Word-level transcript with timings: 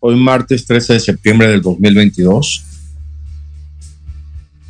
Hoy 0.00 0.16
martes 0.16 0.64
13 0.66 0.94
de 0.94 1.00
septiembre 1.00 1.48
del 1.48 1.62
2022 1.62 2.64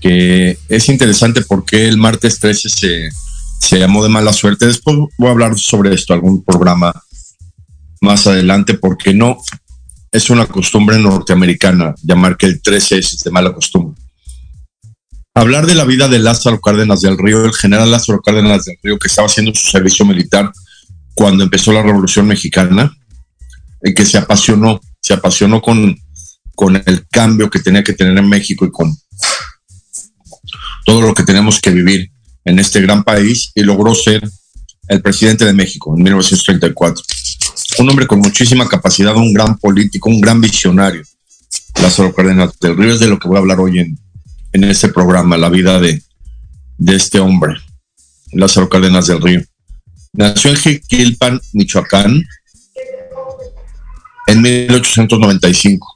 que 0.01 0.59
es 0.69 0.89
interesante 0.89 1.43
porque 1.43 1.89
el 1.89 1.99
martes 1.99 2.39
13 2.39 2.69
se, 2.69 3.09
se 3.61 3.79
llamó 3.79 4.03
de 4.03 4.09
mala 4.09 4.33
suerte. 4.33 4.67
Después 4.67 4.97
voy 5.17 5.29
a 5.29 5.33
hablar 5.33 5.59
sobre 5.59 5.95
esto, 5.95 6.15
algún 6.15 6.45
programa 6.45 7.03
más 8.01 8.27
adelante, 8.27 8.75
porque 8.75 9.13
no 9.13 9.39
es 10.13 10.31
una 10.31 10.47
costumbre 10.47 10.99
norteamericana 10.99 11.95
llamar 12.03 12.37
que 12.37 12.47
el 12.47 12.63
13 12.63 12.99
es 12.99 13.25
de 13.25 13.31
mala 13.31 13.53
costumbre. 13.53 14.01
Hablar 15.35 15.67
de 15.67 15.75
la 15.75 15.85
vida 15.85 16.09
de 16.09 16.19
Lázaro 16.19 16.61
Cárdenas 16.61 17.01
del 17.01 17.19
Río, 17.19 17.45
el 17.45 17.53
general 17.53 17.91
Lázaro 17.91 18.21
Cárdenas 18.21 18.65
del 18.65 18.77
Río, 18.83 18.99
que 18.99 19.09
estaba 19.09 19.27
haciendo 19.27 19.53
su 19.55 19.69
servicio 19.69 20.05
militar 20.05 20.51
cuando 21.15 21.45
empezó 21.45 21.73
la 21.73 21.83
Revolución 21.83 22.27
Mexicana, 22.27 22.93
y 23.83 23.95
que 23.95 24.05
se 24.05 24.19
apasionó, 24.19 24.81
se 25.01 25.15
apasionó 25.15 25.61
con, 25.61 25.97
con 26.55 26.77
el 26.77 27.07
cambio 27.09 27.51
que 27.51 27.61
tenía 27.61 27.83
que 27.83 27.93
tener 27.93 28.17
en 28.17 28.29
México 28.29 28.65
y 28.65 28.71
con 28.71 28.95
todo 30.85 31.03
lo 31.03 31.15
que 31.15 31.23
tenemos 31.23 31.61
que 31.61 31.71
vivir 31.71 32.11
en 32.45 32.59
este 32.59 32.81
gran 32.81 33.05
país 33.05 33.53
y 33.55 33.63
logró 33.63 33.95
ser 33.95 34.29
el 34.89 35.03
presidente 35.03 35.45
de 35.45 35.53
México 35.53 35.95
en 35.95 36.03
1934. 36.03 37.05
Un 37.79 37.91
hombre 37.91 38.07
con 38.07 38.21
muchísima 38.21 38.69
capacidad, 38.69 39.15
un 39.17 39.35
gran 39.35 39.59
político, 39.59 40.09
un 40.09 40.21
gran 40.21 40.41
visionario. 40.41 41.03
Lázaro 41.81 42.15
Cárdenas 42.15 42.59
del 42.59 42.77
Río 42.77 42.93
es 42.95 43.01
de 43.01 43.09
lo 43.09 43.19
que 43.19 43.29
voy 43.29 43.37
a 43.37 43.41
hablar 43.41 43.61
hoy 43.61 43.79
en, 43.79 43.99
en 44.53 44.65
este 44.65 44.89
programa, 44.89 45.37
la 45.37 45.51
vida 45.51 45.79
de, 45.79 46.03
de 46.79 46.97
este 46.97 47.21
hombre, 47.21 47.55
Lázaro 48.33 48.69
Cárdenas 48.69 49.07
del 49.07 49.21
Río. 49.21 49.43
Nació 50.13 50.51
en 50.51 50.57
Jiquilpan, 50.57 51.41
Michoacán, 51.53 52.25
en 54.29 54.43
1895 54.43 55.95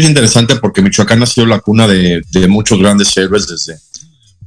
es 0.00 0.06
interesante 0.06 0.56
porque 0.56 0.82
Michoacán 0.82 1.22
ha 1.22 1.26
sido 1.26 1.46
la 1.46 1.60
cuna 1.60 1.86
de, 1.86 2.22
muchos 2.48 2.78
grandes 2.78 3.16
héroes 3.16 3.46
desde 3.46 3.78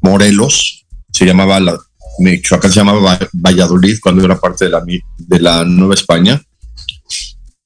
Morelos, 0.02 0.86
se 1.12 1.26
llamaba 1.26 1.60
la, 1.60 1.78
Michoacán 2.20 2.72
se 2.72 2.80
llamaba 2.80 3.20
Valladolid 3.34 3.98
cuando 4.02 4.24
era 4.24 4.40
parte 4.40 4.66
de 4.66 4.72
la, 4.72 4.84
de 5.18 5.40
la 5.40 5.66
Nueva 5.66 5.96
España. 5.96 6.42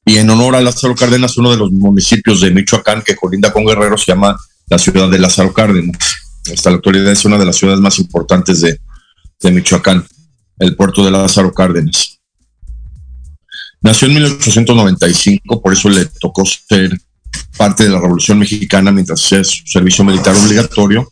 Y 0.06 0.18
en 0.18 0.30
honor 0.30 0.56
a 0.56 0.62
Lázaro 0.62 0.96
Cárdenas, 0.96 1.38
uno 1.38 1.52
de 1.52 1.58
los 1.58 1.72
municipios 1.72 2.42
de 2.42 2.52
Michoacán 2.52 3.02
que 3.02 3.16
colinda 3.16 3.52
con 3.52 3.66
Guerrero 3.66 3.98
se 3.98 4.12
llama 4.12 4.38
la 4.68 4.78
ciudad 4.78 5.10
de 5.10 5.20
Lázaro 5.20 5.54
Cárdenas. 5.54 5.98
Hasta 6.54 6.70
la 6.70 6.78
actualidad 6.78 7.12
es 7.12 7.26
una 7.26 7.38
de 7.38 7.46
las 7.46 7.56
ciudades 7.56 7.80
más 7.80 8.00
importantes 8.00 8.62
de, 8.62 8.80
de 9.42 9.52
Michoacán, 9.52 10.06
el 10.60 10.76
puerto 10.76 11.04
de 11.04 11.12
Lázaro 11.12 11.54
Cárdenas. 11.54 12.13
Nació 13.84 14.08
en 14.08 14.14
1895, 14.14 15.62
por 15.62 15.74
eso 15.74 15.90
le 15.90 16.06
tocó 16.06 16.44
ser 16.46 16.98
parte 17.58 17.84
de 17.84 17.90
la 17.90 18.00
Revolución 18.00 18.40
Mexicana 18.40 18.92
mientras 18.94 19.24
hacía 19.24 19.44
su 19.44 19.66
servicio 19.66 20.06
militar 20.06 20.36
obligatorio 20.38 21.12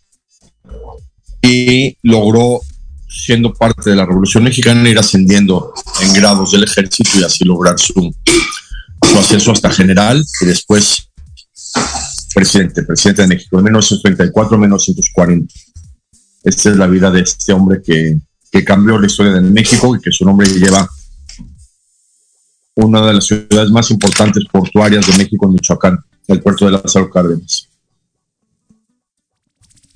y 1.42 1.98
logró, 2.04 2.62
siendo 3.10 3.54
parte 3.54 3.90
de 3.90 3.98
la 3.98 4.06
Revolución 4.06 4.46
Mexicana, 4.46 4.88
ir 4.90 4.98
ascendiendo 4.98 5.74
en 6.02 6.14
grados 6.14 6.54
del 6.54 6.64
ejército 6.64 7.10
y 7.20 7.24
así 7.24 7.44
lograr 7.44 7.78
su, 7.78 8.16
su 9.04 9.20
ascenso 9.20 9.52
hasta 9.52 9.70
general 9.70 10.24
y 10.40 10.46
después 10.46 11.10
presidente, 12.34 12.84
presidente 12.84 13.24
de 13.24 13.28
México, 13.28 13.58
de 13.58 13.64
1934 13.64 14.56
a 14.56 14.60
1940. 14.60 15.54
Esta 16.44 16.70
es 16.70 16.78
la 16.78 16.88
vida 16.88 17.12
de 17.12 17.20
este 17.20 17.52
hombre 17.52 17.82
que, 17.86 18.18
que 18.50 18.64
cambió 18.64 18.98
la 18.98 19.08
historia 19.08 19.34
de 19.34 19.42
México 19.42 19.94
y 19.94 20.00
que 20.00 20.12
su 20.12 20.24
nombre 20.24 20.48
lleva 20.48 20.88
una 22.86 23.06
de 23.06 23.14
las 23.14 23.26
ciudades 23.26 23.72
más 23.72 23.92
importantes 23.92 24.44
portuarias 24.52 25.08
de 25.08 25.18
México, 25.18 25.48
Michoacán 25.48 26.00
el 26.28 26.42
puerto 26.42 26.66
de 26.66 26.72
Lázaro 26.72 27.10
Cárdenas. 27.10 27.68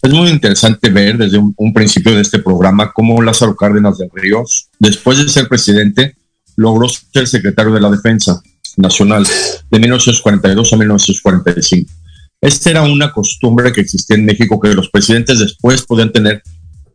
Es 0.01 0.13
muy 0.13 0.29
interesante 0.29 0.89
ver 0.89 1.17
desde 1.17 1.39
un, 1.39 1.73
principio 1.73 2.13
de 2.13 2.21
este 2.21 2.39
programa 2.39 2.91
cómo 2.93 3.21
Lázaro 3.21 3.55
Cárdenas 3.55 3.97
de 3.97 4.07
Ríos, 4.13 4.69
después 4.77 5.17
de 5.17 5.27
ser 5.29 5.47
presidente, 5.47 6.15
logró 6.55 6.87
ser 6.87 7.27
secretario 7.27 7.73
de 7.73 7.81
la 7.81 7.89
Defensa 7.89 8.39
Nacional 8.77 9.25
de 9.71 9.79
1942 9.79 10.73
a 10.73 10.77
1945. 10.77 11.91
Esta 12.39 12.69
era 12.69 12.83
una 12.83 13.11
costumbre 13.11 13.73
que 13.73 13.81
existía 13.81 14.15
en 14.15 14.25
México, 14.25 14.59
que 14.59 14.73
los 14.73 14.89
presidentes 14.89 15.39
después 15.39 15.81
podían 15.83 16.11
tener 16.11 16.43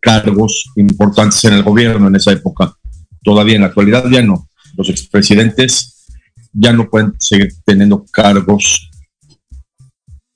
cargos 0.01 0.71
importantes 0.77 1.45
en 1.45 1.55
el 1.55 1.65
gobierno 1.65 2.07
en 2.07 2.15
esa 2.15 2.31
época. 2.31 2.77
Todavía 3.25 3.57
en 3.57 3.63
la 3.63 3.69
actualidad 3.69 4.05
ya 4.09 4.23
no. 4.23 4.49
Los 4.77 4.89
expresidentes 4.89 6.07
ya 6.53 6.73
no 6.73 6.89
pueden 6.89 7.15
seguir 7.19 7.53
teniendo 7.65 8.05
cargos 8.11 8.91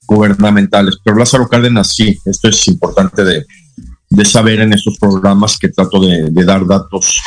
gubernamentales. 0.07 0.97
Pero 1.03 1.17
Lázaro 1.17 1.47
Cárdenas 1.47 1.93
sí, 1.95 2.17
esto 2.25 2.47
es 2.47 2.67
importante 2.67 3.23
de, 3.23 3.45
saber 4.25 4.61
en 4.61 4.73
estos 4.73 4.97
programas 4.97 5.57
que 5.57 5.69
trato 5.69 5.99
de, 5.99 6.31
dar 6.45 6.65
datos 6.65 7.21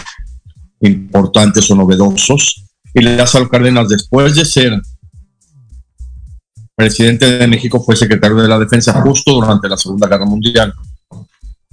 importantes 0.81 1.70
o 1.70 1.75
novedosos. 1.75 2.64
Y 2.94 3.02
Lázaro 3.02 3.49
Cárdenas, 3.49 3.88
después 3.88 4.34
de 4.34 4.44
ser 4.44 4.81
presidente 6.75 7.38
de 7.38 7.46
México, 7.46 7.82
fue 7.82 7.96
secretario 7.96 8.37
de 8.37 8.49
la 8.49 8.58
Defensa 8.58 9.00
justo 9.02 9.32
durante 9.32 9.69
la 9.69 9.76
Segunda 9.76 10.08
Guerra 10.08 10.25
Mundial. 10.25 10.72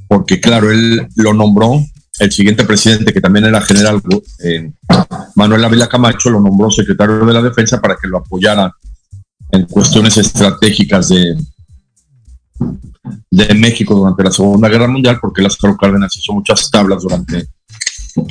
Porque, 0.08 0.40
claro, 0.40 0.72
él 0.72 1.08
lo 1.16 1.34
nombró, 1.34 1.84
el 2.20 2.32
siguiente 2.32 2.64
presidente, 2.64 3.14
que 3.14 3.22
también 3.22 3.46
era 3.46 3.62
general, 3.62 4.02
eh, 4.44 4.72
Manuel 5.36 5.66
Ávila 5.66 5.88
Camacho, 5.88 6.30
lo 6.30 6.40
nombró 6.40 6.72
secretario 6.72 7.26
de 7.26 7.34
la 7.34 7.42
Defensa 7.42 7.82
para 7.82 7.96
que 7.96 8.08
lo 8.08 8.18
apoyara 8.18 8.72
en 9.52 9.66
cuestiones 9.66 10.18
estratégicas 10.18 11.10
de, 11.10 11.38
de 13.32 13.54
México 13.56 13.96
durante 13.96 14.24
la 14.24 14.32
Segunda 14.32 14.70
Guerra 14.70 14.88
Mundial, 14.88 15.20
porque 15.22 15.42
Lázaro 15.42 15.78
Cárdenas 15.78 16.16
hizo 16.18 16.34
muchas 16.34 16.70
tablas 16.70 17.04
durante 17.04 17.48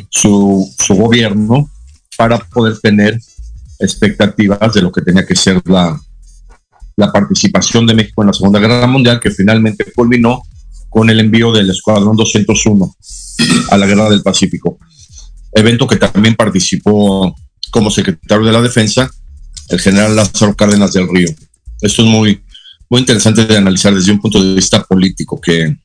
su, 0.09 0.73
su 0.79 0.95
gobierno 0.95 1.69
para 2.17 2.39
poder 2.39 2.79
tener 2.79 3.19
expectativas 3.79 4.73
de 4.73 4.83
lo 4.83 4.91
que 4.91 5.03
tenía 5.03 5.27
que 5.27 5.37
ser 5.37 5.61
la, 5.67 6.01
la 6.97 7.13
participación 7.13 7.87
de 7.87 7.95
México 7.95 8.23
en 8.23 8.29
la 8.29 8.33
Segunda 8.33 8.61
Guerra 8.61 8.87
Mundial, 8.87 9.21
que 9.21 9.31
finalmente 9.31 9.93
culminó 9.95 10.43
con 10.95 11.11
el 11.11 11.19
envío 11.19 11.51
del 11.51 11.69
Escuadrón 11.69 12.15
201 12.15 12.97
a 13.71 13.77
la 13.77 13.87
Guerra 13.87 14.09
del 14.09 14.23
Pacífico. 14.23 14.79
Evento 15.51 15.89
que 15.89 15.97
también 15.97 16.37
participó 16.37 17.35
como 17.73 17.91
secretario 17.91 18.47
de 18.47 18.53
la 18.53 18.63
Defensa 18.63 19.11
el 19.71 19.81
general 19.81 20.15
Lázaro 20.15 20.55
Cárdenas 20.55 20.93
del 20.93 21.09
Río. 21.09 21.29
Esto 21.81 22.03
es 22.03 22.09
muy, 22.09 22.45
muy 22.89 23.01
interesante 23.01 23.45
de 23.45 23.57
analizar 23.57 23.93
desde 23.93 24.13
un 24.13 24.21
punto 24.21 24.41
de 24.41 24.55
vista 24.55 24.85
político, 24.85 25.41
que, 25.41 25.77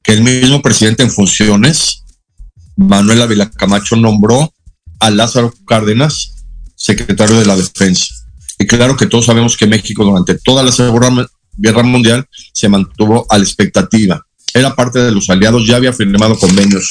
que 0.00 0.12
el 0.12 0.22
mismo 0.22 0.62
presidente 0.62 1.02
en 1.02 1.10
funciones, 1.10 2.04
Manuel 2.76 3.22
Ávila 3.22 3.50
Camacho, 3.50 3.96
nombró 3.96 4.54
a 5.00 5.10
Lázaro 5.10 5.52
Cárdenas 5.66 6.44
secretario 6.76 7.40
de 7.40 7.46
la 7.46 7.56
Defensa. 7.56 8.14
Y 8.60 8.66
claro 8.68 8.96
que 8.96 9.06
todos 9.06 9.26
sabemos 9.26 9.56
que 9.56 9.66
México 9.66 10.04
durante 10.04 10.36
toda 10.38 10.62
la 10.62 10.70
Guerra 11.56 11.82
Mundial 11.82 12.26
se 12.52 12.68
mantuvo 12.68 13.26
a 13.28 13.38
la 13.38 13.44
expectativa. 13.44 14.24
Era 14.52 14.74
parte 14.74 14.98
de 15.00 15.12
los 15.12 15.28
aliados, 15.30 15.66
ya 15.66 15.76
había 15.76 15.92
firmado 15.92 16.38
convenios 16.38 16.90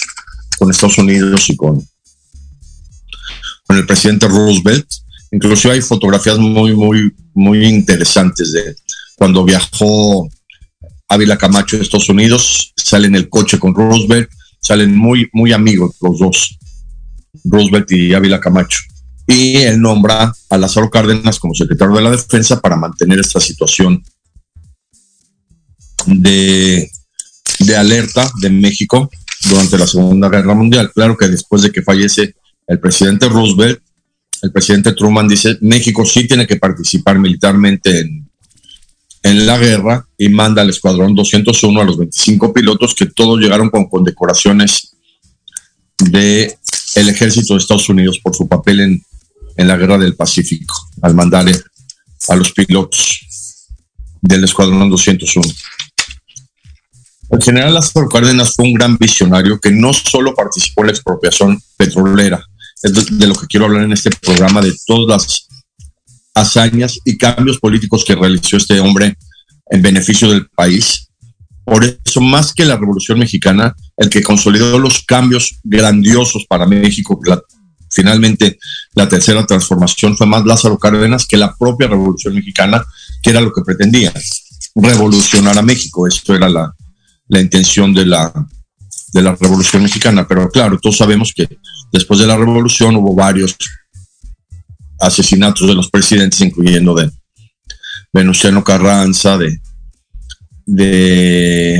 con 0.57 0.71
Estados 0.71 0.97
Unidos 0.97 1.49
y 1.49 1.55
con, 1.55 1.87
con 3.65 3.77
el 3.77 3.85
presidente 3.85 4.27
Roosevelt 4.27 4.87
Incluso 5.35 5.69
hay 5.69 5.81
fotografías 5.81 6.37
muy, 6.37 6.73
muy, 6.73 7.13
muy 7.33 7.65
interesantes 7.65 8.53
de 8.53 8.73
cuando 9.17 9.43
viajó 9.43 10.29
Ávila 11.09 11.37
Camacho 11.37 11.75
a 11.75 11.81
Estados 11.81 12.07
Unidos, 12.07 12.73
sale 12.77 13.07
en 13.07 13.15
el 13.15 13.27
coche 13.27 13.59
con 13.59 13.75
Roosevelt, 13.75 14.29
salen 14.61 14.95
muy, 14.95 15.29
muy 15.33 15.51
amigos 15.51 15.97
los 15.99 16.19
dos, 16.19 16.57
Roosevelt 17.43 17.91
y 17.91 18.13
Ávila 18.13 18.39
Camacho. 18.39 18.79
Y 19.27 19.57
él 19.57 19.81
nombra 19.81 20.33
a 20.49 20.57
Lázaro 20.57 20.89
Cárdenas 20.89 21.37
como 21.37 21.53
secretario 21.53 21.95
de 21.95 22.03
la 22.03 22.11
Defensa 22.11 22.61
para 22.61 22.77
mantener 22.77 23.19
esta 23.19 23.41
situación 23.41 24.03
de, 26.05 26.89
de 27.59 27.75
alerta 27.75 28.29
de 28.41 28.49
México 28.49 29.09
durante 29.49 29.77
la 29.77 29.87
Segunda 29.87 30.29
Guerra 30.29 30.53
Mundial. 30.53 30.91
Claro 30.93 31.17
que 31.17 31.27
después 31.27 31.61
de 31.61 31.71
que 31.71 31.81
fallece 31.81 32.35
el 32.67 32.79
presidente 32.79 33.29
Roosevelt, 33.29 33.79
el 34.41 34.51
presidente 34.51 34.93
Truman 34.93 35.27
dice, 35.27 35.57
México 35.61 36.05
sí 36.05 36.27
tiene 36.27 36.45
que 36.45 36.57
participar 36.57 37.19
militarmente 37.19 37.99
en, 37.99 38.29
en 39.23 39.45
la 39.47 39.57
guerra 39.57 40.07
y 40.17 40.29
manda 40.29 40.61
al 40.61 40.69
Escuadrón 40.69 41.15
201 41.15 41.81
a 41.81 41.83
los 41.83 41.97
25 41.97 42.53
pilotos 42.53 42.93
que 42.93 43.07
todos 43.07 43.39
llegaron 43.39 43.69
con 43.69 43.89
condecoraciones 43.89 44.95
de 45.97 46.55
ejército 46.95 47.53
de 47.53 47.59
Estados 47.59 47.89
Unidos 47.89 48.19
por 48.23 48.35
su 48.35 48.47
papel 48.47 48.81
en, 48.81 49.01
en 49.57 49.67
la 49.67 49.77
guerra 49.77 49.97
del 49.97 50.15
Pacífico, 50.15 50.75
al 51.01 51.15
mandar 51.15 51.45
a 52.27 52.35
los 52.35 52.51
pilotos 52.51 53.67
del 54.21 54.43
Escuadrón 54.43 54.89
201. 54.89 55.47
El 57.29 57.41
general 57.41 57.73
Lázaro 57.73 58.07
Cárdenas 58.07 58.53
fue 58.55 58.65
un 58.65 58.73
gran 58.73 58.97
visionario 58.97 59.59
que 59.59 59.71
no 59.71 59.93
solo 59.93 60.35
participó 60.35 60.81
en 60.81 60.87
la 60.87 60.93
expropiación 60.93 61.59
petrolera, 61.75 62.43
es 62.83 63.17
de 63.17 63.27
lo 63.27 63.35
que 63.35 63.47
quiero 63.47 63.65
hablar 63.65 63.83
en 63.83 63.93
este 63.93 64.11
programa, 64.11 64.61
de 64.61 64.73
todas 64.85 65.07
las 65.07 65.47
hazañas 66.35 66.99
y 67.03 67.17
cambios 67.17 67.59
políticos 67.59 68.03
que 68.05 68.15
realizó 68.15 68.57
este 68.57 68.79
hombre 68.79 69.17
en 69.67 69.81
beneficio 69.81 70.29
del 70.29 70.47
país. 70.49 71.07
Por 71.63 71.83
eso, 71.83 72.21
más 72.21 72.53
que 72.53 72.65
la 72.65 72.77
Revolución 72.77 73.17
Mexicana, 73.17 73.75
el 73.97 74.09
que 74.09 74.21
consolidó 74.21 74.77
los 74.77 75.03
cambios 75.03 75.59
grandiosos 75.63 76.45
para 76.47 76.67
México, 76.67 77.19
finalmente 77.89 78.59
la 78.93 79.09
tercera 79.09 79.45
transformación 79.47 80.15
fue 80.15 80.27
más 80.27 80.45
Lázaro 80.45 80.77
Cárdenas 80.77 81.25
que 81.25 81.37
la 81.37 81.55
propia 81.57 81.87
Revolución 81.87 82.35
Mexicana, 82.35 82.85
que 83.23 83.31
era 83.31 83.41
lo 83.41 83.51
que 83.51 83.63
pretendía, 83.63 84.13
revolucionar 84.75 85.57
a 85.57 85.63
México. 85.63 86.05
Esto 86.07 86.35
era 86.35 86.49
la, 86.49 86.75
la 87.27 87.41
intención 87.41 87.93
de 87.93 88.05
la, 88.05 88.31
de 89.13 89.21
la 89.21 89.35
Revolución 89.35 89.83
Mexicana. 89.83 90.27
Pero 90.27 90.49
claro, 90.49 90.79
todos 90.79 90.97
sabemos 90.97 91.33
que 91.35 91.47
después 91.91 92.19
de 92.19 92.27
la 92.27 92.37
Revolución 92.37 92.95
hubo 92.95 93.15
varios 93.15 93.55
asesinatos 94.99 95.67
de 95.67 95.73
los 95.73 95.89
presidentes, 95.89 96.41
incluyendo 96.41 96.93
de 96.95 97.11
Venustiano 98.13 98.63
Carranza, 98.63 99.37
de, 99.37 99.59
de, 100.65 101.79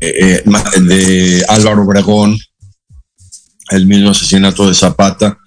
eh, 0.00 0.42
eh, 0.44 0.80
de 0.80 1.44
Álvaro 1.48 1.82
Obregón, 1.82 2.38
el 3.70 3.86
mismo 3.86 4.10
asesinato 4.10 4.66
de 4.66 4.74
Zapata, 4.74 5.38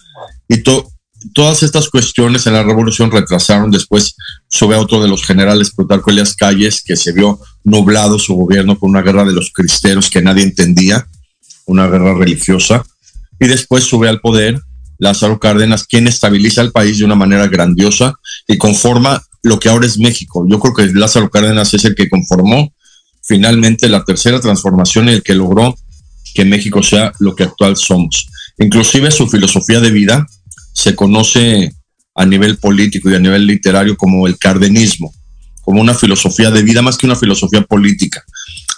y 0.47 0.57
todo 0.57 0.90
todas 1.33 1.63
estas 1.63 1.89
cuestiones 1.89 2.47
en 2.47 2.53
la 2.53 2.63
revolución 2.63 3.11
retrasaron. 3.11 3.71
Después 3.71 4.15
sube 4.47 4.75
otro 4.75 5.01
de 5.01 5.07
los 5.07 5.23
generales, 5.23 5.71
Plutarco 5.71 6.09
Elias 6.11 6.35
Calles, 6.35 6.83
que 6.83 6.95
se 6.95 7.11
vio 7.11 7.39
nublado 7.63 8.19
su 8.19 8.35
gobierno 8.35 8.77
con 8.77 8.89
una 8.89 9.01
guerra 9.01 9.25
de 9.25 9.33
los 9.33 9.51
cristeros 9.51 10.09
que 10.09 10.21
nadie 10.21 10.43
entendía, 10.43 11.07
una 11.65 11.87
guerra 11.87 12.13
religiosa. 12.13 12.83
Y 13.39 13.47
después 13.47 13.83
sube 13.83 14.09
al 14.09 14.21
poder 14.21 14.61
Lázaro 14.97 15.39
Cárdenas, 15.39 15.85
quien 15.85 16.07
estabiliza 16.07 16.61
el 16.61 16.71
país 16.71 16.99
de 16.99 17.05
una 17.05 17.15
manera 17.15 17.47
grandiosa 17.47 18.13
y 18.47 18.57
conforma 18.57 19.23
lo 19.41 19.59
que 19.59 19.69
ahora 19.69 19.87
es 19.87 19.97
México. 19.97 20.45
Yo 20.47 20.59
creo 20.59 20.73
que 20.73 20.93
Lázaro 20.93 21.29
Cárdenas 21.29 21.73
es 21.73 21.85
el 21.85 21.95
que 21.95 22.09
conformó 22.09 22.71
finalmente 23.23 23.89
la 23.89 24.03
tercera 24.03 24.39
transformación 24.39 25.09
y 25.09 25.13
el 25.13 25.23
que 25.23 25.33
logró 25.33 25.75
que 26.33 26.45
México 26.45 26.83
sea 26.83 27.11
lo 27.19 27.35
que 27.35 27.43
actual 27.43 27.77
somos. 27.77 28.29
Inclusive 28.59 29.09
su 29.11 29.27
filosofía 29.27 29.79
de 29.79 29.91
vida, 29.91 30.27
se 30.73 30.95
conoce 30.95 31.73
a 32.15 32.25
nivel 32.25 32.57
político 32.57 33.09
y 33.09 33.15
a 33.15 33.19
nivel 33.19 33.47
literario 33.47 33.95
como 33.95 34.27
el 34.27 34.37
cardenismo, 34.37 35.13
como 35.61 35.81
una 35.81 35.93
filosofía 35.93 36.51
de 36.51 36.63
vida 36.63 36.81
más 36.81 36.97
que 36.97 37.05
una 37.05 37.15
filosofía 37.15 37.61
política. 37.61 38.23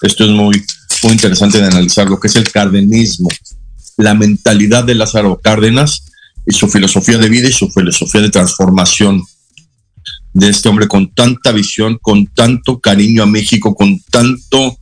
Esto 0.02 0.26
es 0.26 0.32
muy, 0.32 0.64
muy 1.04 1.14
interesante 1.14 1.60
de 1.60 1.68
analizar 1.68 2.10
lo 2.10 2.20
que 2.20 2.28
es 2.28 2.36
el 2.36 2.52
cardenismo, 2.52 3.30
la 3.98 4.14
mentalidad 4.14 4.84
de 4.84 4.96
Lázaro 4.96 5.40
Cárdenas 5.42 6.06
y 6.46 6.54
su 6.54 6.68
filosofía 6.68 7.18
de 7.18 7.30
vida 7.30 7.48
y 7.48 7.54
su 7.54 7.70
filosofía 7.70 8.22
de 8.22 8.30
transformación 8.30 9.24
de 10.34 10.50
este 10.50 10.68
hombre 10.68 10.88
con 10.88 11.14
tanta 11.14 11.52
visión, 11.52 12.00
con 12.02 12.26
tanto 12.28 12.80
cariño 12.80 13.24
a 13.24 13.28
México, 13.28 13.76
con 13.76 14.00
tanto 14.10 14.78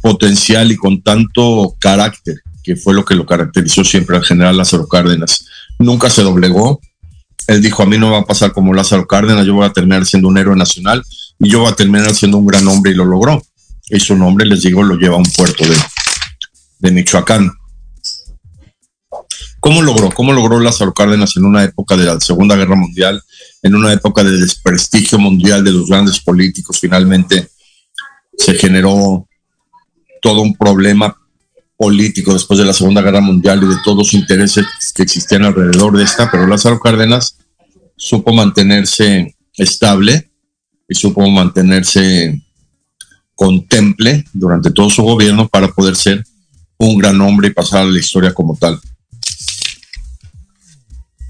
potencial 0.00 0.72
y 0.72 0.76
con 0.76 1.02
tanto 1.02 1.76
carácter, 1.78 2.36
que 2.62 2.76
fue 2.76 2.94
lo 2.94 3.04
que 3.04 3.14
lo 3.14 3.26
caracterizó 3.26 3.84
siempre 3.84 4.16
al 4.16 4.24
general 4.24 4.56
Lázaro 4.56 4.88
Cárdenas 4.88 5.39
nunca 5.80 6.10
se 6.10 6.22
doblegó. 6.22 6.80
Él 7.46 7.60
dijo, 7.60 7.82
a 7.82 7.86
mí 7.86 7.98
no 7.98 8.12
va 8.12 8.18
a 8.18 8.24
pasar 8.24 8.52
como 8.52 8.72
Lázaro 8.72 9.06
Cárdenas, 9.06 9.44
yo 9.44 9.54
voy 9.54 9.66
a 9.66 9.72
terminar 9.72 10.06
siendo 10.06 10.28
un 10.28 10.38
héroe 10.38 10.54
nacional 10.54 11.02
y 11.40 11.48
yo 11.48 11.60
voy 11.60 11.72
a 11.72 11.74
terminar 11.74 12.14
siendo 12.14 12.38
un 12.38 12.46
gran 12.46 12.68
hombre 12.68 12.92
y 12.92 12.94
lo 12.94 13.04
logró. 13.04 13.42
Y 13.88 13.98
su 13.98 14.14
nombre, 14.14 14.46
les 14.46 14.62
digo, 14.62 14.84
lo 14.84 14.94
lleva 14.94 15.16
a 15.16 15.18
un 15.18 15.24
puerto 15.24 15.64
de, 15.64 15.76
de 16.78 16.90
Michoacán. 16.92 17.50
¿Cómo 19.58 19.82
logró? 19.82 20.10
¿Cómo 20.10 20.32
logró 20.32 20.60
Lázaro 20.60 20.94
Cárdenas 20.94 21.36
en 21.36 21.44
una 21.44 21.64
época 21.64 21.96
de 21.96 22.04
la 22.04 22.20
Segunda 22.20 22.56
Guerra 22.56 22.76
Mundial, 22.76 23.20
en 23.62 23.74
una 23.74 23.92
época 23.92 24.22
de 24.22 24.38
desprestigio 24.38 25.18
mundial 25.18 25.64
de 25.64 25.72
los 25.72 25.88
grandes 25.88 26.20
políticos? 26.20 26.78
Finalmente 26.78 27.48
se 28.38 28.54
generó 28.54 29.26
todo 30.22 30.40
un 30.40 30.54
problema 30.54 31.19
político 31.80 32.34
después 32.34 32.58
de 32.58 32.66
la 32.66 32.74
Segunda 32.74 33.00
Guerra 33.00 33.22
Mundial 33.22 33.62
y 33.62 33.66
de 33.66 33.80
todos 33.82 33.96
los 33.96 34.12
intereses 34.12 34.66
que 34.94 35.02
existían 35.02 35.44
alrededor 35.44 35.96
de 35.96 36.04
esta, 36.04 36.30
pero 36.30 36.46
Lázaro 36.46 36.78
Cárdenas 36.78 37.38
supo 37.96 38.34
mantenerse 38.34 39.34
estable 39.54 40.30
y 40.86 40.94
supo 40.94 41.26
mantenerse 41.30 42.38
contemple 43.34 44.26
durante 44.34 44.72
todo 44.72 44.90
su 44.90 45.02
gobierno 45.02 45.48
para 45.48 45.68
poder 45.68 45.96
ser 45.96 46.22
un 46.76 46.98
gran 46.98 47.18
hombre 47.22 47.48
y 47.48 47.54
pasar 47.54 47.86
a 47.86 47.90
la 47.90 47.98
historia 47.98 48.34
como 48.34 48.58
tal. 48.58 48.78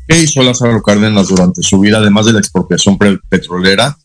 ¿Qué 0.09 0.21
hizo 0.21 0.43
Lázaro 0.43 0.83
Cárdenas 0.83 1.29
durante 1.29 1.63
su 1.63 1.79
vida, 1.79 1.99
además 1.99 2.27
de 2.27 2.33
la 2.33 2.41
expropiación 2.41 2.99
petrolera? 3.29 3.97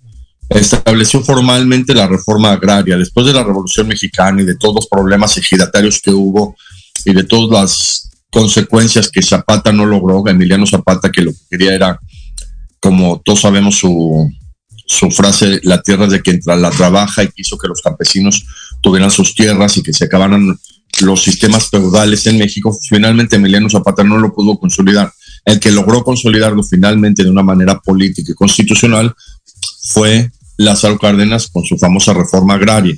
Estableció 0.49 1.21
formalmente 1.23 1.95
la 1.95 2.07
reforma 2.07 2.51
agraria. 2.51 2.97
Después 2.97 3.25
de 3.25 3.33
la 3.33 3.43
Revolución 3.43 3.87
Mexicana 3.87 4.41
y 4.41 4.45
de 4.45 4.55
todos 4.55 4.75
los 4.75 4.87
problemas 4.87 5.37
ejidatarios 5.37 5.99
que 6.01 6.11
hubo 6.11 6.55
y 7.03 7.13
de 7.13 7.23
todas 7.23 7.49
las 7.51 8.09
consecuencias 8.31 9.09
que 9.09 9.21
Zapata 9.21 9.71
no 9.71 9.85
logró, 9.85 10.27
Emiliano 10.27 10.67
Zapata, 10.67 11.11
que 11.11 11.21
lo 11.21 11.31
que 11.31 11.39
quería 11.49 11.73
era, 11.73 11.99
como 12.79 13.21
todos 13.23 13.41
sabemos, 13.41 13.77
su, 13.77 14.29
su 14.85 15.09
frase, 15.09 15.59
la 15.63 15.81
tierra 15.81 16.05
es 16.05 16.11
de 16.11 16.21
quien 16.21 16.39
la 16.45 16.69
trabaja 16.69 17.23
y 17.23 17.29
quiso 17.29 17.57
que 17.57 17.67
los 17.67 17.81
campesinos 17.81 18.45
tuvieran 18.81 19.09
sus 19.09 19.33
tierras 19.33 19.77
y 19.77 19.83
que 19.83 19.93
se 19.93 20.05
acabaran 20.05 20.57
los 21.01 21.23
sistemas 21.23 21.69
feudales 21.69 22.25
en 22.27 22.37
México, 22.37 22.77
finalmente 22.87 23.35
Emiliano 23.35 23.69
Zapata 23.69 24.03
no 24.03 24.17
lo 24.17 24.33
pudo 24.33 24.57
consolidar. 24.57 25.11
El 25.43 25.59
que 25.59 25.71
logró 25.71 26.03
consolidarlo 26.03 26.63
finalmente 26.63 27.23
de 27.23 27.29
una 27.29 27.43
manera 27.43 27.79
política 27.79 28.31
y 28.31 28.35
constitucional 28.35 29.13
fue 29.85 30.31
Lázaro 30.57 30.97
Cárdenas 30.97 31.47
con 31.47 31.63
su 31.63 31.77
famosa 31.77 32.13
reforma 32.13 32.55
agraria, 32.55 32.95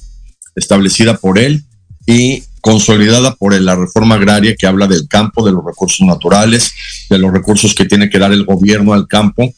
establecida 0.56 1.18
por 1.18 1.38
él 1.40 1.64
y 2.06 2.44
consolidada 2.62 3.36
por 3.36 3.54
él, 3.54 3.66
la 3.66 3.76
reforma 3.76 4.16
agraria 4.16 4.56
que 4.56 4.68
habla 4.68 4.88
del 4.88 5.08
campo, 5.08 5.46
de 5.46 5.52
los 5.52 5.64
recursos 5.64 6.06
naturales, 6.06 6.72
de 7.10 7.18
los 7.18 7.32
recursos 7.32 7.74
que 7.74 7.86
tiene 7.86 8.10
que 8.10 8.20
dar 8.20 8.32
el 8.32 8.46
gobierno 8.46 8.94
al 8.94 9.08
campo. 9.08 9.54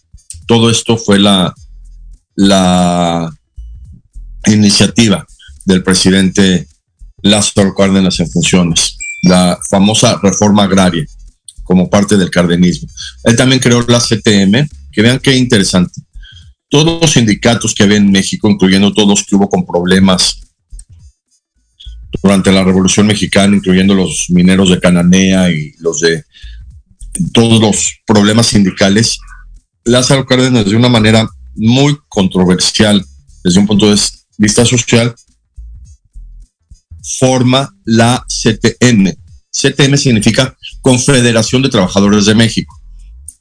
Todo 0.46 0.70
esto 0.70 0.98
fue 0.98 1.20
la, 1.20 1.54
la 2.36 3.32
iniciativa 4.46 5.26
del 5.66 5.84
presidente 5.84 6.68
Lázaro 7.22 7.74
Cárdenas 7.76 8.20
en 8.20 8.30
funciones, 8.30 8.98
la 9.24 9.60
famosa 9.70 10.20
reforma 10.22 10.64
agraria 10.64 11.06
como 11.64 11.90
parte 11.90 12.18
del 12.18 12.32
cardenismo. 12.32 12.88
Él 13.24 13.36
también 13.36 13.62
creó 13.62 13.86
la 13.88 14.00
CTM, 14.00 14.68
que 14.92 15.02
vean 15.02 15.20
qué 15.20 15.36
interesante. 15.36 16.02
Todos 16.70 17.02
los 17.02 17.12
sindicatos 17.12 17.74
que 17.74 17.84
había 17.84 17.98
en 17.98 18.12
México, 18.12 18.50
incluyendo 18.50 18.94
todos 18.94 19.10
los 19.10 19.24
que 19.26 19.36
hubo 19.36 19.50
con 19.50 19.66
problemas 19.66 20.40
durante 22.22 22.52
la 22.52 22.64
Revolución 22.64 23.08
Mexicana, 23.08 23.56
incluyendo 23.56 23.94
los 23.94 24.26
mineros 24.30 24.70
de 24.70 24.80
Cananea 24.80 25.52
y 25.52 25.74
los 25.80 26.00
de 26.00 26.24
todos 27.34 27.60
los 27.60 28.02
problemas 28.06 28.48
sindicales, 28.48 29.20
Lázaro 29.84 30.26
Cárdenas 30.26 30.66
de 30.66 30.76
una 30.76 30.90
manera 30.90 31.28
muy 31.56 31.98
controversial 32.08 33.04
desde 33.44 33.60
un 33.60 33.68
punto 33.68 33.90
de 33.90 34.00
vista 34.38 34.66
social, 34.66 35.16
forma 37.20 37.74
la 37.86 38.24
CTM. 38.28 39.14
CTM 39.52 39.98
significa 39.98 40.56
Confederación 40.82 41.62
de 41.62 41.70
Trabajadores 41.70 42.26
de 42.26 42.36
México. 42.36 42.80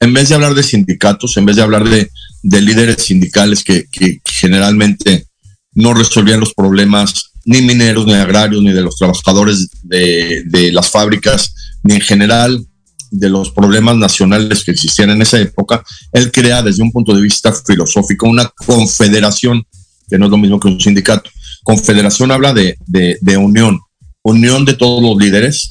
En 0.01 0.13
vez 0.13 0.29
de 0.29 0.37
hablar 0.37 0.55
de 0.55 0.63
sindicatos, 0.63 1.37
en 1.37 1.45
vez 1.45 1.57
de 1.57 1.63
hablar 1.63 1.89
de, 1.89 2.11
líderes 2.43 3.03
sindicales 3.05 3.65
que, 3.65 3.87
generalmente 4.25 5.27
no 5.73 5.95
resolvían 5.95 6.41
los 6.41 6.55
problemas 6.55 7.31
ni 7.45 7.63
mineros, 7.63 8.07
ni 8.07 8.15
agrarios, 8.15 8.63
ni 8.63 8.73
de 8.73 8.83
los 8.83 8.97
trabajadores 8.97 9.69
de, 9.83 10.43
de 10.47 10.73
las 10.73 10.91
fábricas, 10.91 11.55
ni 11.83 11.95
en 11.95 12.01
general 12.01 12.67
de 13.11 13.29
los 13.29 13.51
problemas 13.51 13.97
nacionales 13.97 14.65
que 14.65 14.73
existían 14.73 15.11
en 15.11 15.23
esa 15.23 15.41
época, 15.41 15.83
él 16.13 16.31
crea 16.31 16.63
desde 16.63 16.83
un 16.83 16.93
punto 16.93 17.15
de 17.15 17.23
vista 17.23 17.53
filosófico 17.53 18.29
una 18.29 18.51
confederación, 18.67 19.65
que 20.09 20.19
no 20.19 20.27
es 20.27 20.31
lo 20.31 20.39
mismo 20.39 20.61
que 20.61 20.69
un 20.69 20.81
sindicato. 20.81 21.31
Confederación 21.63 22.31
habla 22.31 22.53
de, 22.53 22.77
de, 22.87 23.37
unión, 23.37 23.81
unión 24.23 24.65
de 24.65 24.75
todos 24.75 25.03
los 25.03 25.17
líderes, 25.17 25.71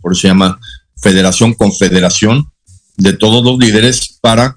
por 0.00 0.12
eso 0.12 0.22
se 0.22 0.28
llama 0.28 0.58
federación, 0.96 1.54
confederación 1.54 2.50
de 2.96 3.12
todos 3.12 3.44
los 3.44 3.58
líderes 3.58 4.18
para 4.20 4.56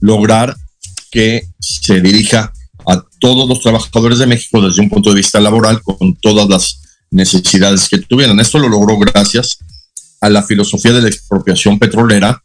lograr 0.00 0.56
que 1.10 1.42
se 1.58 2.00
dirija 2.00 2.52
a 2.86 3.04
todos 3.20 3.48
los 3.48 3.60
trabajadores 3.60 4.18
de 4.18 4.26
México 4.26 4.60
desde 4.60 4.80
un 4.80 4.88
punto 4.88 5.10
de 5.10 5.16
vista 5.16 5.40
laboral 5.40 5.82
con 5.82 6.14
todas 6.16 6.48
las 6.48 6.80
necesidades 7.10 7.88
que 7.88 7.98
tuvieran. 7.98 8.40
Esto 8.40 8.58
lo 8.58 8.68
logró 8.68 8.98
gracias 8.98 9.58
a 10.20 10.28
la 10.28 10.42
filosofía 10.42 10.92
de 10.92 11.02
la 11.02 11.08
expropiación 11.08 11.78
petrolera. 11.78 12.42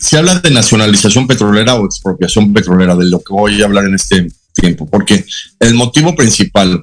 Se 0.00 0.16
habla 0.18 0.38
de 0.38 0.50
nacionalización 0.50 1.26
petrolera 1.26 1.74
o 1.74 1.84
expropiación 1.84 2.52
petrolera, 2.52 2.96
de 2.96 3.06
lo 3.06 3.20
que 3.20 3.32
voy 3.32 3.60
a 3.60 3.66
hablar 3.66 3.84
en 3.84 3.94
este 3.94 4.28
tiempo, 4.54 4.88
porque 4.88 5.24
el 5.60 5.74
motivo 5.74 6.14
principal 6.14 6.82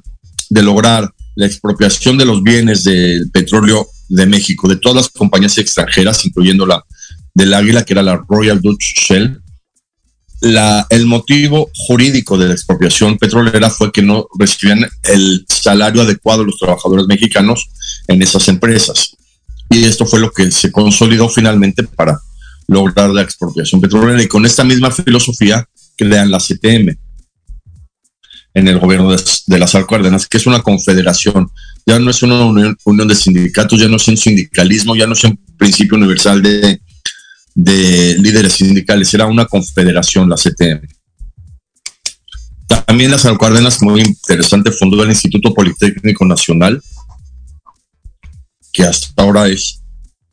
de 0.50 0.64
lograr 0.64 1.12
la 1.36 1.46
expropiación 1.46 2.18
de 2.18 2.26
los 2.26 2.44
bienes 2.44 2.84
del 2.84 3.30
petróleo 3.32 3.88
de 4.10 4.26
México, 4.26 4.68
de 4.68 4.76
todas 4.76 4.96
las 4.96 5.10
compañías 5.10 5.58
extranjeras, 5.58 6.26
incluyendo 6.26 6.66
la 6.66 6.84
del 7.40 7.54
Águila, 7.54 7.86
que 7.86 7.94
era 7.94 8.04
la 8.04 8.22
Royal 8.28 8.60
Dutch 8.60 8.94
Shell, 9.08 9.42
la, 10.42 10.86
el 10.90 11.06
motivo 11.06 11.72
jurídico 11.74 12.38
de 12.38 12.48
la 12.50 12.54
expropiación 12.54 13.18
petrolera 13.18 13.70
fue 13.70 13.94
que 13.94 14.02
no 14.02 14.28
recibían 14.38 14.86
el 15.04 15.46
salario 15.48 16.02
adecuado 16.02 16.44
los 16.44 16.58
trabajadores 16.58 17.08
mexicanos 17.08 17.70
en 18.10 18.22
esas 18.22 18.50
empresas. 18.50 19.16
Y 19.70 19.86
esto 19.86 20.06
fue 20.06 20.20
lo 20.20 20.32
que 20.32 20.52
se 20.52 20.70
consolidó 20.70 21.30
finalmente 21.30 21.84
para 21.84 22.20
lograr 22.68 23.10
la 23.10 23.22
expropiación 23.22 23.80
petrolera. 23.80 24.22
Y 24.22 24.28
con 24.28 24.46
esta 24.46 24.66
misma 24.66 24.92
filosofía 24.92 25.66
crean 25.96 26.32
la 26.32 26.40
CTM 26.40 26.98
en 28.54 28.68
el 28.68 28.80
gobierno 28.80 29.12
de, 29.12 29.24
de 29.48 29.60
las 29.60 29.78
Cárdenas, 29.88 30.28
que 30.28 30.38
es 30.38 30.46
una 30.46 30.62
confederación. 30.62 31.50
Ya 31.86 32.00
no 32.00 32.12
es 32.12 32.22
una 32.22 32.44
unión, 32.44 32.78
de 33.08 33.16
sindicatos, 33.16 33.80
ya 33.80 33.88
no 33.88 33.96
es 33.96 34.08
un 34.10 34.18
sindicalismo, 34.18 34.98
ya 34.98 35.08
no 35.08 35.14
es 35.14 35.24
un 35.24 35.40
principio 35.58 35.98
universal 35.98 36.42
de, 36.42 36.82
de 37.62 38.16
líderes 38.18 38.54
sindicales, 38.54 39.14
era 39.14 39.26
una 39.26 39.46
confederación, 39.46 40.30
la 40.30 40.38
CTM. 40.38 40.88
También 42.86 43.12
las 43.12 43.28
Cárdenas, 43.38 43.82
muy 43.82 44.00
interesante, 44.00 44.72
fundó 44.72 45.04
el 45.04 45.10
Instituto 45.10 45.54
Politécnico 45.54 46.26
Nacional, 46.26 46.82
que 48.72 48.84
hasta 48.84 49.22
ahora 49.22 49.50
es 49.50 49.82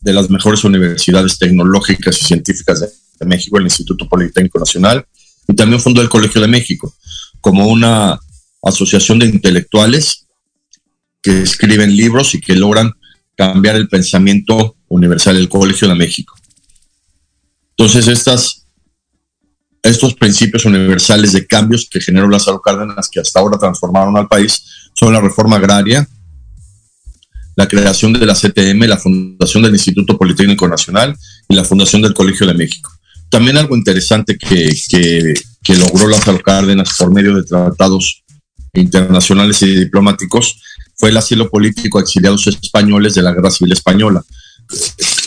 de 0.01 0.13
las 0.13 0.31
mejores 0.31 0.63
universidades 0.63 1.37
tecnológicas 1.37 2.23
y 2.23 2.27
científicas 2.27 2.81
de, 2.81 3.27
México, 3.27 3.59
el 3.59 3.65
Instituto 3.65 4.09
Politécnico 4.09 4.61
Nacional, 4.61 5.05
y 5.49 5.55
también 5.57 5.81
fundó 5.81 6.03
el 6.03 6.09
Colegio 6.09 6.41
de 6.41 6.47
México, 6.47 6.95
como 7.41 7.67
una 7.67 8.21
asociación 8.63 9.19
de 9.19 9.27
intelectuales 9.27 10.27
que 11.21 11.43
escriben 11.43 11.97
libros 11.97 12.37
y 12.37 12.41
que 12.41 12.55
logran 12.55 12.93
cambiar 13.37 13.75
el 13.75 13.89
pensamiento 13.89 14.77
universal 14.87 15.35
del 15.35 15.49
Colegio 15.49 15.89
de 15.89 15.97
México. 15.97 16.36
Entonces, 17.77 18.09
estas, 18.09 18.67
estos 19.83 20.15
principios 20.15 20.65
universales 20.65 21.33
de 21.33 21.47
cambios 21.47 21.89
que 21.91 22.01
generó 22.01 22.29
Lázaro 22.29 22.61
Cárdenas, 22.61 23.09
que 23.11 23.21
hasta 23.21 23.41
ahora 23.41 23.59
transformaron 23.59 24.17
al 24.17 24.29
país, 24.29 24.65
son 24.95 25.13
la 25.13 25.21
reforma 25.21 25.57
agraria, 25.57 26.09
la 27.57 27.67
creación 27.67 28.13
de 28.13 28.27
la 28.27 28.35
CTM, 28.35 28.87
la 28.87 28.99
fundación 28.99 29.63
del 29.63 29.73
Instituto 29.73 30.17
Politécnico 30.17 30.69
Nacional 30.69 31.17
y 31.49 31.55
la 31.55 31.65
fundación 31.65 32.03
del 32.03 32.15
Colegio 32.15 32.47
de 32.47 32.55
México. 32.55 32.91
También 33.29 33.57
algo 33.57 33.77
interesante 33.77 34.39
que, 34.39 34.71
que, 34.89 35.77
logró 35.77 36.07
Lázaro 36.07 36.41
Cárdenas 36.41 36.95
por 36.97 37.13
medio 37.13 37.35
de 37.35 37.43
tratados 37.43 38.23
internacionales 38.75 39.61
y 39.63 39.75
diplomáticos 39.75 40.63
fue 40.95 41.09
el 41.11 41.17
asilo 41.17 41.51
político 41.51 41.99
a 41.99 42.03
exiliados 42.03 42.47
españoles 42.47 43.15
de 43.15 43.23
la 43.23 43.33
Guerra 43.33 43.51
Civil 43.51 43.73
Española, 43.73 44.23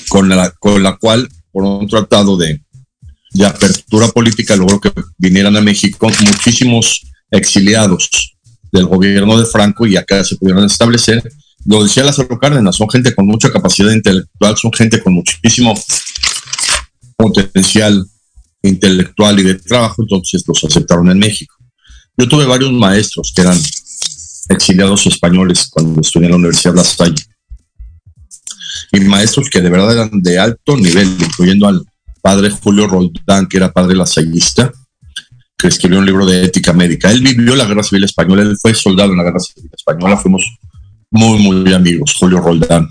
con 0.08 0.30
la, 0.30 0.52
con 0.52 0.82
la 0.82 0.98
cual, 0.98 1.28
por 1.52 1.64
un 1.64 1.88
tratado 1.88 2.38
de, 2.38 2.62
apertura 3.46 4.08
política, 4.08 4.56
logró 4.56 4.80
que 4.80 4.92
vinieran 5.18 5.56
a 5.56 5.62
México 5.62 6.08
muchísimos 6.26 7.06
exiliados 7.30 8.36
del 8.72 8.86
gobierno 8.86 9.38
de 9.40 9.46
Franco 9.46 9.86
y 9.86 9.98
acá 9.98 10.24
se 10.24 10.36
pudieron 10.36 10.66
establecer 10.66 11.24
lo 11.66 11.84
decía 11.84 12.04
Lázaro 12.04 12.40
Cárdenas, 12.40 12.76
son 12.76 12.90
gente 12.90 13.14
con 13.14 13.28
mucha 13.28 13.52
capacidad 13.52 13.92
intelectual, 13.92 14.58
son 14.58 14.72
gente 14.72 15.02
con 15.02 15.14
muchísimo 15.14 15.74
potencial 17.18 18.06
intelectual 18.62 19.40
y 19.40 19.44
de 19.44 19.56
trabajo, 19.56 20.02
entonces 20.02 20.44
los 20.48 20.64
aceptaron 20.64 21.10
en 21.12 21.20
México. 21.20 21.56
Yo 22.18 22.28
tuve 22.28 22.46
varios 22.46 22.72
maestros 22.72 23.34
que 23.36 23.42
eran 23.42 23.60
exiliados 24.50 25.06
españoles 25.06 25.68
cuando 25.70 26.02
estudié 26.02 26.26
en 26.26 26.32
la 26.32 26.38
Universidad 26.38 26.74
de 26.74 26.78
La 26.78 26.84
Salle. 26.84 27.24
Y 28.92 29.00
maestros 29.02 29.50
que 29.50 29.62
de 29.62 29.70
verdad 29.70 29.94
eran 29.94 30.22
de 30.22 30.40
alto 30.40 30.78
nivel, 30.78 31.08
incluyendo 31.20 31.68
al 31.68 31.84
padre 32.22 32.50
Julio 32.50 32.88
Roldán, 32.88 33.48
que 33.48 33.58
era 33.58 33.72
padre 33.72 33.96
lasallista, 33.96 34.72
que 35.58 35.68
escribió 35.68 36.00
un 36.00 36.06
libro 36.06 36.26
de 36.26 36.44
ética 36.44 36.74
médica. 36.74 37.12
Él 37.12 37.22
vivió 37.22 37.56
la 37.56 37.66
Guerra 37.66 37.84
Civil 37.84 38.04
Española, 38.04 38.44
él 38.44 38.58
fue 38.62 38.74
soldado 38.74 39.12
en 39.12 39.18
la 39.18 39.24
Guerra 39.24 39.40
Civil 39.40 39.70
Española, 39.76 40.18
fuimos 40.18 40.44
muy, 41.12 41.40
muy 41.40 41.74
amigos, 41.74 42.16
Julio 42.18 42.40
Roldán 42.40 42.88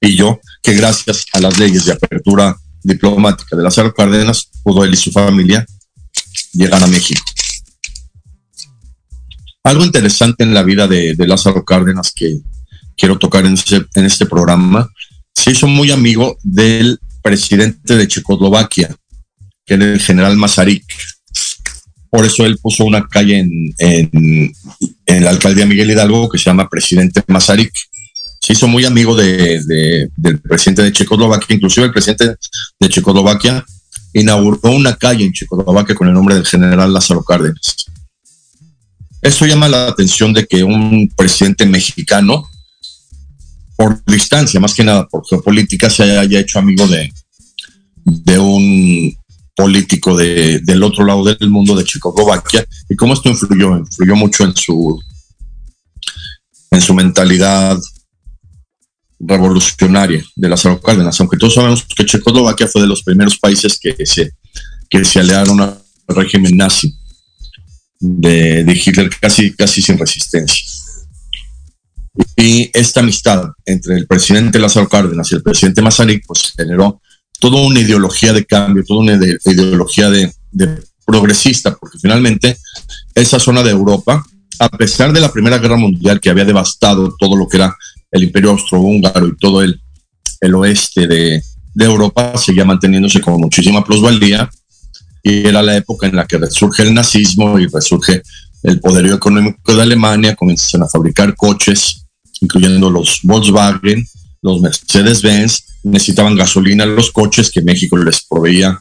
y 0.00 0.16
yo, 0.16 0.40
que 0.62 0.74
gracias 0.74 1.24
a 1.32 1.40
las 1.40 1.58
leyes 1.58 1.84
de 1.84 1.92
apertura 1.92 2.56
diplomática 2.82 3.56
de 3.56 3.62
Lázaro 3.62 3.92
Cárdenas, 3.92 4.48
pudo 4.62 4.84
él 4.84 4.94
y 4.94 4.96
su 4.96 5.10
familia 5.10 5.66
llegar 6.52 6.82
a 6.82 6.86
México. 6.86 7.22
Algo 9.64 9.84
interesante 9.84 10.44
en 10.44 10.54
la 10.54 10.62
vida 10.62 10.86
de, 10.86 11.14
Lázaro 11.18 11.64
Cárdenas 11.64 12.12
que 12.14 12.38
quiero 12.96 13.18
tocar 13.18 13.44
en 13.46 13.54
este, 13.54 13.84
en 13.94 14.28
programa, 14.28 14.90
se 15.34 15.50
hizo 15.50 15.66
muy 15.66 15.90
amigo 15.90 16.36
del 16.42 16.98
presidente 17.22 17.96
de 17.96 18.08
Checoslovaquia, 18.08 18.94
que 19.64 19.74
era 19.74 19.84
el 19.84 20.00
general 20.00 20.36
Masaryk. 20.36 20.84
Por 22.08 22.24
eso 22.24 22.46
él 22.46 22.58
puso 22.58 22.84
una 22.84 23.06
calle 23.06 23.38
en, 23.38 24.52
en, 25.06 25.24
la 25.24 25.30
alcaldía 25.30 25.66
Miguel 25.66 25.90
Hidalgo 25.90 26.28
que 26.28 26.38
se 26.38 26.44
llama 26.44 26.68
Presidente 26.68 27.22
Masaryk. 27.26 27.72
Se 28.40 28.52
hizo 28.52 28.68
muy 28.68 28.84
amigo 28.84 29.16
de, 29.16 30.08
del 30.16 30.38
presidente 30.40 30.82
de 30.82 30.92
Checoslovaquia, 30.92 31.56
inclusive 31.56 31.86
el 31.86 31.92
presidente 31.92 32.36
de 32.78 32.88
Checoslovaquia 32.88 33.64
inauguró 34.12 34.70
una 34.70 34.96
calle 34.96 35.24
en 35.24 35.32
Checoslovaquia 35.32 35.94
con 35.94 36.08
el 36.08 36.14
nombre 36.14 36.36
del 36.36 36.46
general 36.46 36.92
Lázaro 36.92 37.22
Cárdenas. 37.22 37.86
Esto 39.20 39.44
llama 39.44 39.68
la 39.68 39.88
atención 39.88 40.32
de 40.32 40.46
que 40.46 40.62
un 40.62 41.10
presidente 41.16 41.66
mexicano, 41.66 42.48
por 43.76 44.02
distancia, 44.06 44.58
más 44.58 44.74
que 44.74 44.84
nada 44.84 45.06
por 45.06 45.26
geopolítica, 45.28 45.90
se 45.90 46.18
haya 46.18 46.40
hecho 46.40 46.58
amigo 46.58 46.86
de, 46.86 47.12
un 48.38 49.14
político 49.54 50.16
de, 50.16 50.60
del 50.60 50.82
otro 50.82 51.04
lado 51.04 51.24
del 51.24 51.50
mundo, 51.50 51.76
de 51.76 51.84
Checoslovaquia, 51.84 52.64
y 52.88 52.96
cómo 52.96 53.14
esto 53.14 53.28
influyó, 53.28 53.76
influyó 53.76 54.16
mucho 54.16 54.44
en 54.44 54.56
su, 54.56 55.00
en 56.70 56.80
su 56.80 56.94
mentalidad 56.94 57.78
revolucionaria 59.18 60.24
de 60.34 60.48
Lázaro 60.48 60.80
Cárdenas, 60.80 61.18
aunque 61.20 61.36
todos 61.36 61.54
sabemos 61.54 61.84
que 61.84 62.04
Checoslovaquia 62.04 62.68
fue 62.68 62.82
de 62.82 62.88
los 62.88 63.02
primeros 63.02 63.38
países 63.38 63.78
que 63.78 63.94
se, 64.06 64.32
que 64.88 65.04
se 65.04 65.20
aliaron 65.20 65.60
al 65.60 65.78
régimen 66.08 66.56
nazi 66.56 66.94
de, 67.98 68.64
de 68.64 68.72
Hitler 68.72 69.10
casi, 69.20 69.54
casi 69.54 69.82
sin 69.82 69.98
resistencia. 69.98 70.75
Y 72.36 72.70
esta 72.72 73.00
amistad 73.00 73.50
entre 73.64 73.96
el 73.96 74.06
presidente 74.06 74.58
Lázaro 74.58 74.88
Cárdenas 74.88 75.30
y 75.32 75.36
el 75.36 75.42
presidente 75.42 75.82
Masaryk 75.82 76.24
pues 76.26 76.52
generó 76.56 77.00
toda 77.38 77.60
una 77.60 77.80
ideología 77.80 78.32
de 78.32 78.44
cambio, 78.44 78.84
toda 78.86 79.00
una 79.00 79.18
ideología 79.44 80.10
de, 80.10 80.32
progresista, 81.04 81.76
porque 81.76 81.98
finalmente 82.00 82.56
esa 83.14 83.38
zona 83.38 83.62
de 83.62 83.70
Europa, 83.70 84.24
a 84.58 84.68
pesar 84.70 85.12
de 85.12 85.20
la 85.20 85.30
Primera 85.30 85.58
Guerra 85.58 85.76
Mundial 85.76 86.18
que 86.18 86.30
había 86.30 86.44
devastado 86.44 87.14
todo 87.16 87.36
lo 87.36 87.46
que 87.46 87.58
era 87.58 87.76
el 88.10 88.24
Imperio 88.24 88.50
Austrohúngaro 88.50 89.28
y 89.28 89.36
todo 89.36 89.62
el, 89.62 89.80
el 90.40 90.54
oeste 90.56 91.06
de, 91.06 91.40
de 91.74 91.84
Europa, 91.84 92.36
seguía 92.36 92.64
manteniéndose 92.64 93.20
con 93.20 93.38
muchísima 93.40 93.84
plusvalía 93.84 94.50
y 95.22 95.46
era 95.46 95.62
la 95.62 95.76
época 95.76 96.06
en 96.06 96.16
la 96.16 96.26
que 96.26 96.38
resurge 96.38 96.82
el 96.82 96.94
nazismo 96.94 97.58
y 97.58 97.66
resurge 97.66 98.22
el 98.62 98.80
poderío 98.80 99.14
económico 99.14 99.74
de 99.74 99.82
Alemania, 99.82 100.34
comienzan 100.34 100.82
a 100.82 100.88
fabricar 100.88 101.36
coches, 101.36 102.05
incluyendo 102.40 102.90
los 102.90 103.20
Volkswagen, 103.22 104.06
los 104.42 104.60
Mercedes-Benz, 104.60 105.64
necesitaban 105.84 106.36
gasolina 106.36 106.84
en 106.84 106.96
los 106.96 107.10
coches 107.10 107.50
que 107.50 107.62
México 107.62 107.96
les 107.96 108.24
proveía 108.24 108.78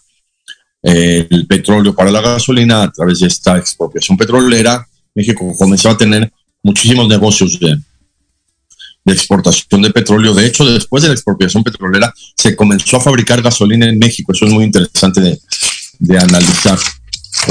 eh, 0.84 1.28
el 1.30 1.48
petróleo 1.48 1.96
para 1.96 2.12
la 2.12 2.22
gasolina 2.22 2.84
a 2.84 2.91
través 2.91 3.20
de 3.20 3.28
esta 3.28 3.58
expropiación 3.58 4.18
petrolera. 4.18 4.88
México 5.15 5.52
comenzó 5.58 5.89
a 5.89 5.98
tener 5.98 6.32
muchísimos 6.62 7.08
negocios 7.08 7.60
de, 7.60 7.78
exportación 9.06 9.82
de 9.82 9.91
petróleo. 9.91 10.34
De 10.34 10.46
hecho, 10.46 10.65
después 10.65 11.04
de 11.04 11.10
la 11.10 11.15
expropiación 11.15 11.63
petrolera, 11.63 12.13
se 12.36 12.56
comenzó 12.56 12.98
a 12.98 13.02
fabricar 13.02 13.41
gasolina 13.41 13.88
en 13.88 13.98
México. 13.98 14.32
Eso 14.32 14.46
es 14.46 14.52
muy 14.52 14.65
interesante 14.65 15.22
de, 15.22 15.39
de 16.00 16.18
analizar, 16.18 16.78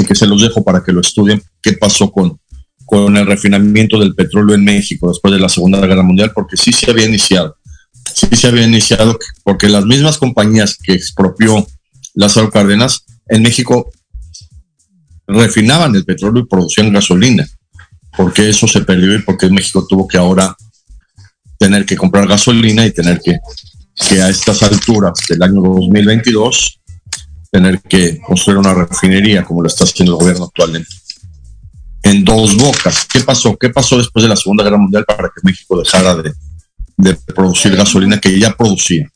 que 0.07 0.15
se 0.15 0.27
los 0.27 0.41
dejo 0.41 0.63
para 0.63 0.83
que 0.83 0.91
lo 0.91 1.01
estudien, 1.01 1.41
qué 1.61 1.73
pasó 1.73 2.11
con, 2.11 2.39
con 2.85 3.17
el 3.17 3.25
refinamiento 3.25 3.99
del 3.99 4.15
petróleo 4.15 4.55
en 4.55 4.63
México 4.63 5.09
después 5.09 5.33
de 5.33 5.39
la 5.39 5.49
Segunda 5.49 5.85
Guerra 5.85 6.03
Mundial, 6.03 6.31
porque 6.33 6.57
sí 6.57 6.71
se 6.71 6.91
había 6.91 7.05
iniciado 7.05 7.57
sí 8.13 8.27
se 8.35 8.47
había 8.47 8.65
iniciado 8.65 9.17
porque 9.43 9.69
las 9.69 9.85
mismas 9.85 10.17
compañías 10.17 10.77
que 10.81 10.93
expropió 10.93 11.65
Lázaro 12.13 12.49
Cárdenas 12.49 13.05
en 13.27 13.41
México 13.41 13.91
refinaban 15.27 15.95
el 15.95 16.05
petróleo 16.05 16.43
y 16.43 16.47
producían 16.47 16.93
gasolina. 16.93 17.47
porque 18.17 18.49
eso 18.49 18.65
se 18.65 18.81
perdió 18.81 19.13
y 19.13 19.21
porque 19.23 19.49
México 19.49 19.85
tuvo 19.85 20.07
que 20.07 20.17
ahora 20.17 20.55
tener 21.57 21.85
que 21.85 21.97
comprar 21.97 22.25
gasolina 22.27 22.85
y 22.85 22.91
tener 22.91 23.19
que, 23.19 23.39
que 24.07 24.21
a 24.21 24.29
estas 24.29 24.63
alturas 24.63 25.19
del 25.27 25.43
año 25.43 25.61
2022 25.61 26.79
tener 27.51 27.81
que 27.81 28.21
construir 28.21 28.59
una 28.59 28.73
refinería 28.73 29.43
como 29.43 29.61
lo 29.61 29.67
está 29.67 29.83
haciendo 29.83 30.13
el 30.13 30.19
gobierno 30.19 30.45
actualmente. 30.45 30.89
En 32.05 32.23
dos 32.23 32.55
bocas. 32.55 33.05
¿Qué 33.05 33.21
pasó? 33.21 33.57
¿Qué 33.57 33.69
pasó 33.69 33.97
después 33.97 34.21
de 34.21 34.29
la 34.29 34.35
Segunda 34.35 34.63
Guerra 34.63 34.77
Mundial 34.77 35.05
para 35.05 35.23
que 35.23 35.41
México 35.43 35.77
dejara 35.81 36.15
de, 36.15 36.33
producir 37.33 37.75
gasolina 37.75 38.21
que 38.21 38.39
ya 38.39 38.55
producía. 38.55 39.11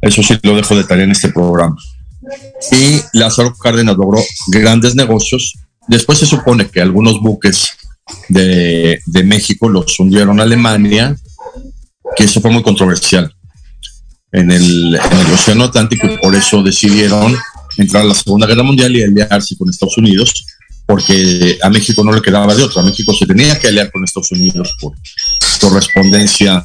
Eso 0.00 0.22
sí 0.22 0.38
lo 0.42 0.54
dejo 0.54 0.76
de 0.76 0.84
tarea 0.84 1.04
en 1.04 1.10
este 1.10 1.30
programa. 1.30 1.74
Y 2.70 3.00
Lázaro 3.18 3.54
Cárdenas 3.54 3.96
logró 3.96 4.22
grandes 4.48 4.94
negocios. 4.94 5.54
Después 5.88 6.18
se 6.18 6.26
supone 6.26 6.68
que 6.68 6.82
algunos 6.82 7.20
buques 7.20 7.70
de, 8.28 9.00
de 9.06 9.24
México 9.24 9.70
los 9.70 9.98
hundieron 9.98 10.38
a 10.38 10.42
Alemania, 10.42 11.16
que 12.14 12.24
eso 12.24 12.42
fue 12.42 12.50
muy 12.50 12.62
controversial 12.62 13.34
en 14.32 14.50
el, 14.50 14.94
en 14.94 15.18
el 15.18 15.32
Océano 15.32 15.64
Atlántico 15.64 16.06
y 16.06 16.18
por 16.18 16.34
eso 16.34 16.62
decidieron 16.62 17.34
entrar 17.78 18.02
a 18.02 18.08
la 18.08 18.14
Segunda 18.14 18.46
Guerra 18.46 18.62
Mundial 18.62 18.94
y 18.94 19.02
aliarse 19.02 19.56
con 19.56 19.70
Estados 19.70 19.96
Unidos 19.96 20.46
porque 20.90 21.56
a 21.62 21.70
México 21.70 22.02
no 22.02 22.12
le 22.12 22.20
quedaba 22.20 22.52
de 22.52 22.64
otra. 22.64 22.82
México 22.82 23.14
se 23.14 23.24
tenía 23.24 23.56
que 23.60 23.68
aliar 23.68 23.92
con 23.92 24.02
Estados 24.02 24.32
Unidos 24.32 24.74
por 24.80 24.92
correspondencia 25.60 26.64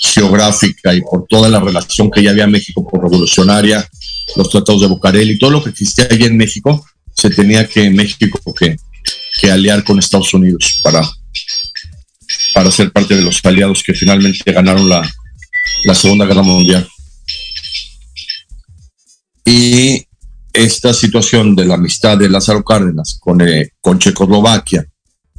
geográfica 0.00 0.92
y 0.92 1.00
por 1.00 1.26
toda 1.26 1.48
la 1.48 1.60
relación 1.60 2.10
que 2.10 2.22
ya 2.22 2.32
había 2.32 2.46
México 2.46 2.86
por 2.86 3.02
revolucionaria, 3.02 3.88
los 4.36 4.50
tratados 4.50 4.82
de 4.82 4.88
Bucareli, 4.88 5.38
todo 5.38 5.50
lo 5.50 5.64
que 5.64 5.70
existía 5.70 6.08
allí 6.10 6.24
en 6.24 6.36
México, 6.36 6.84
se 7.16 7.30
tenía 7.30 7.66
que 7.66 7.88
México 7.88 8.38
que, 8.52 8.76
que 9.40 9.50
aliar 9.50 9.82
con 9.82 9.98
Estados 9.98 10.34
Unidos 10.34 10.80
para, 10.82 11.00
para 12.52 12.70
ser 12.70 12.92
parte 12.92 13.16
de 13.16 13.22
los 13.22 13.40
aliados 13.42 13.82
que 13.82 13.94
finalmente 13.94 14.52
ganaron 14.52 14.86
la, 14.86 15.10
la 15.84 15.94
Segunda 15.94 16.26
Guerra 16.26 16.42
Mundial. 16.42 16.86
Y 19.46 20.04
esta 20.52 20.92
situación 20.92 21.54
de 21.54 21.64
la 21.64 21.74
amistad 21.74 22.18
de 22.18 22.28
Lázaro 22.28 22.64
Cárdenas 22.64 23.18
con, 23.20 23.40
eh, 23.40 23.70
con 23.80 23.98
Checoslovaquia, 23.98 24.86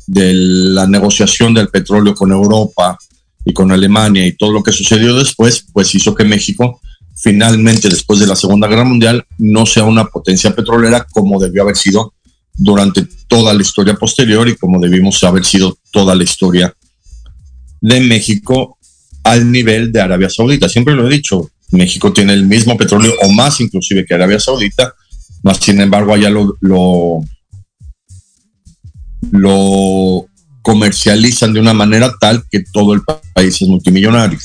de 0.08 0.34
la 0.34 0.88
negociación 0.88 1.54
del 1.54 1.70
petróleo 1.70 2.14
con 2.16 2.32
Europa 2.32 2.98
y 3.46 3.54
con 3.54 3.72
Alemania 3.72 4.26
y 4.26 4.34
todo 4.34 4.52
lo 4.52 4.64
que 4.64 4.72
sucedió 4.72 5.16
después, 5.16 5.66
pues 5.72 5.94
hizo 5.96 6.16
que 6.16 6.24
México 6.24 6.82
finalmente, 7.16 7.88
después 7.88 8.20
de 8.20 8.28
la 8.28 8.36
Segunda 8.36 8.68
Guerra 8.68 8.84
Mundial, 8.84 9.26
no 9.38 9.66
sea 9.66 9.84
una 9.84 10.06
potencia 10.06 10.56
petrolera 10.56 11.06
como 11.12 11.40
debió 11.40 11.62
haber 11.62 11.76
sido 11.76 12.14
durante 12.54 13.08
toda 13.28 13.54
la 13.54 13.62
historia 13.62 13.96
posterior 13.96 14.48
y 14.50 14.56
como 14.56 14.80
debimos 14.80 15.24
haber 15.24 15.46
sido 15.46 15.78
toda 15.92 16.16
la 16.16 16.24
historia 16.24 16.74
de 17.80 18.00
México 18.02 18.78
al 19.24 19.52
nivel 19.52 19.92
de 19.92 20.02
Arabia 20.02 20.30
Saudita. 20.30 20.68
Siempre 20.68 20.96
lo 20.96 21.08
he 21.08 21.14
dicho, 21.14 21.52
México 21.70 22.12
tiene 22.12 22.34
el 22.34 22.46
mismo 22.46 22.76
petróleo 22.76 23.14
o 23.22 23.32
más 23.32 23.62
inclusive 23.62 24.06
que 24.06 24.16
Arabia 24.16 24.40
Saudita, 24.40 24.94
más 25.44 25.58
sin 25.58 25.82
embargo 25.82 26.14
allá 26.14 26.30
lo, 26.30 26.56
lo, 29.32 30.26
comercializan 30.62 31.54
de 31.54 31.60
una 31.60 31.74
manera 31.74 32.14
tal 32.20 32.44
que 32.50 32.64
todo 32.72 32.94
el 32.94 33.02
país 33.34 33.60
es 33.62 33.68
multimillonario. 33.68 34.38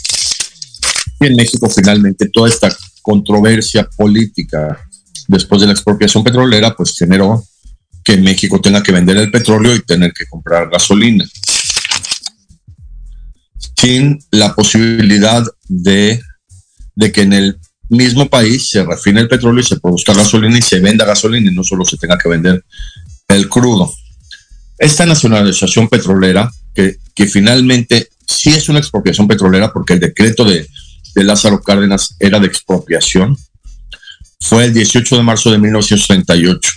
Y 1.21 1.27
en 1.27 1.37
México 1.37 1.69
finalmente 1.69 2.31
toda 2.33 2.49
esta 2.49 2.75
controversia 3.03 3.89
política 3.97 4.81
después 5.29 5.61
de 5.61 5.67
la 5.67 5.75
expropiación 5.75 6.25
petrolera 6.25 6.75
pues 6.75 6.95
generó 6.97 7.45
que 8.03 8.17
México 8.17 8.61
tenga 8.61 8.83
que 8.83 8.93
vender 8.93 9.19
el 9.19 9.31
petróleo 9.31 9.75
y 9.75 9.83
tener 9.83 10.13
que 10.13 10.27
comprar 10.27 10.71
gasolina 10.71 11.27
sin 13.77 14.19
la 14.31 14.55
posibilidad 14.55 15.45
de, 15.69 16.21
de 16.95 17.13
que 17.13 17.23
en 17.23 17.33
el 17.33 17.59
mismo 17.88 18.29
país 18.29 18.68
se 18.68 18.85
refine 18.85 19.20
el 19.20 19.29
petróleo 19.29 19.61
y 19.61 19.66
se 19.66 19.79
produzca 19.79 20.14
gasolina 20.14 20.59
y 20.59 20.62
se 20.62 20.81
venda 20.81 21.05
gasolina 21.05 21.51
y 21.51 21.55
no 21.55 21.62
solo 21.62 21.85
se 21.85 21.96
tenga 21.96 22.18
que 22.18 22.29
vender 22.29 22.64
el 23.29 23.49
crudo. 23.49 23.92
Esta 24.79 25.07
nacionalización 25.07 25.88
petrolera, 25.88 26.51
que, 26.75 26.99
que 27.14 27.27
finalmente 27.27 28.09
sí 28.27 28.51
es 28.51 28.68
una 28.68 28.79
expropiación 28.79 29.27
petrolera 29.27 29.72
porque 29.72 29.94
el 29.94 30.01
decreto 30.01 30.44
de, 30.44 30.68
de 31.14 31.25
Lázaro 31.25 31.62
Cárdenas 31.62 32.16
era 32.18 32.38
de 32.40 32.46
expropiación, 32.46 33.37
fue 34.40 34.66
el 34.66 34.75
18 34.75 35.16
de 35.16 35.22
marzo 35.22 35.51
de 35.51 35.59
1938, 35.59 36.70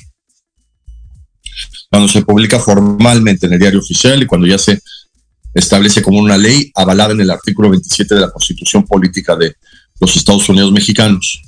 cuando 1.89 2.07
se 2.07 2.21
publica 2.23 2.59
formalmente 2.59 3.47
en 3.47 3.53
el 3.53 3.59
diario 3.59 3.79
oficial 3.79 4.21
y 4.21 4.25
cuando 4.25 4.47
ya 4.47 4.57
se 4.57 4.79
establece 5.53 6.01
como 6.01 6.19
una 6.19 6.37
ley 6.37 6.71
avalada 6.75 7.13
en 7.13 7.21
el 7.21 7.31
artículo 7.31 7.69
27 7.69 8.15
de 8.15 8.21
la 8.21 8.31
Constitución 8.31 8.85
Política 8.85 9.35
de, 9.35 9.55
los 9.99 10.15
Estados 10.15 10.47
Unidos 10.49 10.71
mexicanos. 10.71 11.41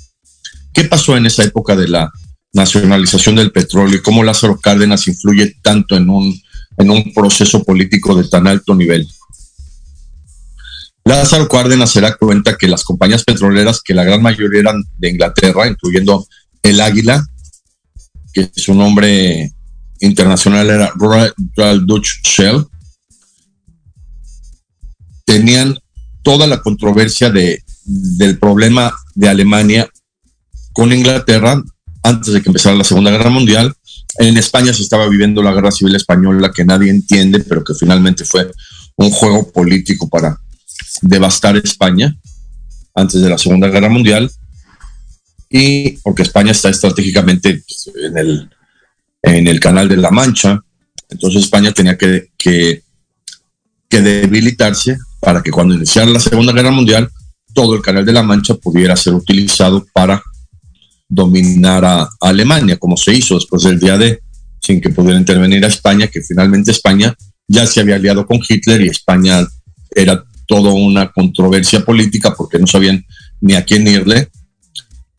¿Qué 0.74 0.86
pasó 0.86 1.18
en 1.18 1.26
esa 1.26 1.44
época 1.44 1.76
de 1.76 1.88
la 1.88 2.12
nacionalización 2.54 3.36
del 3.36 3.52
petróleo 3.52 3.98
y 3.98 4.02
cómo 4.02 4.24
Lázaro 4.24 4.60
Cárdenas 4.60 5.08
influye 5.08 5.56
tanto 5.62 5.96
en 5.96 6.10
un, 6.10 6.42
en 6.78 6.90
un 6.90 7.14
proceso 7.14 7.64
político 7.64 8.16
de 8.16 8.28
tan 8.28 8.48
alto 8.48 8.76
nivel? 8.76 9.08
Lázaro 11.04 11.48
Cárdenas 11.48 11.92
se 11.92 12.02
da 12.02 12.16
cuenta 12.16 12.58
que 12.58 12.68
las 12.68 12.84
compañías 12.84 13.24
petroleras, 13.24 13.82
que 13.82 13.94
la 13.94 14.04
gran 14.04 14.22
mayoría 14.22 14.60
eran 14.60 14.84
de 14.98 15.10
Inglaterra, 15.10 15.68
incluyendo 15.68 16.28
el 16.62 16.80
Águila, 16.80 17.26
que 18.34 18.50
su 18.56 18.74
nombre 18.74 19.52
internacional 20.00 20.70
era 20.70 20.94
Royal 20.96 21.86
Dutch 21.86 22.22
Shell, 22.24 22.66
tenían 25.26 25.78
toda 26.22 26.48
la 26.48 26.62
controversia 26.62 27.30
de, 27.30 27.64
del 27.92 28.38
problema 28.38 28.94
de 29.16 29.30
Alemania 29.30 29.90
con 30.74 30.94
Inglaterra 30.94 31.62
antes 32.04 32.34
de 32.34 32.42
que 32.42 32.50
empezara 32.50 32.76
la 32.76 32.84
Segunda 32.84 33.12
Guerra 33.12 33.30
Mundial. 33.30 33.74
En 34.18 34.38
España 34.38 34.74
se 34.74 34.82
estaba 34.82 35.08
viviendo 35.08 35.44
la 35.44 35.54
Guerra 35.54 35.72
Civil 35.72 35.96
Española 35.96 36.52
que 36.54 36.66
nadie 36.66 36.90
entiende, 36.90 37.40
pero 37.42 37.64
que 37.64 37.74
finalmente 37.74 38.26
fue 38.26 38.52
un 38.96 39.12
juego 39.12 39.52
político 39.52 40.10
para 40.10 40.40
devastar 41.02 41.58
España 41.58 42.16
antes 42.96 43.22
de 43.22 43.30
la 43.30 43.38
Segunda 43.38 43.68
Guerra 43.68 43.90
Mundial. 43.90 44.32
Y 45.50 45.98
porque 45.98 46.24
España 46.24 46.52
está 46.52 46.70
estratégicamente 46.70 47.64
en 48.04 48.18
el, 48.18 48.50
en 49.22 49.48
el 49.48 49.60
Canal 49.60 49.90
de 49.90 49.98
la 49.98 50.12
Mancha, 50.12 50.64
entonces 51.10 51.44
España 51.44 51.74
tenía 51.74 51.98
que, 51.98 52.32
que, 52.38 52.84
que 53.90 54.02
debilitarse 54.02 54.98
para 55.20 55.44
que 55.44 55.52
cuando 55.52 55.76
iniciara 55.76 56.10
la 56.10 56.22
Segunda 56.22 56.54
Guerra 56.54 56.72
Mundial, 56.72 57.12
todo 57.54 57.76
el 57.76 57.82
Canal 57.82 58.06
de 58.06 58.14
la 58.14 58.24
Mancha 58.24 58.56
pudiera 58.56 58.96
ser 58.96 59.14
utilizado 59.14 59.86
para 59.94 60.22
dominar 61.08 61.84
a, 61.86 62.10
Alemania, 62.22 62.78
como 62.78 62.96
se 62.98 63.14
hizo 63.14 63.36
después 63.36 63.64
del 63.64 63.80
día 63.80 63.98
de, 63.98 64.22
sin 64.62 64.80
que 64.80 64.90
pudiera 64.90 65.20
intervenir 65.20 65.64
a 65.66 65.68
España, 65.68 66.08
que 66.08 66.22
finalmente 66.22 66.72
España 66.72 67.14
ya 67.48 67.68
se 67.68 67.82
había 67.82 67.96
aliado 67.96 68.26
con 68.26 68.40
Hitler 68.48 68.82
y 68.82 68.88
España 68.88 69.46
era 69.94 70.24
toda 70.48 70.72
una 70.72 71.12
controversia 71.12 71.84
política 71.84 72.34
porque 72.36 72.60
no 72.60 72.68
sabían 72.68 73.06
ni 73.42 73.56
a 73.56 73.66
quién 73.66 73.88
irle. 73.88 74.30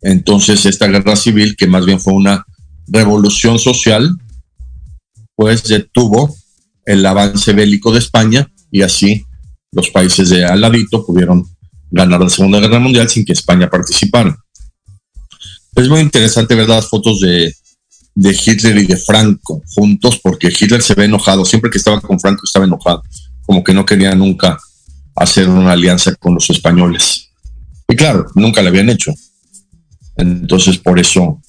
Entonces 0.01 0.65
esta 0.67 0.87
guerra 0.87 1.15
civil, 1.17 1.57
que 1.57 1.67
más 1.67 1.85
bien 1.85 2.01
fue 2.01 2.15
una 2.15 2.45
revolución 2.87 3.59
social, 3.59 4.11
pues 5.37 5.65
detuvo 5.65 6.35
el 6.85 7.05
avance 7.05 7.53
bélico 7.53 7.93
de 7.93 7.99
España 7.99 8.51
y 8.71 8.83
así 8.83 9.25
los 9.73 9.91
países 9.91 10.31
de 10.31 10.45
al 10.45 10.61
ladito 10.61 11.05
pudieron 11.05 11.45
ganar 11.93 12.21
la 12.21 12.29
Segunda 12.29 12.59
Guerra 12.59 12.79
Mundial 12.79 13.09
sin 13.09 13.25
que 13.25 13.33
España 13.33 13.71
participara. 13.71 14.37
Es 15.77 15.89
muy 15.89 16.01
interesante 16.01 16.55
ver 16.55 16.69
las 16.69 16.89
fotos 16.89 17.21
de, 17.21 17.55
Hitler 18.17 18.79
y 18.79 18.87
de 18.87 18.97
Franco 18.97 19.63
juntos, 19.75 20.19
porque 20.23 20.49
Hitler 20.49 20.83
se 20.83 20.95
ve 20.95 21.05
enojado. 21.05 21.45
Siempre 21.45 21.71
que 21.71 21.79
estaba 21.79 22.01
con 22.01 22.19
Franco 22.19 22.43
estaba 22.45 22.65
enojado, 22.65 23.03
como 23.43 23.63
que 23.63 23.73
no 23.73 23.87
quería 23.87 24.15
nunca 24.15 24.59
hacer 25.15 25.49
una 25.49 25.73
alianza 25.73 26.15
con 26.17 26.35
los 26.35 26.49
españoles. 26.51 27.31
Y 27.89 27.95
claro, 27.95 28.27
nunca 28.35 28.63
la 28.63 28.71
habían 28.71 28.89
hecho. 28.89 29.13
Entonces, 30.17 30.79
por 30.79 30.99
eso 30.99 31.41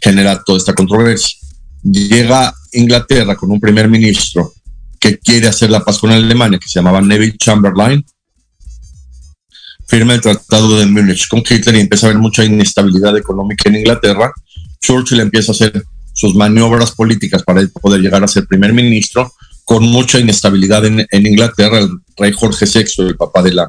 genera 0.00 0.42
toda 0.42 0.58
esta 0.58 0.74
controversia. 0.74 1.36
Llega 1.82 2.54
Inglaterra 2.72 3.36
con 3.36 3.50
un 3.50 3.60
primer 3.60 3.88
ministro 3.88 4.52
que 5.00 5.18
quiere 5.18 5.48
hacer 5.48 5.70
la 5.70 5.84
paz 5.84 5.98
con 5.98 6.10
Alemania, 6.12 6.58
que 6.60 6.68
se 6.68 6.78
llamaba 6.78 7.00
Neville 7.00 7.36
Chamberlain, 7.36 8.04
firma 9.92 10.14
el 10.14 10.22
Tratado 10.22 10.78
de 10.78 10.86
Múnich 10.86 11.28
con 11.28 11.40
Hitler 11.40 11.74
y 11.74 11.80
empieza 11.80 12.06
a 12.06 12.10
haber 12.10 12.22
mucha 12.22 12.42
inestabilidad 12.42 13.14
económica 13.14 13.68
en 13.68 13.76
Inglaterra. 13.76 14.32
Churchill 14.80 15.20
empieza 15.20 15.52
a 15.52 15.54
hacer 15.54 15.84
sus 16.14 16.34
maniobras 16.34 16.92
políticas 16.92 17.42
para 17.42 17.60
poder 17.68 18.00
llegar 18.00 18.24
a 18.24 18.28
ser 18.28 18.46
primer 18.46 18.72
ministro, 18.72 19.30
con 19.66 19.84
mucha 19.84 20.18
inestabilidad 20.18 20.86
en, 20.86 21.06
Inglaterra. 21.10 21.78
El 21.80 21.90
rey 22.16 22.32
Jorge 22.32 22.64
VI, 22.64 23.06
el 23.06 23.16
papá 23.18 23.42
de 23.42 23.52
la 23.52 23.68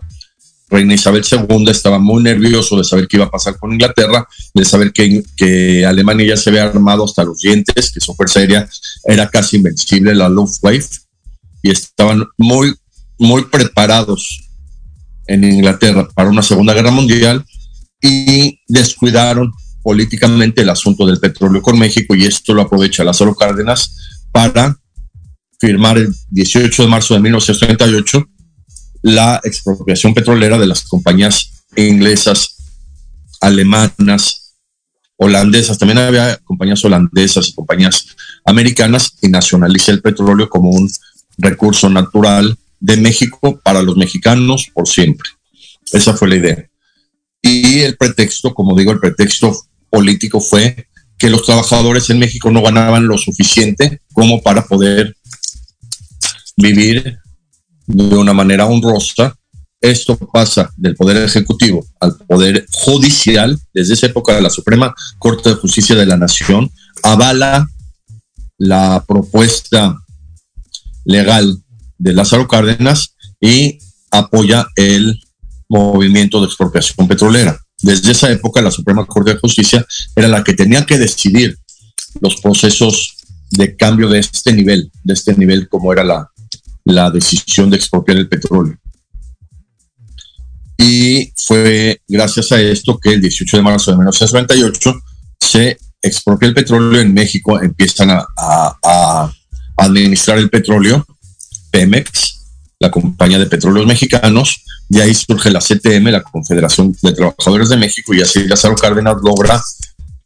reina 0.70 0.94
Isabel 0.94 1.26
II, 1.30 1.66
estaba 1.70 2.00
muy 2.00 2.24
nervioso 2.24 2.78
de 2.78 2.86
saber 2.86 3.10
qué 3.10 3.18
iba 3.18 3.26
a 3.26 3.30
pasar 3.30 3.60
con 3.60 3.74
Inglaterra, 3.74 4.26
de 4.54 4.64
saber 4.64 4.94
que, 4.94 5.86
Alemania 5.86 6.28
ya 6.28 6.38
se 6.38 6.52
había 6.52 6.64
armado 6.64 7.04
hasta 7.04 7.26
los 7.26 7.40
dientes, 7.40 7.92
que 7.92 8.00
su 8.00 8.16
fuerza 8.16 8.40
aérea 8.40 8.66
era 9.04 9.30
casi 9.30 9.58
invencible, 9.58 10.16
la 10.16 10.30
Luftwaffe 10.30 11.02
y 11.62 11.72
estaban 11.72 12.24
muy, 12.38 12.74
muy 13.18 13.44
preparados 13.44 14.43
en 15.28 15.44
Inglaterra 15.44 16.08
para 16.14 16.30
una 16.30 16.42
Segunda 16.42 16.74
Guerra 16.74 16.92
Mundial 16.92 17.46
y 18.02 18.60
descuidaron 18.68 19.52
políticamente 19.82 20.62
el 20.62 20.70
asunto 20.70 21.06
del 21.06 21.20
petróleo 21.20 21.62
con 21.62 21.78
México 21.78 22.16
y 22.16 22.26
esto 22.26 22.54
lo 22.54 22.62
aprovecha 22.62 23.04
Lázaro 23.04 23.36
Cárdenas 23.36 24.22
para 24.32 24.78
firmar 25.60 25.98
el 25.98 26.14
18 26.30 26.84
de 26.84 26.90
marzo 26.90 27.14
de 27.14 27.20
1938 27.22 28.28
la 29.04 29.40
expropiación 29.44 30.14
petrolera 30.14 30.58
de 30.58 30.66
las 30.66 30.84
compañías 30.84 31.66
inglesas, 31.76 32.56
alemanas, 33.42 34.56
holandesas, 35.18 35.78
también 35.78 36.00
había 36.00 36.38
compañías 36.38 36.84
holandesas 36.86 37.50
y 37.50 37.54
compañías 37.54 38.08
americanas 38.46 39.14
y 39.22 39.28
nacionaliza 39.28 39.92
el 39.92 40.02
petróleo 40.02 40.50
como 40.50 40.70
un 40.70 40.90
recurso 41.38 41.90
natural 41.90 42.58
de 42.84 42.98
México 42.98 43.62
para 43.64 43.82
los 43.82 43.96
mexicanos 43.96 44.68
por 44.74 44.90
siempre. 44.90 45.30
Esa 45.94 46.14
fue 46.16 46.28
la 46.28 46.36
idea. 46.36 46.70
Y 47.42 47.80
el 47.80 47.96
pretexto, 47.96 48.54
como 48.54 48.76
digo, 48.76 48.92
el 48.92 49.00
pretexto 49.00 49.56
político 49.90 50.42
fue 50.42 50.88
que 51.18 51.30
los 51.30 51.44
trabajadores 51.44 52.10
en 52.10 52.20
México 52.20 52.52
no 52.52 52.62
ganaban 52.62 53.08
lo 53.08 53.18
suficiente 53.18 54.02
como 54.12 54.42
para 54.42 54.66
poder 54.66 55.16
vivir 56.58 57.20
de 57.88 58.18
una 58.18 58.34
manera 58.34 58.66
honrosa. 58.66 59.34
Esto 59.80 60.18
pasa 60.18 60.70
del 60.76 60.96
Poder 60.96 61.18
Ejecutivo 61.24 61.86
al 62.02 62.18
Poder 62.18 62.66
Judicial. 62.70 63.58
Desde 63.74 63.94
esa 63.94 64.08
época, 64.08 64.42
la 64.42 64.50
Suprema 64.50 64.94
Corte 65.20 65.50
de 65.50 65.56
Justicia 65.56 65.96
de 65.96 66.06
la 66.06 66.18
Nación 66.18 66.70
avala 67.02 67.66
la 68.58 69.06
propuesta 69.08 69.98
legal 71.06 71.64
de 71.98 72.14
Lázaro 72.14 72.48
Cárdenas 72.48 73.16
y 73.40 73.78
apoya 74.12 74.68
el 74.76 75.20
movimiento 75.70 76.40
de 76.40 76.48
expropiación 76.48 77.08
petrolera. 77.08 77.60
Desde 77.82 78.12
esa 78.12 78.32
época 78.32 78.62
la 78.62 78.72
Suprema 78.72 79.06
Corte 79.06 79.34
de 79.34 79.40
Justicia 79.40 79.86
era 80.16 80.28
la 80.28 80.44
que 80.44 80.54
tenía 80.54 80.86
que 80.86 80.98
decidir 80.98 81.58
los 82.22 82.40
procesos 82.40 83.16
de 83.52 83.76
cambio 83.76 84.08
de 84.08 84.20
este 84.20 84.54
nivel, 84.54 84.92
de 85.04 85.14
este 85.14 85.36
nivel 85.36 85.68
como 85.68 85.92
era 85.92 86.04
la, 86.04 86.30
la 86.86 87.12
decisión 87.12 87.70
de 87.70 87.78
expropiar 87.78 88.18
el 88.18 88.30
petróleo. 88.30 88.78
Y 90.78 91.32
fue 91.36 92.02
gracias 92.08 92.52
a 92.52 92.62
esto 92.62 93.00
que 93.00 93.14
el 93.14 93.22
18 93.22 93.58
de 93.58 93.64
marzo 93.64 93.92
de 93.92 93.98
1998 93.98 94.94
se 95.40 95.78
expropia 96.02 96.48
el 96.48 96.54
petróleo 96.54 97.00
en 97.00 97.14
México, 97.14 97.62
empiezan 97.62 98.10
a 98.12 99.32
administrar 99.78 100.38
el 100.38 100.50
petróleo, 100.50 101.06
Pemex, 101.74 102.40
la 102.80 102.92
compañía 102.92 103.40
de 103.40 103.48
petróleos 103.48 103.88
mexicanos, 103.88 104.64
de 104.90 105.02
ahí 105.02 105.16
surge 105.16 105.50
la 105.50 105.60
CTM, 105.60 106.12
la 106.12 106.22
Confederación 106.22 106.96
de 107.02 107.14
Trabajadores 107.14 107.70
de 107.70 107.78
México, 107.78 108.14
y 108.14 108.22
así 108.22 108.48
Lázaro 108.48 108.76
Cárdenas 108.76 109.16
logra 109.24 109.60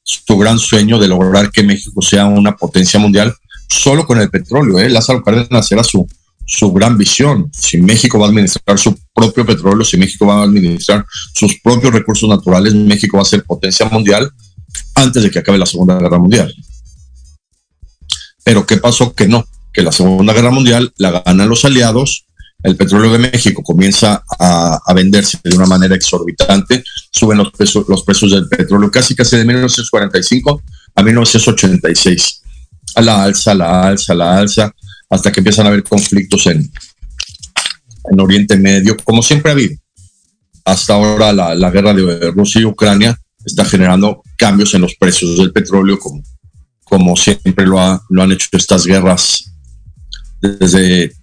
su 0.04 0.38
gran 0.38 0.60
sueño 0.60 1.00
de 1.00 1.08
lograr 1.08 1.52
que 1.52 1.64
México 1.64 2.02
sea 2.02 2.26
una 2.26 2.56
potencia 2.58 3.00
mundial 3.00 3.34
solo 3.70 4.06
con 4.06 4.20
el 4.20 4.30
petróleo. 4.30 4.78
¿eh? 4.80 4.90
Lázaro 4.90 5.24
Cárdenas 5.24 5.72
era 5.72 5.86
su, 5.86 6.06
su 6.46 6.74
gran 6.74 6.98
visión. 6.98 7.50
Si 7.54 7.78
México 7.78 8.20
va 8.20 8.26
a 8.26 8.30
administrar 8.30 8.78
su 8.78 8.98
propio 9.14 9.46
petróleo, 9.46 9.86
si 9.86 9.96
México 9.96 10.26
va 10.26 10.42
a 10.42 10.44
administrar 10.44 11.06
sus 11.34 11.62
propios 11.62 11.94
recursos 11.94 12.28
naturales, 12.28 12.74
México 12.74 13.18
va 13.18 13.24
a 13.24 13.26
ser 13.26 13.44
potencia 13.44 13.86
mundial 13.86 14.30
antes 14.96 15.24
de 15.24 15.32
que 15.32 15.40
acabe 15.40 15.58
la 15.58 15.66
Segunda 15.66 15.98
Guerra 15.98 16.20
Mundial. 16.20 16.54
Pero 18.44 18.66
¿qué 18.66 18.78
pasó? 18.78 19.14
Que 19.14 19.28
no, 19.28 19.46
que 19.78 19.84
la 19.84 19.92
Segunda 19.92 20.34
Guerra 20.34 20.50
Mundial 20.50 20.92
la 20.98 21.22
ganan 21.24 21.48
los 21.48 21.64
aliados, 21.64 22.26
el 22.64 22.76
petróleo 22.76 23.12
de 23.12 23.20
México 23.20 23.62
comienza 23.62 24.24
a, 24.40 24.92
venderse 24.96 25.38
de 25.44 25.56
una 25.56 25.68
manera 25.68 25.94
exorbitante, 25.94 26.84
suben 27.12 27.38
los 27.38 27.52
precios, 27.52 27.86
los 27.88 28.02
precios 28.02 28.32
del 28.32 28.48
petróleo 28.50 28.90
casi 28.90 29.14
casi 29.14 29.38
de 29.38 29.46
1945 29.46 30.64
a 30.96 31.04
1986, 31.04 32.42
a 32.96 33.02
la 33.04 33.22
alza, 33.22 33.52
a 33.52 33.54
la 33.54 33.84
alza, 33.84 34.14
a 34.14 34.16
la 34.16 34.38
alza, 34.40 34.74
hasta 35.12 35.32
que 35.32 35.42
empiezan 35.42 35.68
a 35.68 35.70
haber 35.70 35.84
conflictos 35.84 36.48
en, 36.48 36.68
en 38.12 38.20
Oriente 38.20 38.58
Medio, 38.58 38.98
como 39.04 39.22
siempre 39.22 39.52
ha 39.52 39.54
habido. 39.54 39.76
Hasta 40.66 40.96
ahora 40.96 41.32
la, 41.32 41.54
la 41.54 41.70
guerra 41.70 41.94
de 41.94 42.32
Rusia 42.32 42.62
y 42.62 42.66
Ucrania 42.66 43.16
está 43.46 43.64
generando 43.64 44.24
cambios 44.40 44.74
en 44.74 44.82
los 44.82 44.96
precios 44.96 45.38
del 45.38 45.52
petróleo, 45.52 46.00
como 46.00 46.24
como 46.90 47.16
siempre 47.16 47.66
lo, 47.66 47.80
ha, 47.80 48.02
lo 48.10 48.24
han 48.24 48.32
hecho 48.32 48.48
estas 48.54 48.86
guerras, 48.86 49.52
desde 50.42 51.14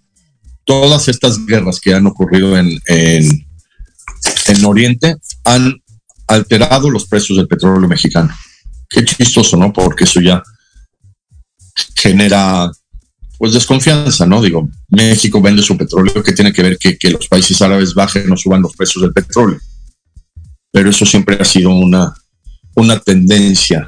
todas 0.64 1.08
estas 1.08 1.44
guerras 1.44 1.80
que 1.80 1.94
han 1.94 2.06
ocurrido 2.06 2.56
en, 2.56 2.70
en, 2.86 3.46
en 4.46 4.64
Oriente, 4.64 5.16
han 5.44 5.74
alterado 6.26 6.90
los 6.90 7.06
precios 7.06 7.36
del 7.38 7.48
petróleo 7.48 7.88
mexicano. 7.88 8.34
Qué 8.88 9.04
chistoso, 9.04 9.56
¿no? 9.56 9.72
Porque 9.72 10.04
eso 10.04 10.20
ya 10.20 10.42
genera 11.96 12.70
pues 13.38 13.52
desconfianza, 13.52 14.26
¿no? 14.26 14.40
Digo, 14.40 14.68
México 14.88 15.40
vende 15.42 15.62
su 15.62 15.76
petróleo, 15.76 16.22
que 16.22 16.32
tiene 16.32 16.52
que 16.52 16.62
ver 16.62 16.78
que, 16.78 16.96
que 16.96 17.10
los 17.10 17.26
países 17.28 17.60
árabes 17.60 17.92
bajen 17.94 18.30
o 18.32 18.36
suban 18.36 18.62
los 18.62 18.74
precios 18.74 19.02
del 19.02 19.12
petróleo. 19.12 19.58
Pero 20.70 20.90
eso 20.90 21.04
siempre 21.04 21.36
ha 21.40 21.44
sido 21.44 21.70
una, 21.70 22.14
una 22.74 22.98
tendencia 23.00 23.86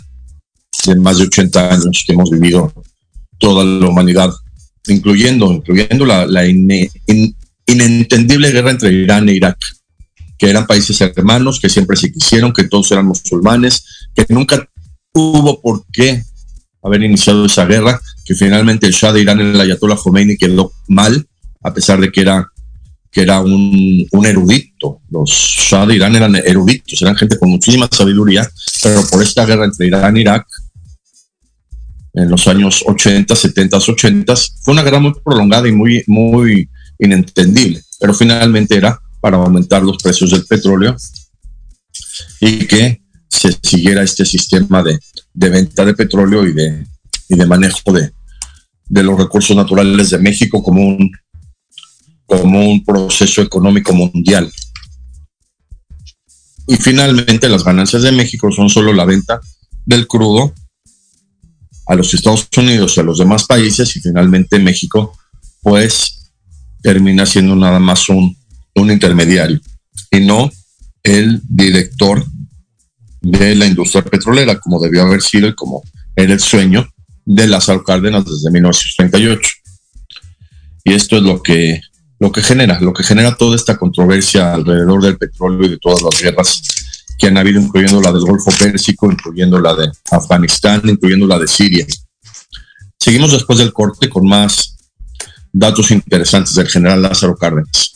de 0.86 0.96
más 0.96 1.18
de 1.18 1.24
80 1.24 1.72
años 1.72 2.04
que 2.06 2.12
hemos 2.12 2.30
vivido 2.30 2.72
toda 3.38 3.64
la 3.64 3.88
humanidad, 3.88 4.32
incluyendo, 4.88 5.52
incluyendo 5.52 6.04
la, 6.04 6.26
la 6.26 6.46
inentendible 6.46 8.50
guerra 8.50 8.70
entre 8.70 8.92
Irán 8.92 9.28
e 9.28 9.34
Irak, 9.34 9.58
que 10.38 10.50
eran 10.50 10.66
países 10.66 11.00
hermanos, 11.00 11.60
que 11.60 11.68
siempre 11.68 11.96
se 11.96 12.12
quisieron, 12.12 12.52
que 12.52 12.64
todos 12.64 12.90
eran 12.92 13.06
musulmanes, 13.06 14.08
que 14.14 14.26
nunca 14.28 14.68
hubo 15.12 15.60
por 15.60 15.84
qué 15.92 16.22
haber 16.82 17.02
iniciado 17.02 17.46
esa 17.46 17.66
guerra, 17.66 18.00
que 18.24 18.34
finalmente 18.34 18.86
el 18.86 18.92
Shah 18.92 19.12
de 19.12 19.22
Irán, 19.22 19.40
el 19.40 19.60
Ayatollah 19.60 19.96
Khomeini, 19.96 20.36
quedó 20.36 20.72
mal, 20.88 21.26
a 21.62 21.72
pesar 21.72 22.00
de 22.00 22.12
que 22.12 22.20
era, 22.20 22.50
que 23.10 23.22
era 23.22 23.40
un, 23.40 24.06
un 24.10 24.26
erudito. 24.26 25.00
Los 25.10 25.30
Shah 25.30 25.86
de 25.86 25.96
Irán 25.96 26.14
eran 26.14 26.36
eruditos, 26.36 27.00
eran 27.02 27.16
gente 27.16 27.38
con 27.38 27.50
muchísima 27.50 27.88
sabiduría, 27.90 28.48
pero 28.82 29.02
por 29.10 29.22
esta 29.22 29.46
guerra 29.46 29.64
entre 29.64 29.86
Irán 29.86 30.16
e 30.16 30.20
Irak, 30.20 30.46
en 32.16 32.30
los 32.30 32.48
años 32.48 32.82
80, 32.86 33.36
70, 33.36 33.76
80, 33.76 34.34
fue 34.62 34.72
una 34.72 34.82
guerra 34.82 35.00
muy 35.00 35.12
prolongada 35.22 35.68
y 35.68 35.72
muy, 35.72 36.02
muy 36.06 36.68
inentendible, 36.98 37.82
pero 38.00 38.14
finalmente 38.14 38.74
era 38.74 38.98
para 39.20 39.36
aumentar 39.36 39.82
los 39.82 39.98
precios 39.98 40.30
del 40.30 40.46
petróleo 40.46 40.96
y 42.40 42.66
que 42.66 43.02
se 43.28 43.52
siguiera 43.62 44.02
este 44.02 44.24
sistema 44.24 44.82
de, 44.82 44.98
de 45.34 45.48
venta 45.50 45.84
de 45.84 45.92
petróleo 45.92 46.46
y 46.46 46.54
de, 46.54 46.86
y 47.28 47.36
de 47.36 47.46
manejo 47.46 47.92
de, 47.92 48.10
de, 48.86 49.02
los 49.02 49.18
recursos 49.18 49.54
naturales 49.54 50.08
de 50.08 50.18
México 50.18 50.62
como 50.62 50.82
un, 50.88 51.10
como 52.24 52.66
un 52.66 52.82
proceso 52.82 53.42
económico 53.42 53.92
mundial. 53.92 54.50
Y 56.66 56.76
finalmente 56.76 57.50
las 57.50 57.62
ganancias 57.62 58.02
de 58.02 58.12
México 58.12 58.50
son 58.50 58.70
solo 58.70 58.94
la 58.94 59.04
venta 59.04 59.38
del 59.84 60.06
crudo 60.06 60.54
a 61.86 61.94
los 61.94 62.12
Estados 62.14 62.48
Unidos 62.56 62.96
y 62.96 63.00
a 63.00 63.04
los 63.04 63.18
demás 63.18 63.44
países 63.44 63.96
y 63.96 64.00
finalmente 64.00 64.58
México 64.58 65.16
pues 65.62 66.32
termina 66.82 67.26
siendo 67.26 67.56
nada 67.56 67.78
más 67.78 68.08
un, 68.08 68.36
un 68.74 68.90
intermediario 68.90 69.60
y 70.10 70.20
no 70.20 70.50
el 71.02 71.40
director 71.48 72.24
de 73.20 73.54
la 73.54 73.66
industria 73.66 74.02
petrolera, 74.02 74.58
como 74.58 74.80
debió 74.80 75.02
haber 75.02 75.22
sido 75.22 75.48
y 75.48 75.54
como 75.54 75.82
era 76.14 76.32
el 76.32 76.40
sueño 76.40 76.88
de 77.24 77.46
Lázaro 77.48 77.82
Cárdenas 77.82 78.24
desde 78.24 78.50
1938. 78.50 79.50
Y 80.84 80.94
esto 80.94 81.16
es 81.16 81.22
lo 81.22 81.42
que, 81.42 81.80
lo 82.20 82.30
que 82.30 82.42
genera, 82.42 82.80
lo 82.80 82.92
que 82.92 83.02
genera 83.02 83.36
toda 83.36 83.56
esta 83.56 83.76
controversia 83.76 84.54
alrededor 84.54 85.02
del 85.02 85.18
petróleo 85.18 85.66
y 85.66 85.70
de 85.70 85.78
todas 85.78 86.02
las 86.02 86.20
guerras 86.20 86.62
que 87.18 87.26
han 87.28 87.38
habido, 87.38 87.60
incluyendo 87.60 88.00
la 88.00 88.12
del 88.12 88.22
Golfo 88.22 88.50
Pérsico, 88.58 89.10
incluyendo 89.10 89.58
la 89.58 89.74
de 89.74 89.90
Afganistán, 90.10 90.82
incluyendo 90.84 91.26
la 91.26 91.38
de 91.38 91.48
Siria. 91.48 91.86
Seguimos 92.98 93.32
después 93.32 93.58
del 93.58 93.72
corte 93.72 94.08
con 94.08 94.26
más 94.26 94.76
datos 95.52 95.90
interesantes 95.90 96.54
del 96.54 96.68
general 96.68 97.02
Lázaro 97.02 97.36
Cárdenas. 97.36 97.95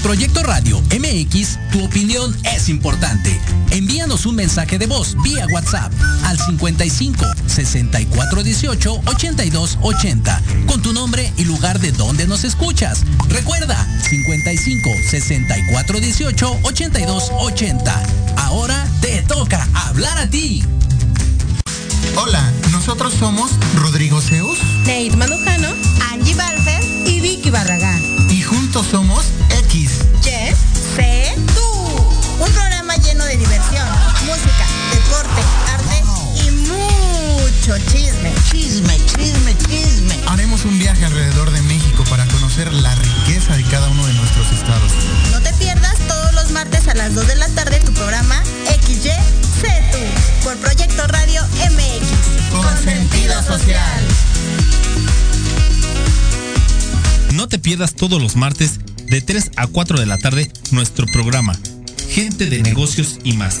En 0.00 0.04
Proyecto 0.04 0.42
Radio 0.42 0.80
MX, 0.98 1.58
tu 1.70 1.84
opinión 1.84 2.34
es 2.44 2.70
importante. 2.70 3.38
Envíanos 3.70 4.24
un 4.24 4.34
mensaje 4.34 4.78
de 4.78 4.86
voz 4.86 5.14
vía 5.22 5.46
WhatsApp 5.52 5.92
al 6.24 6.38
55 6.38 7.26
64 7.46 8.42
18 8.42 9.02
82 9.04 9.78
80 9.82 10.42
con 10.66 10.80
tu 10.80 10.94
nombre 10.94 11.30
y 11.36 11.44
lugar 11.44 11.80
de 11.80 11.92
donde 11.92 12.26
nos 12.26 12.44
escuchas. 12.44 13.02
Recuerda 13.28 13.76
55 14.08 14.88
64 15.10 16.00
18 16.00 16.60
82 16.62 17.32
80. 17.38 18.02
Ahora 18.38 18.88
te 19.02 19.20
toca 19.24 19.68
hablar 19.74 20.16
a 20.16 20.30
ti. 20.30 20.64
Hola, 22.16 22.50
nosotros 22.72 23.12
somos 23.12 23.50
Rodrigo 23.76 24.22
Zeus, 24.22 24.60
Nate 24.78 25.14
Manujano, 25.18 25.68
Angie 26.10 26.34
Balfer 26.34 26.82
y 27.06 27.20
Vicky 27.20 27.50
Barragán. 27.50 27.89
Pierdas 57.70 57.94
todos 57.94 58.20
los 58.20 58.34
martes 58.34 58.80
de 59.06 59.20
3 59.20 59.52
a 59.54 59.68
4 59.68 60.00
de 60.00 60.06
la 60.06 60.18
tarde 60.18 60.50
nuestro 60.72 61.06
programa 61.06 61.56
Gente 62.08 62.46
de 62.46 62.60
Negocios 62.64 63.20
y 63.22 63.34
más, 63.34 63.60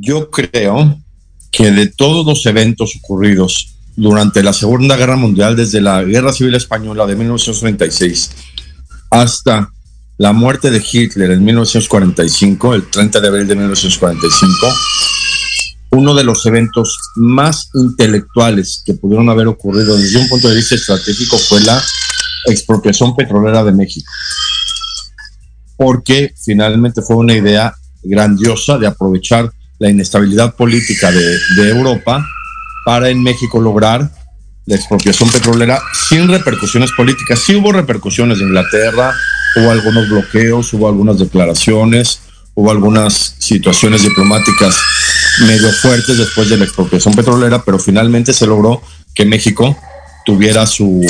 Yo 0.00 0.30
creo 0.30 0.98
que 1.50 1.70
de 1.70 1.86
todos 1.86 2.24
los 2.26 2.46
eventos 2.46 2.96
ocurridos 3.02 3.76
durante 3.96 4.42
la 4.42 4.52
Segunda 4.52 4.96
Guerra 4.96 5.16
Mundial, 5.16 5.56
desde 5.56 5.80
la 5.80 6.02
Guerra 6.02 6.32
Civil 6.32 6.54
Española 6.54 7.06
de 7.06 7.16
1936 7.16 8.30
hasta 9.10 9.70
la 10.18 10.32
muerte 10.32 10.70
de 10.70 10.82
Hitler 10.84 11.32
en 11.32 11.44
1945, 11.44 12.74
el 12.74 12.88
30 12.88 13.20
de 13.20 13.28
abril 13.28 13.48
de 13.48 13.56
1945, 13.56 14.54
uno 15.92 16.14
de 16.14 16.24
los 16.24 16.46
eventos 16.46 16.96
más 17.16 17.70
intelectuales 17.74 18.82
que 18.86 18.94
pudieron 18.94 19.28
haber 19.28 19.48
ocurrido 19.48 19.96
desde 19.96 20.20
un 20.20 20.28
punto 20.28 20.48
de 20.48 20.56
vista 20.56 20.76
estratégico 20.76 21.36
fue 21.36 21.60
la 21.62 21.82
expropiación 22.46 23.16
petrolera 23.16 23.64
de 23.64 23.72
México. 23.72 24.10
Porque 25.76 26.32
finalmente 26.44 27.02
fue 27.02 27.16
una 27.16 27.34
idea 27.34 27.74
grandiosa 28.02 28.78
de 28.78 28.86
aprovechar 28.86 29.50
la 29.80 29.90
inestabilidad 29.90 30.54
política 30.54 31.10
de, 31.10 31.38
de 31.56 31.70
Europa 31.70 32.24
para 32.84 33.08
en 33.08 33.22
México 33.22 33.60
lograr 33.60 34.08
la 34.66 34.76
expropiación 34.76 35.28
petrolera 35.30 35.82
sin 36.08 36.28
repercusiones 36.28 36.92
políticas. 36.92 37.40
Sí 37.40 37.56
hubo 37.56 37.72
repercusiones 37.72 38.38
en 38.38 38.48
Inglaterra, 38.48 39.12
hubo 39.56 39.70
algunos 39.70 40.08
bloqueos, 40.08 40.72
hubo 40.74 40.86
algunas 40.86 41.18
declaraciones, 41.18 42.20
hubo 42.54 42.70
algunas 42.70 43.36
situaciones 43.38 44.02
diplomáticas 44.02 44.78
medio 45.46 45.72
fuertes 45.72 46.18
después 46.18 46.50
de 46.50 46.58
la 46.58 46.64
expropiación 46.64 47.14
petrolera, 47.14 47.62
pero 47.64 47.78
finalmente 47.78 48.34
se 48.34 48.46
logró 48.46 48.82
que 49.14 49.24
México 49.24 49.76
tuviera 50.26 50.66
su 50.66 51.04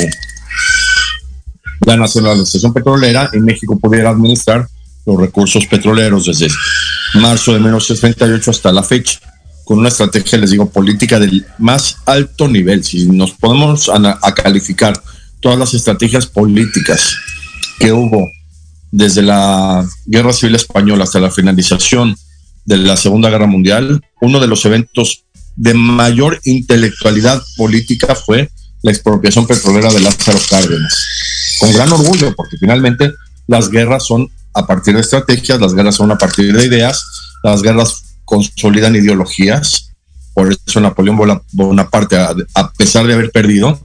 la 1.85 1.97
nacionalización 1.97 2.73
petrolera 2.73 3.29
y 3.33 3.39
México 3.39 3.77
pudiera 3.77 4.11
administrar 4.11 4.67
los 5.05 5.19
recursos 5.19 5.65
petroleros 5.65 6.25
desde 6.25 6.47
marzo 7.15 7.53
de 7.53 7.59
1938 7.59 8.51
hasta 8.51 8.71
la 8.71 8.83
fecha, 8.83 9.19
con 9.65 9.79
una 9.79 9.89
estrategia, 9.89 10.37
les 10.37 10.51
digo, 10.51 10.69
política 10.69 11.19
del 11.19 11.45
más 11.57 11.97
alto 12.05 12.47
nivel. 12.47 12.83
Si 12.83 13.07
nos 13.07 13.31
podemos 13.31 13.89
a, 13.89 14.33
calificar 14.33 15.01
todas 15.39 15.57
las 15.57 15.73
estrategias 15.73 16.27
políticas 16.27 17.15
que 17.79 17.91
hubo 17.91 18.27
desde 18.91 19.21
la 19.21 19.87
Guerra 20.05 20.33
Civil 20.33 20.55
Española 20.55 21.05
hasta 21.05 21.19
la 21.19 21.31
finalización 21.31 22.15
de 22.65 22.77
la 22.77 22.97
Segunda 22.97 23.29
Guerra 23.29 23.47
Mundial, 23.47 24.01
uno 24.21 24.39
de 24.39 24.47
los 24.47 24.65
eventos 24.65 25.23
de 25.55 25.73
mayor 25.73 26.39
intelectualidad 26.43 27.41
política 27.57 28.15
fue 28.15 28.49
la 28.83 28.91
expropiación 28.91 29.47
petrolera 29.47 29.91
de 29.91 30.01
Lázaro 30.01 30.39
Cárdenas. 30.49 31.57
Con 31.59 31.73
gran 31.73 31.91
orgullo, 31.91 32.33
porque 32.35 32.57
finalmente 32.57 33.11
las 33.47 33.69
guerras 33.69 34.05
son 34.05 34.29
a 34.53 34.65
partir 34.65 34.95
de 34.95 35.01
estrategias, 35.01 35.59
las 35.59 35.73
guerras 35.73 35.95
son 35.95 36.11
a 36.11 36.17
partir 36.17 36.55
de 36.55 36.65
ideas, 36.65 37.03
las 37.43 37.61
guerras 37.61 38.17
consolidan 38.25 38.95
ideologías. 38.95 39.91
Por 40.33 40.51
eso 40.51 40.79
Napoleón 40.79 41.41
Bonaparte, 41.51 42.17
a 42.17 42.71
pesar 42.71 43.05
de 43.05 43.13
haber 43.13 43.31
perdido, 43.31 43.79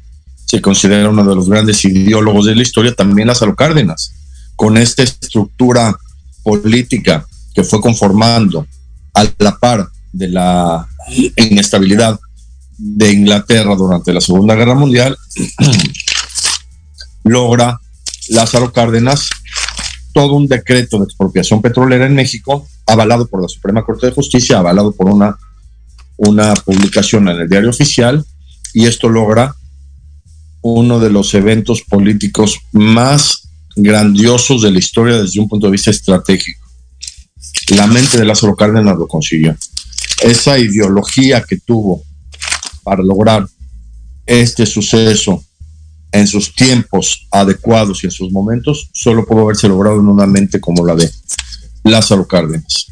se 0.46 0.60
considera 0.60 1.08
uno 1.08 1.24
de 1.24 1.34
los 1.34 1.48
grandes 1.48 1.84
ideólogos 1.84 2.46
de 2.46 2.54
la 2.54 2.62
historia, 2.62 2.94
también 2.94 3.28
Lázaro 3.28 3.56
Cárdenas, 3.56 4.12
con 4.54 4.76
esta 4.76 5.02
estructura 5.02 5.96
política 6.44 7.26
que 7.52 7.64
fue 7.64 7.80
conformando 7.80 8.66
a 9.14 9.26
la 9.38 9.56
par 9.58 9.88
de 10.12 10.28
la 10.28 10.86
inestabilidad 11.36 12.18
de 12.78 13.12
Inglaterra 13.12 13.74
durante 13.74 14.12
la 14.12 14.20
Segunda 14.20 14.54
Guerra 14.54 14.74
Mundial, 14.74 15.16
logra 17.24 17.80
Lázaro 18.28 18.72
Cárdenas 18.72 19.28
todo 20.16 20.32
un 20.32 20.46
decreto 20.46 20.96
de 20.96 21.04
expropiación 21.04 21.60
petrolera 21.60 22.06
en 22.06 22.14
México, 22.14 22.66
avalado 22.86 23.26
por 23.26 23.42
la 23.42 23.48
Suprema 23.48 23.84
Corte 23.84 24.06
de 24.06 24.12
Justicia, 24.12 24.58
avalado 24.58 24.92
por 24.92 25.10
una, 25.10 25.36
una 26.16 26.54
publicación 26.54 27.28
en 27.28 27.40
el 27.40 27.46
diario 27.50 27.68
oficial, 27.68 28.24
y 28.72 28.86
esto 28.86 29.10
logra 29.10 29.54
uno 30.62 31.00
de 31.00 31.10
los 31.10 31.34
eventos 31.34 31.82
políticos 31.82 32.60
más 32.72 33.50
grandiosos 33.76 34.62
de 34.62 34.70
la 34.70 34.78
historia 34.78 35.20
desde 35.20 35.38
un 35.38 35.50
punto 35.50 35.66
de 35.66 35.72
vista 35.72 35.90
estratégico. 35.90 36.66
La 37.76 37.86
mente 37.86 38.16
de 38.16 38.24
Lázaro 38.24 38.56
Cárdenas 38.56 38.96
lo 38.96 39.06
consiguió. 39.06 39.54
Esa 40.22 40.58
ideología 40.58 41.42
que 41.42 41.58
tuvo 41.58 42.02
para 42.82 43.02
lograr 43.02 43.46
este 44.24 44.64
suceso 44.64 45.44
en 46.18 46.26
sus 46.26 46.54
tiempos 46.54 47.26
adecuados 47.30 48.02
y 48.02 48.06
en 48.06 48.10
sus 48.10 48.32
momentos, 48.32 48.88
solo 48.92 49.26
pudo 49.26 49.42
haberse 49.42 49.68
logrado 49.68 50.00
en 50.00 50.08
una 50.08 50.26
mente 50.26 50.60
como 50.60 50.84
la 50.84 50.94
de 50.94 51.10
Lázaro 51.84 52.26
Cárdenas. 52.26 52.86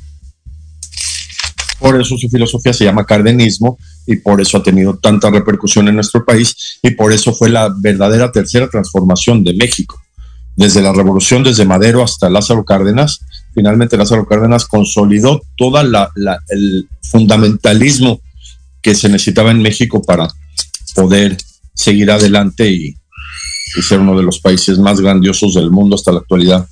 Por 1.78 2.00
eso 2.00 2.16
su 2.16 2.28
filosofía 2.28 2.72
se 2.72 2.84
llama 2.84 3.04
cardenismo 3.04 3.78
y 4.06 4.16
por 4.16 4.40
eso 4.40 4.58
ha 4.58 4.62
tenido 4.62 4.96
tanta 4.96 5.30
repercusión 5.30 5.88
en 5.88 5.96
nuestro 5.96 6.24
país 6.24 6.78
y 6.82 6.90
por 6.90 7.12
eso 7.12 7.32
fue 7.32 7.48
la 7.48 7.74
verdadera 7.76 8.30
tercera 8.32 8.68
transformación 8.68 9.44
de 9.44 9.54
México. 9.54 10.00
Desde 10.56 10.82
la 10.82 10.92
revolución, 10.92 11.42
desde 11.42 11.64
Madero 11.64 12.02
hasta 12.02 12.30
Lázaro 12.30 12.64
Cárdenas, 12.64 13.20
finalmente 13.54 13.96
Lázaro 13.96 14.26
Cárdenas 14.26 14.66
consolidó 14.66 15.42
todo 15.56 15.80
el 15.80 16.88
fundamentalismo 17.02 18.20
que 18.80 18.94
se 18.94 19.08
necesitaba 19.08 19.50
en 19.50 19.62
México 19.62 20.02
para 20.02 20.28
poder 20.94 21.37
seguir 21.74 22.10
adelante 22.10 22.70
y, 22.70 22.96
y 23.76 23.82
ser 23.82 24.00
uno 24.00 24.16
de 24.16 24.22
los 24.22 24.40
países 24.40 24.78
más 24.78 25.00
grandiosos 25.00 25.54
del 25.54 25.70
mundo 25.70 25.96
hasta 25.96 26.12
la 26.12 26.18
actualidad. 26.18 26.66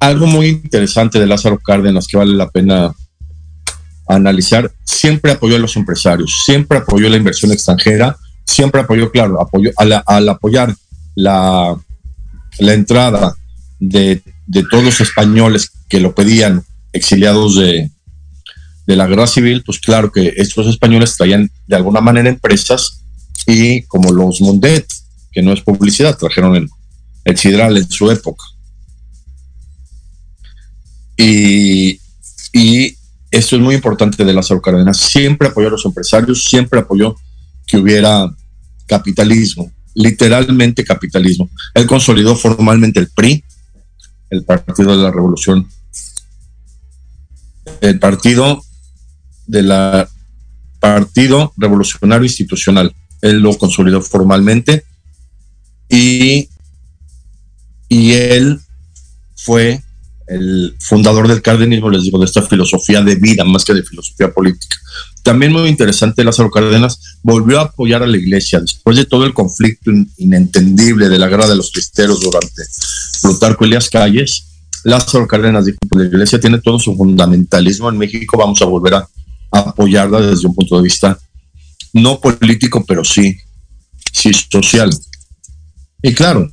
Algo 0.00 0.26
muy 0.26 0.48
interesante 0.48 1.18
de 1.18 1.26
Lázaro 1.26 1.58
Cárdenas 1.58 2.06
que 2.06 2.16
vale 2.16 2.34
la 2.34 2.50
pena 2.50 2.94
analizar, 4.06 4.70
siempre 4.84 5.32
apoyó 5.32 5.56
a 5.56 5.60
los 5.60 5.76
empresarios, 5.76 6.42
siempre 6.44 6.78
apoyó 6.78 7.08
la 7.08 7.16
inversión 7.16 7.52
extranjera, 7.52 8.16
siempre 8.44 8.82
apoyó, 8.82 9.10
claro, 9.10 9.40
apoyó, 9.40 9.70
al, 9.76 10.28
apoyar 10.28 10.74
la, 11.14 11.74
la 12.58 12.74
entrada 12.74 13.34
de, 13.78 14.22
de, 14.46 14.64
todos 14.64 14.84
los 14.84 15.00
españoles 15.00 15.70
que 15.88 16.00
lo 16.00 16.14
pedían, 16.14 16.64
exiliados 16.92 17.56
de, 17.56 17.90
de 18.86 18.96
la 18.96 19.06
guerra 19.06 19.26
civil, 19.26 19.62
pues 19.64 19.80
claro 19.80 20.12
que 20.12 20.34
estos 20.36 20.66
españoles 20.66 21.16
traían 21.16 21.50
de 21.66 21.76
alguna 21.76 22.00
manera 22.00 22.28
empresas 22.28 23.02
y 23.46 23.82
como 23.82 24.12
los 24.12 24.40
Mundet, 24.40 24.86
que 25.34 25.42
no 25.42 25.52
es 25.52 25.60
publicidad, 25.60 26.16
trajeron 26.16 26.54
el, 26.54 26.68
el 27.24 27.36
Sidral 27.36 27.76
en 27.76 27.90
su 27.90 28.10
época. 28.10 28.44
Y, 31.16 32.00
y 32.52 32.96
esto 33.30 33.56
es 33.56 33.62
muy 33.62 33.74
importante 33.74 34.24
de 34.24 34.32
Lázaro 34.32 34.62
Cárdenas. 34.62 34.98
Siempre 34.98 35.48
apoyó 35.48 35.68
a 35.68 35.72
los 35.72 35.84
empresarios, 35.84 36.44
siempre 36.44 36.80
apoyó 36.80 37.16
que 37.66 37.78
hubiera 37.78 38.32
capitalismo, 38.86 39.72
literalmente 39.94 40.84
capitalismo. 40.84 41.50
Él 41.74 41.86
consolidó 41.86 42.36
formalmente 42.36 43.00
el 43.00 43.08
PRI, 43.08 43.44
el 44.30 44.44
Partido 44.44 44.96
de 44.96 45.02
la 45.02 45.10
Revolución, 45.10 45.68
el 47.80 47.98
Partido 47.98 48.62
de 49.46 49.62
la 49.62 50.08
Partido 50.78 51.52
Revolucionario 51.56 52.26
Institucional. 52.26 52.94
Él 53.22 53.38
lo 53.38 53.56
consolidó 53.56 54.02
formalmente 54.02 54.84
y, 55.94 56.48
y 57.88 58.12
él 58.12 58.58
fue 59.36 59.82
el 60.26 60.74
fundador 60.80 61.28
del 61.28 61.42
cardenismo, 61.42 61.90
les 61.90 62.02
digo, 62.02 62.18
de 62.18 62.24
esta 62.24 62.42
filosofía 62.42 63.02
de 63.02 63.14
vida 63.16 63.44
más 63.44 63.64
que 63.64 63.74
de 63.74 63.82
filosofía 63.82 64.32
política. 64.32 64.76
También 65.22 65.52
muy 65.52 65.68
interesante, 65.68 66.24
Lázaro 66.24 66.50
Cárdenas 66.50 67.18
volvió 67.22 67.60
a 67.60 67.64
apoyar 67.64 68.02
a 68.02 68.06
la 68.06 68.16
iglesia 68.16 68.60
después 68.60 68.96
de 68.96 69.04
todo 69.04 69.24
el 69.24 69.34
conflicto 69.34 69.90
inentendible 70.16 71.08
de 71.08 71.18
la 71.18 71.28
guerra 71.28 71.46
de 71.46 71.56
los 71.56 71.70
cristeros 71.70 72.20
durante 72.20 72.62
Plutarco 73.22 73.64
Elías 73.64 73.88
Calles. 73.88 74.46
Lázaro 74.84 75.26
Cárdenas 75.26 75.66
dijo 75.66 75.78
que 75.90 75.98
la 75.98 76.06
iglesia 76.06 76.40
tiene 76.40 76.58
todo 76.58 76.78
su 76.78 76.94
fundamentalismo 76.96 77.88
en 77.88 77.98
México, 77.98 78.36
vamos 78.36 78.60
a 78.60 78.66
volver 78.66 78.94
a 78.94 79.08
apoyarla 79.50 80.20
desde 80.20 80.46
un 80.46 80.54
punto 80.54 80.76
de 80.76 80.82
vista 80.82 81.18
no 81.94 82.20
político, 82.20 82.84
pero 82.86 83.04
sí, 83.04 83.36
sí 84.12 84.32
social. 84.50 84.90
Y 86.06 86.12
claro, 86.12 86.46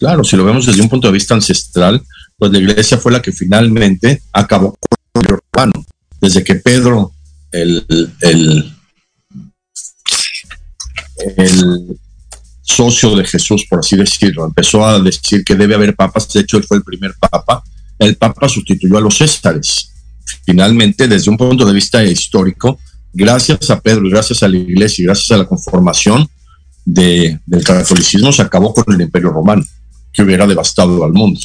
claro, 0.00 0.24
si 0.24 0.36
lo 0.36 0.44
vemos 0.44 0.66
desde 0.66 0.82
un 0.82 0.88
punto 0.88 1.06
de 1.06 1.12
vista 1.12 1.32
ancestral, 1.32 2.02
pues 2.36 2.50
la 2.50 2.58
iglesia 2.58 2.98
fue 2.98 3.12
la 3.12 3.22
que 3.22 3.30
finalmente 3.30 4.20
acabó 4.32 4.76
con 5.12 5.24
el 5.24 5.34
urbano. 5.34 5.86
Desde 6.20 6.42
que 6.42 6.56
Pedro, 6.56 7.12
el, 7.52 7.86
el, 8.20 8.74
el 11.36 11.98
socio 12.62 13.14
de 13.14 13.24
Jesús, 13.24 13.64
por 13.70 13.78
así 13.78 13.96
decirlo, 13.96 14.44
empezó 14.44 14.84
a 14.84 14.98
decir 14.98 15.44
que 15.44 15.54
debe 15.54 15.76
haber 15.76 15.94
papas, 15.94 16.32
de 16.32 16.40
hecho 16.40 16.56
él 16.56 16.64
fue 16.64 16.78
el 16.78 16.82
primer 16.82 17.14
papa, 17.14 17.62
el 18.00 18.16
papa 18.16 18.48
sustituyó 18.48 18.98
a 18.98 19.00
los 19.00 19.18
césares. 19.18 19.92
Finalmente, 20.44 21.06
desde 21.06 21.30
un 21.30 21.36
punto 21.36 21.64
de 21.64 21.72
vista 21.72 22.02
histórico, 22.02 22.80
gracias 23.12 23.70
a 23.70 23.80
Pedro, 23.80 24.10
gracias 24.10 24.42
a 24.42 24.48
la 24.48 24.56
iglesia 24.56 25.02
y 25.02 25.06
gracias 25.06 25.30
a 25.30 25.36
la 25.36 25.46
conformación, 25.46 26.28
de, 26.86 27.38
del 27.44 27.64
catolicismo 27.64 28.32
se 28.32 28.40
acabó 28.42 28.72
con 28.72 28.94
el 28.94 29.00
imperio 29.02 29.30
romano, 29.30 29.62
que 30.12 30.22
hubiera 30.22 30.46
devastado 30.46 31.04
al 31.04 31.12
mundo. 31.12 31.38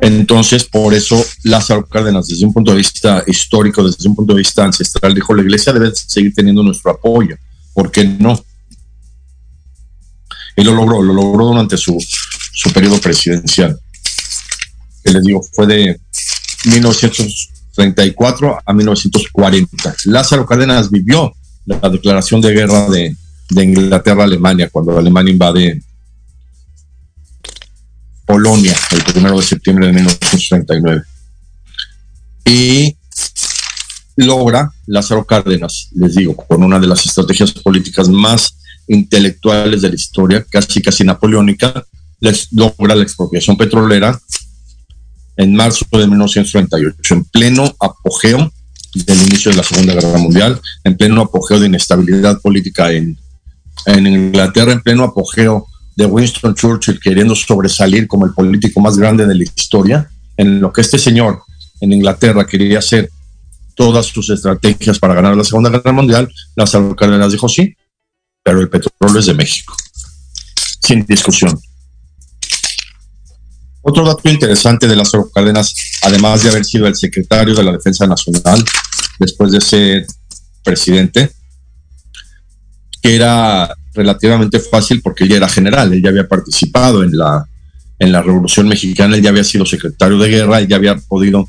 Entonces, 0.00 0.64
por 0.64 0.94
eso 0.94 1.22
Lázaro 1.44 1.86
Cárdenas, 1.86 2.26
desde 2.26 2.46
un 2.46 2.54
punto 2.54 2.70
de 2.70 2.78
vista 2.78 3.22
histórico, 3.26 3.84
desde 3.84 4.08
un 4.08 4.16
punto 4.16 4.32
de 4.32 4.38
vista 4.38 4.64
ancestral, 4.64 5.14
dijo, 5.14 5.34
la 5.34 5.42
iglesia 5.42 5.74
debe 5.74 5.92
seguir 5.94 6.32
teniendo 6.34 6.62
nuestro 6.62 6.90
apoyo. 6.90 7.36
¿Por 7.74 7.92
qué 7.92 8.04
no? 8.04 8.42
Y 10.56 10.64
lo 10.64 10.74
logró, 10.74 11.02
lo 11.02 11.12
logró 11.12 11.48
durante 11.48 11.76
su, 11.76 12.02
su 12.54 12.72
periodo 12.72 12.98
presidencial. 12.98 13.78
Que 15.04 15.12
les 15.12 15.22
digo, 15.22 15.42
fue 15.52 15.66
de 15.66 16.00
1934 16.64 18.58
a 18.64 18.72
1940. 18.72 19.96
Lázaro 20.06 20.46
Cárdenas 20.46 20.90
vivió 20.90 21.34
la 21.66 21.90
declaración 21.90 22.40
de 22.40 22.52
guerra 22.52 22.88
de, 22.88 23.14
de 23.50 23.64
Inglaterra 23.64 24.22
a 24.22 24.24
Alemania, 24.24 24.70
cuando 24.70 24.98
Alemania 24.98 25.32
invade 25.32 25.82
Polonia 28.24 28.74
el 28.92 29.02
primero 29.02 29.36
de 29.36 29.42
septiembre 29.42 29.88
de 29.88 29.92
1939. 29.92 31.02
Y 32.44 32.96
logra 34.16 34.70
Lázaro 34.86 35.24
Cárdenas, 35.24 35.88
les 35.92 36.14
digo, 36.14 36.36
con 36.36 36.62
una 36.62 36.78
de 36.78 36.86
las 36.86 37.04
estrategias 37.04 37.52
políticas 37.52 38.08
más 38.08 38.56
intelectuales 38.86 39.82
de 39.82 39.88
la 39.88 39.94
historia, 39.94 40.44
casi 40.48 40.80
casi 40.80 41.04
napoleónica, 41.04 41.84
les 42.20 42.52
logra 42.52 42.94
la 42.94 43.02
expropiación 43.02 43.56
petrolera 43.56 44.18
en 45.36 45.54
marzo 45.54 45.86
de 45.90 46.06
1938, 46.06 47.14
en 47.14 47.24
pleno 47.24 47.74
apogeo 47.80 48.52
del 48.94 49.22
inicio 49.22 49.50
de 49.50 49.56
la 49.56 49.62
Segunda 49.62 49.94
Guerra 49.94 50.18
Mundial, 50.18 50.60
en 50.84 50.96
pleno 50.96 51.22
apogeo 51.22 51.58
de 51.58 51.66
inestabilidad 51.66 52.40
política 52.40 52.92
en, 52.92 53.18
en 53.86 54.06
Inglaterra, 54.06 54.72
en 54.72 54.80
pleno 54.80 55.04
apogeo 55.04 55.66
de 55.96 56.06
Winston 56.06 56.54
Churchill 56.54 57.00
queriendo 57.00 57.34
sobresalir 57.34 58.06
como 58.06 58.26
el 58.26 58.32
político 58.32 58.80
más 58.80 58.96
grande 58.96 59.26
de 59.26 59.34
la 59.34 59.44
historia, 59.44 60.10
en 60.36 60.60
lo 60.60 60.72
que 60.72 60.80
este 60.80 60.98
señor 60.98 61.42
en 61.80 61.92
Inglaterra 61.92 62.46
quería 62.46 62.78
hacer 62.78 63.10
todas 63.74 64.06
sus 64.06 64.30
estrategias 64.30 64.98
para 64.98 65.14
ganar 65.14 65.36
la 65.36 65.44
Segunda 65.44 65.70
Guerra 65.70 65.92
Mundial, 65.92 66.32
Lázaro 66.54 66.94
Cárdenas 66.94 67.32
dijo 67.32 67.48
sí, 67.48 67.74
pero 68.42 68.60
el 68.60 68.68
petróleo 68.68 69.18
es 69.18 69.26
de 69.26 69.34
México, 69.34 69.74
sin 70.82 71.04
discusión. 71.06 71.58
Otro 73.82 74.04
dato 74.04 74.28
interesante 74.28 74.86
de 74.86 74.96
Lázaro 74.96 75.30
Cárdenas, 75.30 75.74
además 76.02 76.42
de 76.42 76.50
haber 76.50 76.64
sido 76.64 76.86
el 76.86 76.94
secretario 76.94 77.54
de 77.54 77.62
la 77.62 77.72
Defensa 77.72 78.06
Nacional 78.06 78.62
después 79.18 79.52
de 79.52 79.60
ser 79.60 80.06
presidente, 80.62 81.30
que 83.02 83.16
era 83.16 83.74
relativamente 83.94 84.60
fácil 84.60 85.00
porque 85.02 85.24
él 85.24 85.30
ya 85.30 85.36
era 85.36 85.48
general, 85.48 85.92
él 85.92 86.02
ya 86.02 86.10
había 86.10 86.28
participado 86.28 87.02
en 87.02 87.16
la, 87.16 87.44
en 87.98 88.12
la 88.12 88.22
Revolución 88.22 88.68
Mexicana, 88.68 89.16
él 89.16 89.22
ya 89.22 89.30
había 89.30 89.44
sido 89.44 89.66
secretario 89.66 90.18
de 90.18 90.28
guerra, 90.28 90.58
él 90.58 90.68
ya 90.68 90.76
había 90.76 90.96
podido 90.96 91.48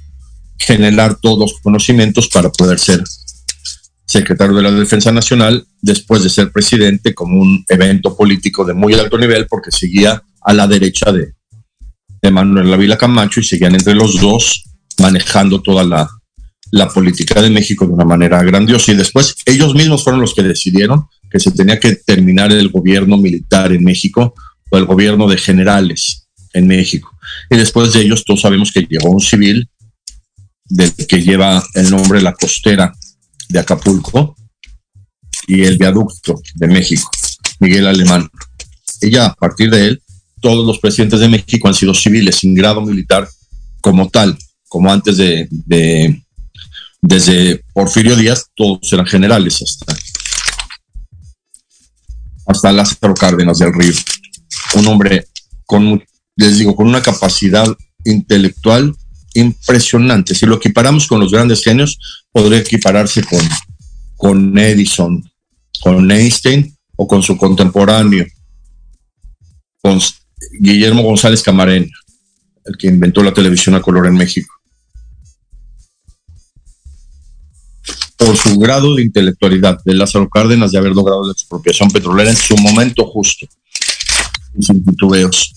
generar 0.57 1.15
todos 1.15 1.39
los 1.39 1.59
conocimientos 1.61 2.27
para 2.27 2.49
poder 2.49 2.79
ser 2.79 3.03
secretario 4.05 4.55
de 4.55 4.63
la 4.63 4.71
Defensa 4.71 5.11
Nacional 5.11 5.65
después 5.81 6.23
de 6.23 6.29
ser 6.29 6.51
presidente 6.51 7.13
como 7.13 7.41
un 7.41 7.63
evento 7.69 8.15
político 8.15 8.65
de 8.65 8.73
muy 8.73 8.93
alto 8.93 9.17
nivel 9.17 9.47
porque 9.47 9.71
seguía 9.71 10.21
a 10.41 10.53
la 10.53 10.67
derecha 10.67 11.11
de, 11.11 11.33
de 12.21 12.31
Manuel 12.31 12.73
Ávila 12.73 12.97
Camacho 12.97 13.39
y 13.39 13.43
seguían 13.43 13.75
entre 13.75 13.95
los 13.95 14.19
dos 14.19 14.65
manejando 14.99 15.61
toda 15.61 15.83
la, 15.83 16.09
la 16.71 16.89
política 16.89 17.41
de 17.41 17.49
México 17.49 17.85
de 17.85 17.93
una 17.93 18.05
manera 18.05 18.43
grandiosa. 18.43 18.91
Y 18.91 18.95
después 18.95 19.35
ellos 19.45 19.73
mismos 19.75 20.03
fueron 20.03 20.21
los 20.21 20.33
que 20.33 20.43
decidieron 20.43 21.05
que 21.31 21.39
se 21.39 21.51
tenía 21.51 21.79
que 21.79 21.95
terminar 21.95 22.51
el 22.51 22.69
gobierno 22.69 23.17
militar 23.17 23.71
en 23.71 23.83
México 23.83 24.33
o 24.69 24.77
el 24.77 24.85
gobierno 24.85 25.27
de 25.27 25.37
generales 25.37 26.27
en 26.53 26.67
México. 26.67 27.17
Y 27.49 27.57
después 27.57 27.93
de 27.93 28.01
ellos 28.01 28.25
todos 28.25 28.41
sabemos 28.41 28.71
que 28.71 28.81
llegó 28.81 29.09
un 29.09 29.21
civil 29.21 29.69
del 30.65 30.93
que 30.93 31.21
lleva 31.21 31.63
el 31.75 31.89
nombre 31.89 32.21
la 32.21 32.33
costera 32.33 32.93
de 33.49 33.59
Acapulco 33.59 34.35
y 35.47 35.63
el 35.63 35.77
viaducto 35.77 36.41
de 36.55 36.67
México, 36.67 37.09
Miguel 37.59 37.87
Alemán. 37.87 38.29
Y 39.01 39.09
ya 39.09 39.27
a 39.27 39.33
partir 39.33 39.69
de 39.69 39.87
él, 39.87 40.01
todos 40.41 40.65
los 40.65 40.79
presidentes 40.79 41.19
de 41.19 41.29
México 41.29 41.67
han 41.67 41.73
sido 41.73 41.93
civiles 41.93 42.37
sin 42.37 42.55
grado 42.55 42.81
militar 42.81 43.27
como 43.81 44.09
tal, 44.09 44.37
como 44.67 44.91
antes 44.91 45.17
de, 45.17 45.47
de 45.49 46.21
desde 47.01 47.63
Porfirio 47.73 48.15
Díaz, 48.15 48.45
todos 48.55 48.93
eran 48.93 49.07
generales 49.07 49.61
hasta 49.61 49.93
hasta 52.51 52.71
Lázaro 52.71 53.13
Cárdenas 53.13 53.59
del 53.59 53.73
Río. 53.73 53.93
Un 54.75 54.87
hombre 54.87 55.27
con, 55.65 56.03
les 56.35 56.57
digo, 56.57 56.75
con 56.75 56.87
una 56.87 57.01
capacidad 57.01 57.67
intelectual 58.05 58.95
impresionante. 59.33 60.35
Si 60.35 60.45
lo 60.45 60.55
equiparamos 60.55 61.07
con 61.07 61.19
los 61.19 61.31
grandes 61.31 61.63
genios, 61.63 61.97
podría 62.31 62.59
equipararse 62.59 63.23
con, 63.23 63.39
con 64.17 64.57
Edison, 64.57 65.23
con 65.81 66.11
Einstein 66.11 66.75
o 66.95 67.07
con 67.07 67.23
su 67.23 67.37
contemporáneo, 67.37 68.25
con 69.81 69.99
Guillermo 70.59 71.03
González 71.03 71.41
Camarena, 71.41 71.87
el 72.65 72.77
que 72.77 72.87
inventó 72.87 73.23
la 73.23 73.33
televisión 73.33 73.75
a 73.75 73.81
color 73.81 74.07
en 74.07 74.15
México. 74.15 74.53
Por 78.25 78.37
su 78.37 78.57
grado 78.59 78.95
de 78.95 79.01
intelectualidad 79.01 79.79
de 79.83 79.95
Lázaro 79.95 80.29
Cárdenas 80.29 80.71
de 80.71 80.77
haber 80.77 80.91
logrado 80.91 81.25
la 81.25 81.31
expropiación 81.31 81.89
petrolera 81.89 82.29
en 82.29 82.35
su 82.35 82.55
momento 82.55 83.05
justo, 83.05 83.47
sin 84.59 84.85
titubeos. 84.85 85.53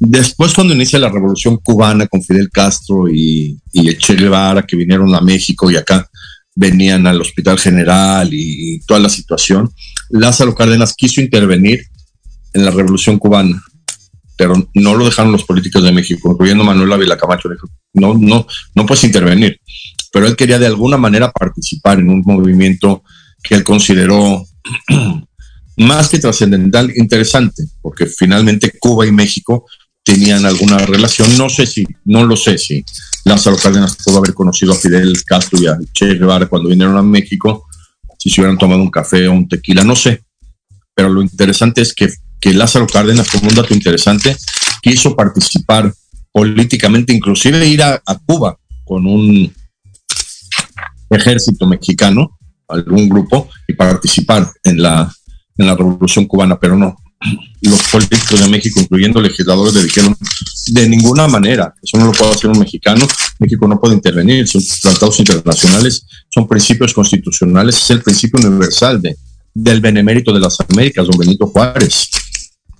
Después, 0.00 0.54
cuando 0.54 0.74
inicia 0.74 0.98
la 0.98 1.10
revolución 1.10 1.58
cubana 1.58 2.06
con 2.06 2.22
Fidel 2.22 2.48
Castro 2.50 3.08
y, 3.08 3.58
y 3.72 3.96
Che 3.98 4.14
Guevara, 4.14 4.64
que 4.64 4.76
vinieron 4.76 5.14
a 5.14 5.20
México 5.20 5.70
y 5.70 5.76
acá 5.76 6.08
venían 6.54 7.06
al 7.06 7.20
Hospital 7.20 7.58
General 7.58 8.32
y, 8.32 8.76
y 8.76 8.80
toda 8.80 9.00
la 9.00 9.10
situación, 9.10 9.70
Lázaro 10.08 10.54
Cárdenas 10.54 10.94
quiso 10.94 11.20
intervenir 11.20 11.84
en 12.54 12.64
la 12.64 12.70
revolución 12.70 13.18
cubana, 13.18 13.62
pero 14.38 14.54
no 14.74 14.94
lo 14.94 15.04
dejaron 15.04 15.32
los 15.32 15.44
políticos 15.44 15.82
de 15.82 15.92
México, 15.92 16.32
incluyendo 16.32 16.64
Manuel 16.64 16.92
Ávila 16.92 17.18
Camacho. 17.18 17.50
Dijo, 17.50 17.68
no, 17.92 18.14
no, 18.14 18.46
no 18.74 18.86
puedes 18.86 19.04
intervenir 19.04 19.60
pero 20.12 20.26
él 20.26 20.36
quería 20.36 20.58
de 20.58 20.66
alguna 20.66 20.96
manera 20.96 21.30
participar 21.30 21.98
en 21.98 22.10
un 22.10 22.22
movimiento 22.24 23.02
que 23.42 23.54
él 23.54 23.64
consideró 23.64 24.44
más 25.76 26.08
que 26.08 26.18
trascendental, 26.18 26.92
interesante, 26.96 27.64
porque 27.80 28.06
finalmente 28.06 28.72
Cuba 28.78 29.06
y 29.06 29.12
México 29.12 29.66
tenían 30.02 30.46
alguna 30.46 30.78
relación. 30.78 31.36
No 31.36 31.48
sé 31.48 31.66
si, 31.66 31.86
no 32.04 32.24
lo 32.24 32.36
sé 32.36 32.58
si 32.58 32.84
Lázaro 33.24 33.56
Cárdenas 33.56 33.96
pudo 34.04 34.18
haber 34.18 34.34
conocido 34.34 34.72
a 34.72 34.76
Fidel 34.76 35.22
Castro 35.24 35.60
y 35.60 35.66
a 35.66 35.78
Che 35.92 36.14
Guevara 36.14 36.46
cuando 36.46 36.70
vinieron 36.70 36.96
a 36.96 37.02
México, 37.02 37.66
si 38.18 38.30
se 38.30 38.40
hubieran 38.40 38.58
tomado 38.58 38.82
un 38.82 38.90
café 38.90 39.28
o 39.28 39.32
un 39.32 39.48
tequila, 39.48 39.84
no 39.84 39.94
sé. 39.94 40.24
Pero 40.94 41.10
lo 41.10 41.22
interesante 41.22 41.82
es 41.82 41.94
que, 41.94 42.08
que 42.40 42.54
Lázaro 42.54 42.86
Cárdenas, 42.86 43.28
como 43.30 43.48
un 43.48 43.54
dato 43.54 43.74
interesante, 43.74 44.36
quiso 44.82 45.16
participar 45.16 45.92
políticamente, 46.32 47.12
inclusive 47.12 47.66
ir 47.66 47.82
a, 47.82 48.00
a 48.06 48.18
Cuba 48.18 48.56
con 48.84 49.06
un 49.06 49.52
ejército 51.10 51.66
mexicano, 51.66 52.38
algún 52.68 53.08
grupo, 53.08 53.48
y 53.66 53.74
participar 53.74 54.50
en 54.64 54.82
la, 54.82 55.12
en 55.56 55.66
la 55.66 55.74
revolución 55.74 56.26
cubana, 56.26 56.58
pero 56.58 56.76
no. 56.76 56.96
Los 57.62 57.82
políticos 57.84 58.40
de 58.40 58.48
México, 58.48 58.80
incluyendo 58.80 59.20
legisladores, 59.20 59.74
le 59.74 59.82
dijeron 59.82 60.16
de 60.68 60.88
ninguna 60.88 61.26
manera, 61.26 61.74
eso 61.82 61.98
no 61.98 62.06
lo 62.06 62.12
puede 62.12 62.30
hacer 62.30 62.50
un 62.50 62.58
mexicano, 62.58 63.06
México 63.40 63.66
no 63.66 63.80
puede 63.80 63.94
intervenir, 63.94 64.46
son 64.46 64.62
tratados 64.80 65.18
internacionales, 65.18 66.04
son 66.28 66.46
principios 66.46 66.94
constitucionales, 66.94 67.76
es 67.76 67.90
el 67.90 68.02
principio 68.02 68.46
universal 68.46 69.02
de, 69.02 69.16
del 69.52 69.80
benemérito 69.80 70.32
de 70.32 70.40
las 70.40 70.58
Américas, 70.68 71.06
don 71.06 71.18
Benito 71.18 71.46
Juárez. 71.48 72.08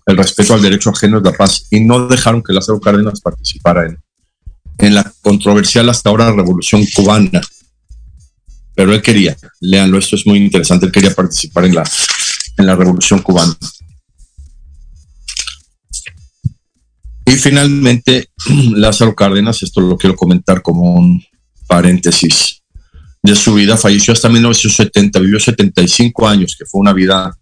El 0.09 0.16
respeto 0.16 0.54
al 0.54 0.62
derecho 0.62 0.90
ajeno 0.90 1.18
es 1.18 1.24
la 1.24 1.32
paz, 1.32 1.66
y 1.70 1.80
no 1.80 2.09
dejaron 2.09 2.42
que 2.42 2.52
Lázaro 2.52 2.80
Cárdenas 2.80 3.20
participara 3.20 3.86
en, 3.86 3.98
en 4.78 4.94
la 4.94 5.12
controversial 5.22 5.88
hasta 5.88 6.11
ahora 6.11 6.32
revolución 6.32 6.84
cubana 6.94 7.40
pero 8.78 8.94
él 8.94 9.02
quería, 9.02 9.36
leanlo, 9.61 9.98
esto 9.98 10.14
es 10.14 10.24
muy 10.24 10.38
interesante, 10.38 10.86
él 10.86 10.92
quería 10.92 11.12
participar 11.12 11.64
en 11.64 11.74
la, 11.74 11.90
en 12.59 12.64
la 12.64 12.76
revolución 12.76 13.20
cubana. 13.22 13.52
Y 17.26 17.32
finalmente, 17.32 18.28
Lázaro 18.76 19.16
Cárdenas, 19.16 19.64
esto 19.64 19.80
lo 19.80 19.98
quiero 19.98 20.14
comentar 20.14 20.62
como 20.62 20.94
un 20.94 21.20
paréntesis 21.66 22.62
de 23.20 23.34
su 23.34 23.54
vida, 23.54 23.76
falleció 23.76 24.12
hasta 24.12 24.28
1970, 24.28 25.18
vivió 25.18 25.40
75 25.40 26.28
años, 26.28 26.54
que 26.56 26.64
fue 26.64 26.80
una 26.80 26.92
vida 26.92 27.36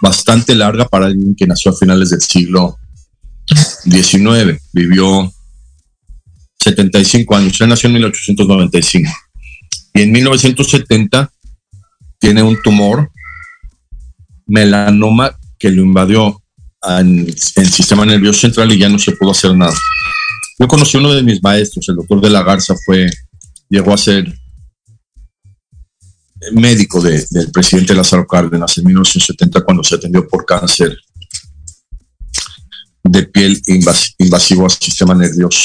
bastante 0.00 0.54
larga 0.54 0.86
para 0.86 1.06
alguien 1.06 1.34
que 1.34 1.46
nació 1.46 1.72
a 1.72 1.76
finales 1.76 2.10
del 2.10 2.20
siglo 2.20 2.78
XIX, 3.84 4.60
vivió 4.72 5.32
75 6.60 7.36
años, 7.36 7.60
él 7.60 7.68
nació 7.68 7.88
en 7.88 7.94
1895 7.94 9.10
y 9.94 10.02
en 10.02 10.12
1970 10.12 11.30
tiene 12.18 12.42
un 12.42 12.60
tumor, 12.62 13.10
melanoma, 14.46 15.38
que 15.58 15.70
lo 15.70 15.82
invadió 15.82 16.42
en 16.82 17.26
el 17.26 17.68
sistema 17.68 18.04
nervioso 18.06 18.40
central 18.40 18.70
y 18.72 18.78
ya 18.78 18.88
no 18.88 18.98
se 18.98 19.12
pudo 19.12 19.32
hacer 19.32 19.54
nada. 19.56 19.74
Yo 20.58 20.68
conocí 20.68 20.96
a 20.96 21.00
uno 21.00 21.14
de 21.14 21.22
mis 21.22 21.42
maestros, 21.42 21.88
el 21.88 21.96
doctor 21.96 22.20
de 22.20 22.30
la 22.30 22.42
Garza, 22.42 22.74
fue, 22.84 23.10
llegó 23.68 23.92
a 23.92 23.98
ser 23.98 24.32
médico 26.52 27.00
del 27.00 27.50
presidente 27.52 27.94
Lázaro 27.94 28.26
Cárdenas 28.26 28.76
en 28.78 28.84
1970 28.84 29.60
cuando 29.62 29.82
se 29.82 29.96
atendió 29.96 30.26
por 30.26 30.44
cáncer 30.44 30.96
de 33.02 33.22
piel 33.24 33.60
invasivo 34.18 34.64
al 34.64 34.70
sistema 34.70 35.14
nervioso. 35.14 35.62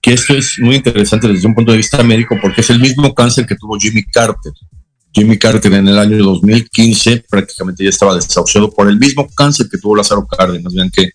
Que 0.00 0.14
esto 0.14 0.34
es 0.34 0.54
muy 0.58 0.76
interesante 0.76 1.28
desde 1.28 1.46
un 1.46 1.54
punto 1.54 1.72
de 1.72 1.78
vista 1.78 2.02
médico 2.02 2.36
porque 2.40 2.60
es 2.60 2.70
el 2.70 2.80
mismo 2.80 3.14
cáncer 3.14 3.46
que 3.46 3.56
tuvo 3.56 3.78
Jimmy 3.78 4.04
Carter. 4.04 4.52
Jimmy 5.12 5.38
Carter 5.38 5.72
en 5.72 5.88
el 5.88 5.98
año 5.98 6.18
2015 6.18 7.24
prácticamente 7.28 7.84
ya 7.84 7.90
estaba 7.90 8.14
desahuciado 8.14 8.70
por 8.70 8.88
el 8.88 8.98
mismo 8.98 9.28
cáncer 9.34 9.68
que 9.70 9.78
tuvo 9.78 9.96
Lázaro 9.96 10.26
Cárdenas. 10.26 10.72
Vean 10.72 10.90
qué, 10.90 11.10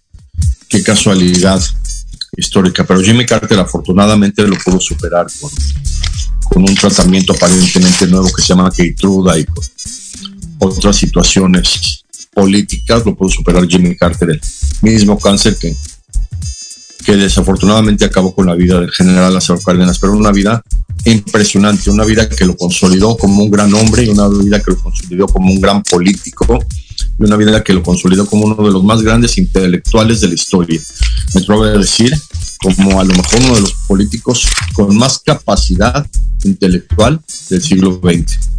qué 0.67 0.83
casualidad 0.83 1.61
histórica, 2.35 2.83
pero 2.83 3.01
Jimmy 3.01 3.25
Carter 3.25 3.59
afortunadamente 3.59 4.45
lo 4.47 4.55
pudo 4.57 4.79
superar 4.79 5.27
con, 5.39 5.51
con 6.49 6.63
un 6.63 6.75
tratamiento 6.75 7.33
aparentemente 7.33 8.07
nuevo 8.07 8.31
que 8.31 8.41
se 8.41 8.49
llama 8.49 8.71
Keytruda 8.71 9.37
y 9.37 9.45
con 9.45 9.63
otras 10.59 10.95
situaciones 10.95 12.03
políticas, 12.33 13.05
lo 13.05 13.15
pudo 13.15 13.29
superar 13.29 13.67
Jimmy 13.67 13.95
Carter, 13.95 14.29
el 14.31 14.41
mismo 14.81 15.19
cáncer 15.19 15.57
que, 15.57 15.75
que 17.05 17.15
desafortunadamente 17.15 18.05
acabó 18.05 18.33
con 18.33 18.45
la 18.45 18.55
vida 18.55 18.79
del 18.79 18.91
general 18.91 19.33
Lázaro 19.33 19.59
Cárdenas, 19.61 19.99
pero 19.99 20.13
una 20.13 20.31
vida 20.31 20.63
impresionante, 21.05 21.89
una 21.89 22.05
vida 22.05 22.29
que 22.29 22.45
lo 22.45 22.55
consolidó 22.55 23.17
como 23.17 23.43
un 23.43 23.51
gran 23.51 23.73
hombre 23.73 24.03
y 24.03 24.09
una 24.09 24.27
vida 24.27 24.61
que 24.61 24.71
lo 24.71 24.77
consolidó 24.77 25.27
como 25.27 25.51
un 25.51 25.59
gran 25.59 25.83
político 25.83 26.59
y 27.19 27.23
una 27.23 27.35
vida 27.35 27.63
que 27.63 27.73
lo 27.73 27.83
consolidó 27.83 28.25
como 28.25 28.45
uno 28.45 28.55
de 28.55 28.71
los 28.71 28.83
más 28.83 29.01
grandes 29.01 29.37
intelectuales 29.37 30.21
de 30.21 30.29
la 30.29 30.33
historia. 30.33 30.79
Me 31.33 31.41
atrevo 31.41 31.63
a 31.63 31.71
decir 31.71 32.13
como 32.61 32.99
a 32.99 33.03
lo 33.03 33.13
mejor 33.13 33.39
uno 33.41 33.55
de 33.55 33.61
los 33.61 33.73
políticos 33.87 34.47
con 34.73 34.95
más 34.97 35.19
capacidad 35.19 36.05
intelectual 36.43 37.21
del 37.49 37.61
siglo 37.61 38.01
XX 38.03 38.53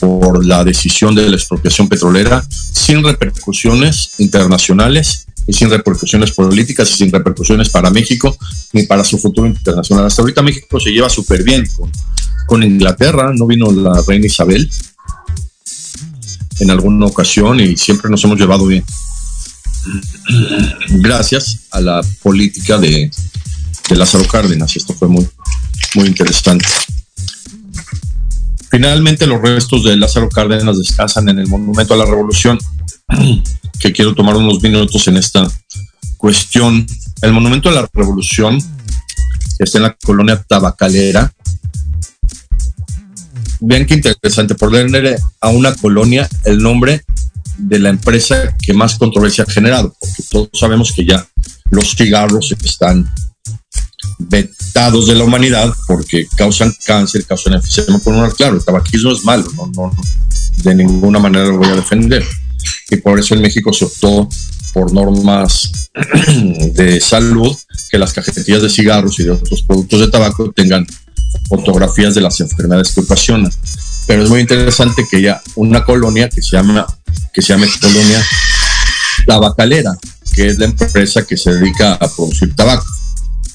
por 0.00 0.44
la 0.44 0.64
decisión 0.64 1.14
de 1.14 1.28
la 1.28 1.36
expropiación 1.36 1.88
petrolera 1.88 2.44
sin 2.48 3.04
repercusiones 3.04 4.14
internacionales 4.18 5.26
y 5.46 5.52
sin 5.52 5.70
repercusiones 5.70 6.32
políticas 6.32 6.90
y 6.90 6.94
sin 6.94 7.12
repercusiones 7.12 7.68
para 7.68 7.90
México 7.90 8.36
ni 8.72 8.84
para 8.84 9.04
su 9.04 9.18
futuro 9.18 9.46
internacional. 9.46 10.06
Hasta 10.06 10.22
ahorita 10.22 10.42
México 10.42 10.80
se 10.80 10.90
lleva 10.90 11.08
súper 11.08 11.42
bien 11.42 11.64
con, 11.76 11.90
con 12.46 12.62
Inglaterra, 12.62 13.32
no 13.34 13.46
vino 13.46 13.70
la 13.70 14.02
reina 14.06 14.26
Isabel 14.26 14.68
en 16.60 16.70
alguna 16.70 17.06
ocasión 17.06 17.60
y 17.60 17.76
siempre 17.76 18.10
nos 18.10 18.24
hemos 18.24 18.38
llevado 18.38 18.66
bien. 18.66 18.84
Gracias 20.88 21.66
a 21.70 21.80
la 21.80 22.00
política 22.22 22.78
de, 22.78 23.10
Lázaro 23.90 24.26
Cárdenas, 24.26 24.74
esto 24.76 24.94
fue 24.94 25.08
muy, 25.08 25.28
muy 25.94 26.06
interesante. 26.06 26.64
Finalmente, 28.70 29.26
los 29.26 29.42
restos 29.42 29.84
de 29.84 29.96
Lázaro 29.96 30.30
Cárdenas 30.30 30.78
descansan 30.78 31.28
en 31.28 31.40
el 31.40 31.46
Monumento 31.46 31.92
a 31.92 31.98
la 31.98 32.06
Revolución, 32.06 32.58
que 33.78 33.92
quiero 33.92 34.14
tomar 34.14 34.36
unos 34.36 34.62
minutos 34.62 35.06
en 35.08 35.18
esta 35.18 35.46
cuestión. 36.16 36.86
El 37.20 37.32
Monumento 37.32 37.68
a 37.68 37.72
la 37.72 37.88
Revolución 37.92 38.58
está 39.58 39.78
en 39.78 39.84
la 39.84 39.96
colonia 40.02 40.42
Tabacalera. 40.42 41.32
Vean 43.60 43.86
qué 43.86 43.94
interesante, 43.94 44.54
por 44.54 44.70
ponerle 44.70 45.16
a 45.40 45.48
una 45.50 45.74
colonia 45.74 46.28
el 46.44 46.58
nombre 46.58 47.04
de 47.58 47.78
la 47.78 47.90
empresa 47.90 48.56
que 48.60 48.72
más 48.72 48.96
controversia 48.96 49.44
ha 49.46 49.50
generado, 49.50 49.94
porque 49.98 50.22
todos 50.30 50.48
sabemos 50.54 50.92
que 50.92 51.04
ya 51.04 51.26
los 51.70 51.94
cigarros 51.94 52.54
están 52.64 53.10
vetados 54.18 55.06
de 55.06 55.14
la 55.14 55.24
humanidad 55.24 55.72
porque 55.86 56.26
causan 56.36 56.74
cáncer, 56.84 57.24
causan 57.24 57.54
enfisema 57.54 57.98
pulmonar. 57.98 58.32
Claro, 58.34 58.56
el 58.56 58.64
tabaquismo 58.64 59.12
es 59.12 59.24
malo, 59.24 59.46
no, 59.56 59.70
no, 59.74 59.92
de 60.62 60.74
ninguna 60.74 61.18
manera 61.18 61.46
lo 61.46 61.58
voy 61.58 61.68
a 61.68 61.76
defender. 61.76 62.24
Y 62.90 62.96
por 62.96 63.18
eso 63.18 63.34
en 63.34 63.42
México 63.42 63.72
se 63.72 63.84
optó 63.84 64.28
por 64.72 64.92
normas 64.92 65.90
de 66.74 67.00
salud 67.00 67.56
que 67.90 67.98
las 67.98 68.12
cajetillas 68.12 68.62
de 68.62 68.70
cigarros 68.70 69.18
y 69.20 69.24
de 69.24 69.32
otros 69.32 69.62
productos 69.62 70.00
de 70.00 70.08
tabaco 70.08 70.52
tengan 70.52 70.86
fotografías 71.48 72.14
de 72.14 72.20
las 72.20 72.40
enfermedades 72.40 72.92
que 72.92 73.00
ocasionan. 73.00 73.52
Pero 74.06 74.24
es 74.24 74.30
muy 74.30 74.40
interesante 74.40 75.06
que 75.10 75.18
haya 75.18 75.40
una 75.54 75.84
colonia 75.84 76.28
que 76.28 76.42
se 76.42 76.56
llama 76.56 76.86
que 77.32 77.42
se 77.42 77.52
llama 77.52 77.66
Colonia 77.80 78.24
Tabacalera, 79.26 79.92
que 80.34 80.48
es 80.48 80.58
la 80.58 80.66
empresa 80.66 81.24
que 81.26 81.36
se 81.36 81.54
dedica 81.54 81.94
a 81.94 82.08
producir 82.08 82.54
tabaco 82.54 82.84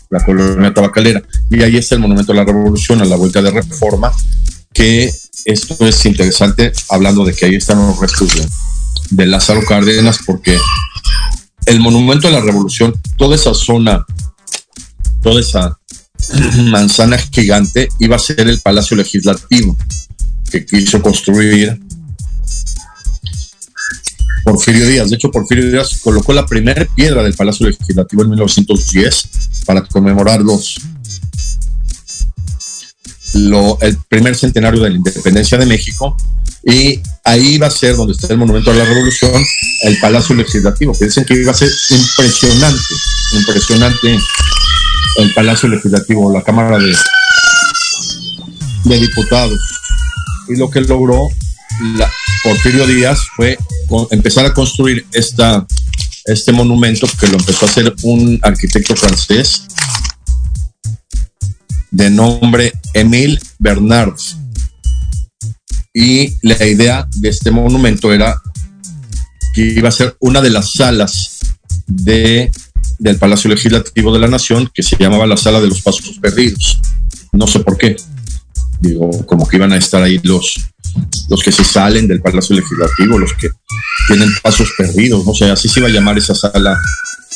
la 0.09 0.23
colonia 0.23 0.73
tabacalera. 0.73 1.21
Y 1.49 1.61
ahí 1.63 1.77
está 1.77 1.95
el 1.95 2.01
Monumento 2.01 2.31
a 2.31 2.35
la 2.35 2.45
Revolución, 2.45 3.01
a 3.01 3.05
la 3.05 3.15
vuelta 3.15 3.41
de 3.41 3.51
reforma, 3.51 4.11
que 4.73 5.13
esto 5.45 5.85
es 5.85 6.05
interesante, 6.05 6.71
hablando 6.89 7.25
de 7.25 7.33
que 7.33 7.45
ahí 7.45 7.55
están 7.55 7.79
los 7.79 7.99
restos 7.99 8.29
de, 9.11 9.25
Lázaro 9.25 9.61
Cárdenas, 9.63 10.19
porque 10.25 10.57
el 11.65 11.79
Monumento 11.79 12.27
a 12.27 12.31
la 12.31 12.41
Revolución, 12.41 12.93
toda 13.17 13.35
esa 13.35 13.53
zona, 13.53 14.05
toda 15.21 15.41
esa 15.41 15.77
manzana 16.63 17.17
gigante, 17.17 17.89
iba 17.99 18.15
a 18.15 18.19
ser 18.19 18.41
el 18.41 18.59
Palacio 18.59 18.97
Legislativo 18.97 19.77
que 20.49 20.65
quiso 20.65 21.01
construir 21.01 21.77
Porfirio 24.47 24.87
Díaz. 24.87 25.09
De 25.09 25.17
hecho, 25.17 25.29
Porfirio 25.29 25.69
Díaz 25.69 25.99
colocó 26.01 26.31
la 26.31 26.45
primera 26.45 26.87
piedra 26.95 27.21
del 27.21 27.33
Palacio 27.33 27.67
Legislativo 27.67 28.23
en 28.23 28.29
1910 28.29 29.29
para 29.65 29.81
conmemorar 29.81 30.39
los, 30.39 30.79
el 33.81 33.97
primer 34.07 34.37
centenario 34.37 34.81
de 34.81 34.91
la 34.91 34.95
independencia 34.95 35.57
de 35.57 35.65
México. 35.65 36.15
Y 36.63 37.01
ahí 37.25 37.57
va 37.57 37.67
a 37.67 37.71
ser 37.71 37.97
donde 37.97 38.13
está 38.13 38.31
el 38.31 38.39
Monumento 38.39 38.71
a 38.71 38.73
la 38.73 38.85
Revolución, 38.85 39.33
el 39.83 39.99
Palacio 39.99 40.33
Legislativo, 40.33 40.93
que 40.97 41.05
dicen 41.05 41.25
que 41.25 41.33
iba 41.33 41.51
a 41.51 41.53
ser 41.53 41.69
impresionante, 41.89 42.93
impresionante 43.33 44.17
el 45.17 45.33
Palacio 45.33 45.67
Legislativo, 45.67 46.31
la 46.31 46.41
Cámara 46.41 46.77
de, 46.77 46.95
de 48.85 48.97
Diputados. 48.97 49.59
Y 50.47 50.55
lo 50.55 50.69
que 50.69 50.79
logró 50.79 51.27
la, 51.97 52.09
Porfirio 52.43 52.85
Díaz 52.87 53.19
fue 53.35 53.57
empezar 54.11 54.45
a 54.45 54.53
construir 54.53 55.05
esta, 55.13 55.65
este 56.25 56.51
monumento 56.51 57.07
que 57.19 57.27
lo 57.27 57.37
empezó 57.37 57.65
a 57.65 57.69
hacer 57.69 57.93
un 58.03 58.39
arquitecto 58.41 58.95
francés 58.95 59.63
de 61.91 62.09
nombre 62.09 62.73
Émile 62.93 63.39
Bernard. 63.59 64.15
Y 65.93 66.33
la 66.41 66.63
idea 66.65 67.07
de 67.15 67.29
este 67.29 67.49
monumento 67.49 68.13
era 68.13 68.39
que 69.53 69.61
iba 69.61 69.89
a 69.89 69.91
ser 69.91 70.15
una 70.19 70.41
de 70.41 70.51
las 70.51 70.73
salas 70.73 71.39
de, 71.87 72.51
del 72.99 73.17
Palacio 73.17 73.49
Legislativo 73.49 74.13
de 74.13 74.19
la 74.19 74.27
Nación, 74.27 74.69
que 74.71 74.83
se 74.83 74.95
llamaba 74.97 75.25
la 75.25 75.37
Sala 75.37 75.59
de 75.59 75.67
los 75.67 75.81
Pasos 75.81 76.19
Perdidos. 76.21 76.79
No 77.31 77.47
sé 77.47 77.61
por 77.61 77.77
qué. 77.77 77.95
Digo, 78.79 79.09
como 79.25 79.47
que 79.47 79.57
iban 79.57 79.71
a 79.71 79.77
estar 79.77 80.03
ahí 80.03 80.19
los, 80.21 80.53
los 81.29 81.43
que 81.43 81.51
se 81.51 81.63
salen 81.63 82.07
del 82.07 82.21
Palacio 82.21 82.55
Legislativo, 82.55 83.17
los 83.19 83.33
que 83.33 83.49
tienen 84.07 84.29
pasos 84.41 84.69
perdidos, 84.77 85.25
no 85.25 85.33
sé, 85.33 85.49
así 85.51 85.67
se 85.67 85.79
iba 85.79 85.89
a 85.89 85.91
llamar 85.91 86.17
esa 86.17 86.35
sala 86.35 86.79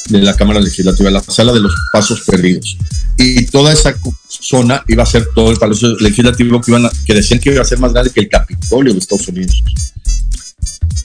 de 0.09 0.21
la 0.21 0.35
Cámara 0.35 0.59
Legislativa, 0.59 1.11
la 1.11 1.21
sala 1.21 1.53
de 1.53 1.59
los 1.59 1.73
pasos 1.91 2.21
perdidos. 2.21 2.77
Y 3.17 3.45
toda 3.45 3.71
esa 3.71 3.95
zona 4.27 4.83
iba 4.87 5.03
a 5.03 5.05
ser 5.05 5.27
todo 5.35 5.51
el 5.51 5.57
Palacio 5.57 5.95
Legislativo 5.99 6.61
que, 6.61 6.71
iban 6.71 6.89
que 7.05 7.13
decían 7.13 7.39
que 7.39 7.51
iba 7.51 7.61
a 7.61 7.65
ser 7.65 7.79
más 7.79 7.93
grande 7.93 8.11
que 8.11 8.21
el 8.21 8.29
Capitolio 8.29 8.93
de 8.93 8.99
Estados 8.99 9.27
Unidos. 9.27 9.63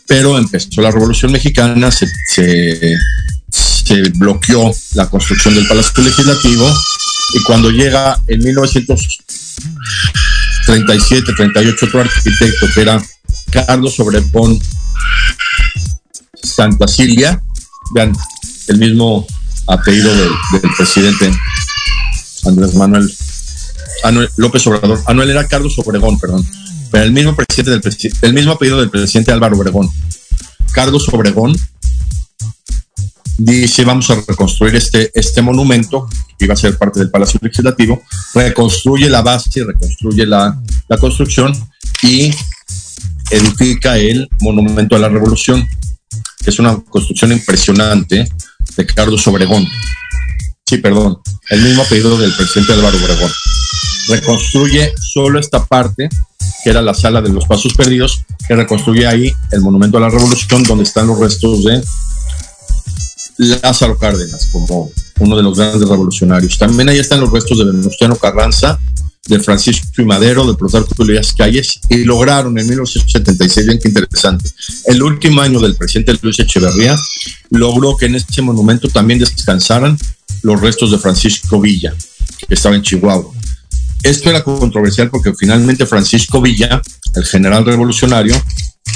Pero 0.07 0.39
empezó 0.39 0.81
la 0.81 0.91
Revolución 0.91 1.33
Mexicana, 1.33 1.91
se, 1.91 2.07
se, 2.29 2.97
se 3.51 4.03
bloqueó 4.11 4.73
la 4.95 5.09
construcción 5.09 5.55
del 5.55 5.67
Palacio 5.67 6.03
Legislativo 6.03 6.73
y 7.35 7.43
cuando 7.43 7.71
llega 7.71 8.21
en 8.29 8.39
1900 8.43 9.19
37, 10.67 11.33
38 11.35 11.87
otro 11.87 12.01
arquitecto 12.01 12.67
que 12.75 12.83
era 12.83 13.03
Carlos 13.51 13.99
Obregón 14.01 14.59
Santa 16.43 16.89
Silvia, 16.89 17.41
vean, 17.95 18.13
el 18.69 18.79
mismo 18.79 19.27
apellido 19.67 20.15
del, 20.15 20.31
presidente 20.77 21.33
Andrés 22.45 22.75
Manuel, 22.75 23.11
López 24.37 24.67
Obrador, 24.67 25.03
Anuel 25.07 25.31
era 25.31 25.47
Carlos 25.47 25.79
Obregón, 25.79 26.19
perdón, 26.19 26.47
pero 26.91 27.05
el 27.05 27.13
mismo 27.13 27.35
presidente 27.35 27.71
del 27.71 28.11
el 28.23 28.35
mismo 28.35 28.53
apellido 28.53 28.81
del 28.81 28.91
presidente 28.91 29.33
Álvaro 29.33 29.57
Obregón, 29.57 29.89
Carlos 30.73 31.09
Obregón, 31.13 31.57
dice 33.39 33.85
vamos 33.85 34.11
a 34.11 34.17
reconstruir 34.27 34.77
este, 34.77 35.11
este 35.15 35.43
monumento 35.43 36.09
iba 36.39 36.55
a 36.55 36.57
ser 36.57 36.77
parte 36.77 37.01
del 37.01 37.11
Palacio 37.11 37.39
Legislativo, 37.43 38.03
reconstruye 38.35 39.09
la 39.09 39.23
base, 39.23 39.65
reconstruye 39.65 40.27
la, 40.27 40.61
la 40.89 40.99
construcción 40.99 41.53
y 42.03 42.31
edifica 43.31 43.97
el 43.97 44.29
Monumento 44.41 44.97
a 44.97 44.99
la 44.99 45.09
Revolución, 45.09 45.67
que 46.43 46.51
es 46.51 46.59
una 46.59 46.79
construcción 46.85 47.33
impresionante 47.33 48.29
de 48.77 48.87
Carlos 48.87 49.27
Obregón. 49.27 49.67
sí, 50.65 50.79
perdón, 50.79 51.19
el 51.51 51.63
mismo 51.63 51.83
apellido 51.83 52.19
del 52.19 52.33
presidente 52.35 52.73
Álvaro 52.73 52.99
Obregón. 52.99 53.31
Reconstruye 54.09 54.93
solo 55.01 55.41
esta 55.41 55.65
parte, 55.65 56.09
que 56.63 56.71
era 56.71 56.83
la 56.83 56.95
sala 56.95 57.21
de 57.21 57.31
los 57.31 57.47
pasos 57.47 57.75
perdidos, 57.75 58.23
que 58.47 58.55
reconstruye 58.55 59.07
ahí 59.07 59.33
el 59.51 59.61
monumento 59.63 59.99
a 59.99 60.03
la 60.03 60.11
revolución, 60.11 60.63
donde 60.63 60.85
están 60.85 61.09
los 61.09 61.19
restos 61.19 61.65
de 61.65 61.83
Lázaro 63.39 63.99
Cárdenas, 63.99 64.49
como 64.53 64.91
uno 65.21 65.37
de 65.37 65.43
los 65.43 65.59
grandes 65.59 65.89
revolucionarios. 65.89 66.59
También 66.59 66.89
ahí 66.89 66.99
están 66.99 67.21
los 67.21 67.31
restos 67.31 67.59
de 67.59 67.65
Venustiano 67.65 68.17
Carranza, 68.17 68.79
de 69.29 69.41
Francisco 69.41 70.03
y 70.03 70.05
Madero, 70.05 70.47
de 70.47 70.55
Plutarco 70.55 71.03
Elías 71.03 71.33
Calles, 71.33 71.81
y 71.89 72.05
lograron 72.05 72.59
en 72.59 72.67
1976, 72.69 73.67
bien 73.67 73.79
que 73.79 73.89
interesante, 73.89 74.49
el 74.87 75.03
último 75.03 75.41
año 75.41 75.59
del 75.61 75.75
presidente 75.75 76.17
Luis 76.23 76.39
Echeverría, 76.39 76.97
logró 77.51 77.97
que 77.97 78.07
en 78.07 78.15
este 78.15 78.41
monumento 78.43 78.89
también 78.89 79.19
descansaran 79.19 79.99
los 80.43 80.61
restos 80.61 80.93
de 80.93 80.99
Francisco 80.99 81.61
Villa, 81.61 81.93
que 82.47 82.55
estaba 82.55 82.77
en 82.77 82.83
Chihuahua. 82.83 83.33
Esto 84.03 84.31
era 84.31 84.45
controversial 84.45 85.11
porque 85.11 85.35
finalmente 85.35 85.87
Francisco 85.87 86.41
Villa, 86.41 86.81
el 87.15 87.25
general 87.25 87.65
revolucionario, 87.65 88.41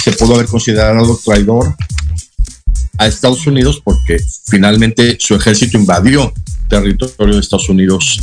se 0.05 0.12
pudo 0.12 0.36
haber 0.36 0.47
considerado 0.47 1.18
traidor 1.24 1.74
a 3.01 3.07
Estados 3.07 3.46
Unidos 3.46 3.80
porque 3.82 4.18
finalmente 4.46 5.16
su 5.18 5.34
ejército 5.34 5.78
invadió 5.78 6.32
territorio 6.68 7.34
de 7.34 7.40
Estados 7.40 7.70
Unidos 7.70 8.20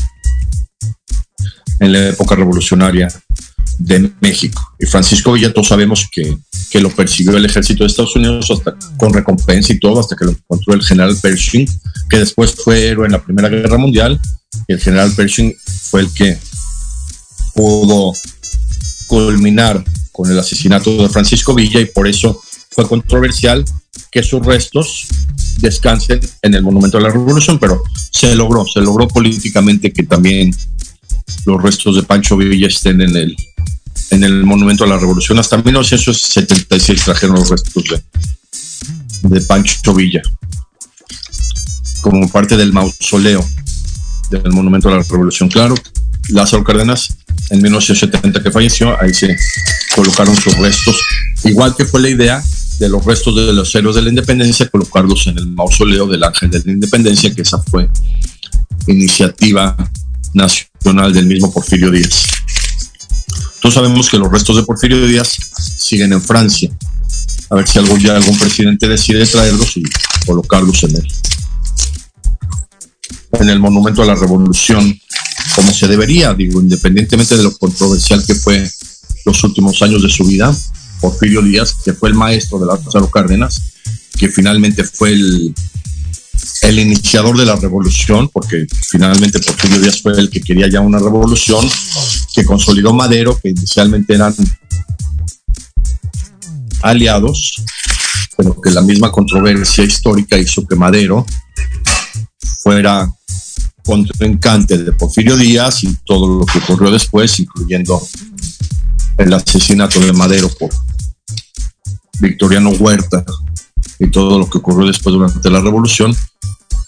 en 1.80 1.92
la 1.92 2.10
época 2.10 2.36
revolucionaria 2.36 3.08
de 3.80 4.12
México. 4.22 4.62
Y 4.80 4.86
Francisco 4.86 5.34
Villa, 5.34 5.52
todos 5.52 5.70
sabemos 5.70 6.08
que, 6.12 6.38
que 6.70 6.80
lo 6.80 6.92
persiguió 6.92 7.36
el 7.36 7.46
ejército 7.46 7.84
de 7.84 7.88
Estados 7.88 8.16
Unidos 8.16 8.52
hasta 8.52 8.76
con 8.98 9.14
recompensa 9.14 9.74
y 9.74 9.80
todo, 9.80 10.00
hasta 10.00 10.16
que 10.16 10.26
lo 10.26 10.32
encontró 10.32 10.76
el 10.76 10.84
general 10.84 11.18
Pershing, 11.20 11.68
que 12.08 12.20
después 12.20 12.54
fue 12.54 12.88
héroe 12.88 13.08
en 13.08 13.14
la 13.14 13.24
Primera 13.24 13.50
Guerra 13.50 13.78
Mundial. 13.80 14.20
Y 14.68 14.74
el 14.74 14.80
general 14.80 15.12
Pershing 15.12 15.56
fue 15.90 16.02
el 16.02 16.14
que 16.14 16.38
pudo 17.56 18.14
culminar 19.08 19.84
con 20.12 20.30
el 20.30 20.38
asesinato 20.38 21.02
de 21.02 21.10
Francisco 21.10 21.56
Villa 21.56 21.80
y 21.80 21.86
por 21.86 22.08
eso 22.08 22.42
fue 22.78 22.88
controversial 22.88 23.66
que 24.12 24.22
sus 24.22 24.46
restos 24.46 25.08
descansen 25.58 26.20
en 26.44 26.54
el 26.54 26.62
Monumento 26.62 27.00
a 27.00 27.02
la 27.02 27.10
Revolución, 27.10 27.58
pero 27.58 27.82
se 28.12 28.36
logró, 28.36 28.68
se 28.68 28.82
logró 28.82 29.08
políticamente 29.08 29.92
que 29.92 30.04
también 30.04 30.56
los 31.48 31.64
restos 31.64 31.96
de 31.96 32.04
Pancho 32.04 32.38
Villa 32.38 32.68
estén 32.68 33.02
en 33.02 33.16
el, 33.16 33.36
en 34.12 34.24
el 34.24 34.44
Monumento 34.44 34.84
a 34.84 34.88
la 34.88 35.00
Revolución. 35.00 35.40
Hasta 35.40 35.58
1976 35.58 37.04
trajeron 37.04 37.38
los 37.38 37.50
restos 37.50 37.84
de, 37.84 38.04
de 39.24 39.42
Pancho 39.42 39.96
Villa 39.96 40.22
como 42.02 42.30
parte 42.30 42.58
del 42.58 42.74
mausoleo 42.74 43.44
del 44.30 44.52
Monumento 44.52 44.90
a 44.90 44.98
la 44.98 45.02
Revolución. 45.02 45.50
Claro, 45.50 45.74
Lázaro 46.30 46.64
Cárdenas 46.64 47.10
en 47.50 47.60
1970 47.60 48.44
que 48.44 48.52
falleció, 48.52 49.02
ahí 49.02 49.16
se 49.16 49.36
colocaron 49.96 50.36
sus 50.36 50.56
restos, 50.58 50.96
igual 51.44 51.76
que 51.76 51.84
fue 51.84 52.02
la 52.02 52.10
idea 52.10 52.44
de 52.80 52.90
los 52.90 53.04
restos 53.04 53.36
de 53.36 53.54
los 53.54 53.74
héroes 53.74 53.96
de 53.96 54.02
la 54.04 54.10
independencia, 54.10 54.70
colocarlos 54.70 55.28
en 55.28 55.38
el 55.38 55.48
mausoleo 55.48 56.08
del 56.08 56.24
Ángel 56.24 56.52
de 56.52 56.62
la 56.64 56.72
Independencia, 56.72 57.34
que 57.34 57.42
esa 57.42 57.62
fue 57.64 57.90
iniciativa 58.88 59.76
nacional 60.34 61.12
del 61.14 61.26
mismo 61.26 61.52
Porfirio 61.52 61.92
Díaz. 61.92 62.26
Todos 63.62 63.74
sabemos 63.74 64.10
que 64.10 64.18
los 64.18 64.32
restos 64.32 64.56
de 64.56 64.64
Porfirio 64.64 65.06
Díaz 65.08 65.38
siguen 65.80 66.14
en 66.14 66.22
Francia. 66.22 66.70
A 67.50 67.56
ver 67.56 67.68
si 67.68 67.80
algún 67.80 68.00
día 68.00 68.16
algún 68.16 68.38
presidente 68.38 68.88
decide 68.88 69.26
traerlos 69.26 69.78
y 69.78 69.84
colocarlos 70.26 70.84
en 70.84 70.98
él. 70.98 71.08
En 73.34 73.50
el 73.50 73.60
Monumento 73.60 74.04
a 74.04 74.06
la 74.06 74.16
Revolución, 74.16 74.98
como 75.56 75.72
se 75.72 75.88
debería, 75.88 76.34
digo, 76.34 76.62
independientemente 76.62 77.36
de 77.36 77.44
lo 77.44 77.58
controversial 77.58 78.24
que 78.26 78.36
fue 78.36 78.70
los 79.26 79.44
últimos 79.44 79.82
años 79.82 80.04
de 80.04 80.10
su 80.10 80.26
vida, 80.26 80.56
Porfirio 81.00 81.42
Díaz, 81.42 81.76
que 81.84 81.94
fue 81.94 82.10
el 82.10 82.16
maestro 82.16 82.60
de 82.60 82.66
Lázaro 82.66 83.10
Cárdenas, 83.10 83.62
que 84.18 84.30
finalmente 84.30 84.84
fue 84.84 85.12
el, 85.12 85.54
iniciador 86.80 87.38
de 87.38 87.46
la 87.46 87.56
revolución, 87.56 88.30
porque 88.30 88.66
finalmente 88.90 89.40
Porfirio 89.40 89.80
Díaz 89.80 90.02
fue 90.02 90.14
el 90.14 90.30
que 90.30 90.42
quería 90.42 90.70
ya 90.70 90.82
una 90.82 91.00
revolución, 91.00 91.68
que 92.34 92.46
consolidó 92.46 92.94
Madero, 92.94 93.40
que 93.42 93.50
inicialmente 93.50 94.14
eran 94.16 94.36
aliados, 96.82 97.62
pero 98.36 98.60
que 98.62 98.70
la 98.72 98.82
misma 98.82 99.12
controversia 99.12 99.84
histórica 99.84 100.38
hizo 100.38 100.66
que 100.68 100.76
Madero 100.76 101.26
fuera 102.60 103.10
contrincante 103.84 104.78
de 104.78 104.92
Porfirio 104.92 105.38
Díaz 105.38 105.84
y 105.84 105.96
todo 106.06 106.40
lo 106.40 106.46
que 106.46 106.60
ocurrió 106.60 106.92
después, 106.92 107.40
incluyendo 107.40 108.06
el 109.18 109.34
asesinato 109.34 110.00
de 110.00 110.14
Madero 110.14 110.50
por 110.50 110.70
Victoriano 112.20 112.70
Huerta 112.72 113.24
y 114.00 114.08
todo 114.08 114.40
lo 114.40 114.50
que 114.50 114.60
ocurrió 114.60 114.88
después 114.88 115.14
durante 115.14 115.50
la 115.50 115.60
revolución, 115.60 116.16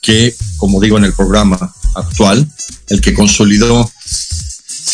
que, 0.02 0.36
como 0.58 0.80
digo 0.80 0.98
en 0.98 1.06
el 1.06 1.14
programa 1.14 1.58
actual, 1.96 2.48
el 2.90 3.02
que 3.02 3.14
consolidó 3.14 3.90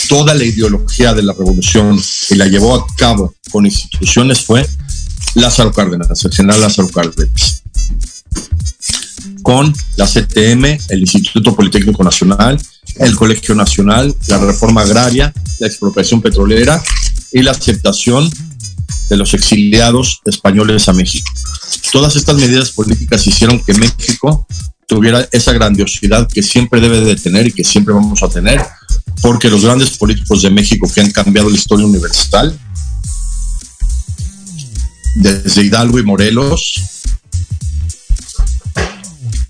toda 0.07 0.33
la 0.33 0.43
ideología 0.43 1.13
de 1.13 1.23
la 1.23 1.33
revolución 1.33 2.01
y 2.29 2.35
la 2.35 2.45
llevó 2.45 2.75
a 2.75 2.85
cabo 2.95 3.33
con 3.51 3.65
instituciones 3.65 4.41
fue 4.41 4.67
Lázaro 5.35 5.71
Cárdenas, 5.71 6.23
el 6.23 6.31
general 6.31 6.61
Lázaro 6.61 6.89
Cárdenas. 6.89 7.63
Con 9.41 9.73
la 9.95 10.07
CTM, 10.07 10.65
el 10.89 11.01
Instituto 11.01 11.55
Politécnico 11.55 12.03
Nacional, 12.03 12.59
el 12.95 13.15
Colegio 13.15 13.53
Nacional, 13.53 14.15
la 14.27 14.39
reforma 14.39 14.81
agraria, 14.81 15.33
la 15.59 15.67
expropiación 15.67 16.21
petrolera 16.21 16.81
y 17.31 17.41
la 17.41 17.51
aceptación 17.51 18.29
de 19.09 19.17
los 19.17 19.33
exiliados 19.33 20.21
españoles 20.25 20.89
a 20.89 20.93
México. 20.93 21.29
Todas 21.91 22.15
estas 22.15 22.35
medidas 22.35 22.71
políticas 22.71 23.25
hicieron 23.27 23.59
que 23.63 23.73
México 23.73 24.47
tuviera 24.87 25.27
esa 25.31 25.53
grandiosidad 25.53 26.27
que 26.27 26.43
siempre 26.43 26.79
debe 26.79 27.01
de 27.01 27.15
tener 27.15 27.47
y 27.47 27.51
que 27.51 27.63
siempre 27.63 27.93
vamos 27.93 28.21
a 28.23 28.29
tener, 28.29 28.61
porque 29.21 29.49
los 29.49 29.63
grandes 29.63 29.97
políticos 29.97 30.41
de 30.41 30.49
México 30.49 30.89
que 30.93 31.01
han 31.01 31.11
cambiado 31.11 31.49
la 31.49 31.55
historia 31.55 31.85
universal, 31.85 32.57
desde 35.15 35.63
Hidalgo 35.63 35.99
y 35.99 36.03
Morelos, 36.03 36.81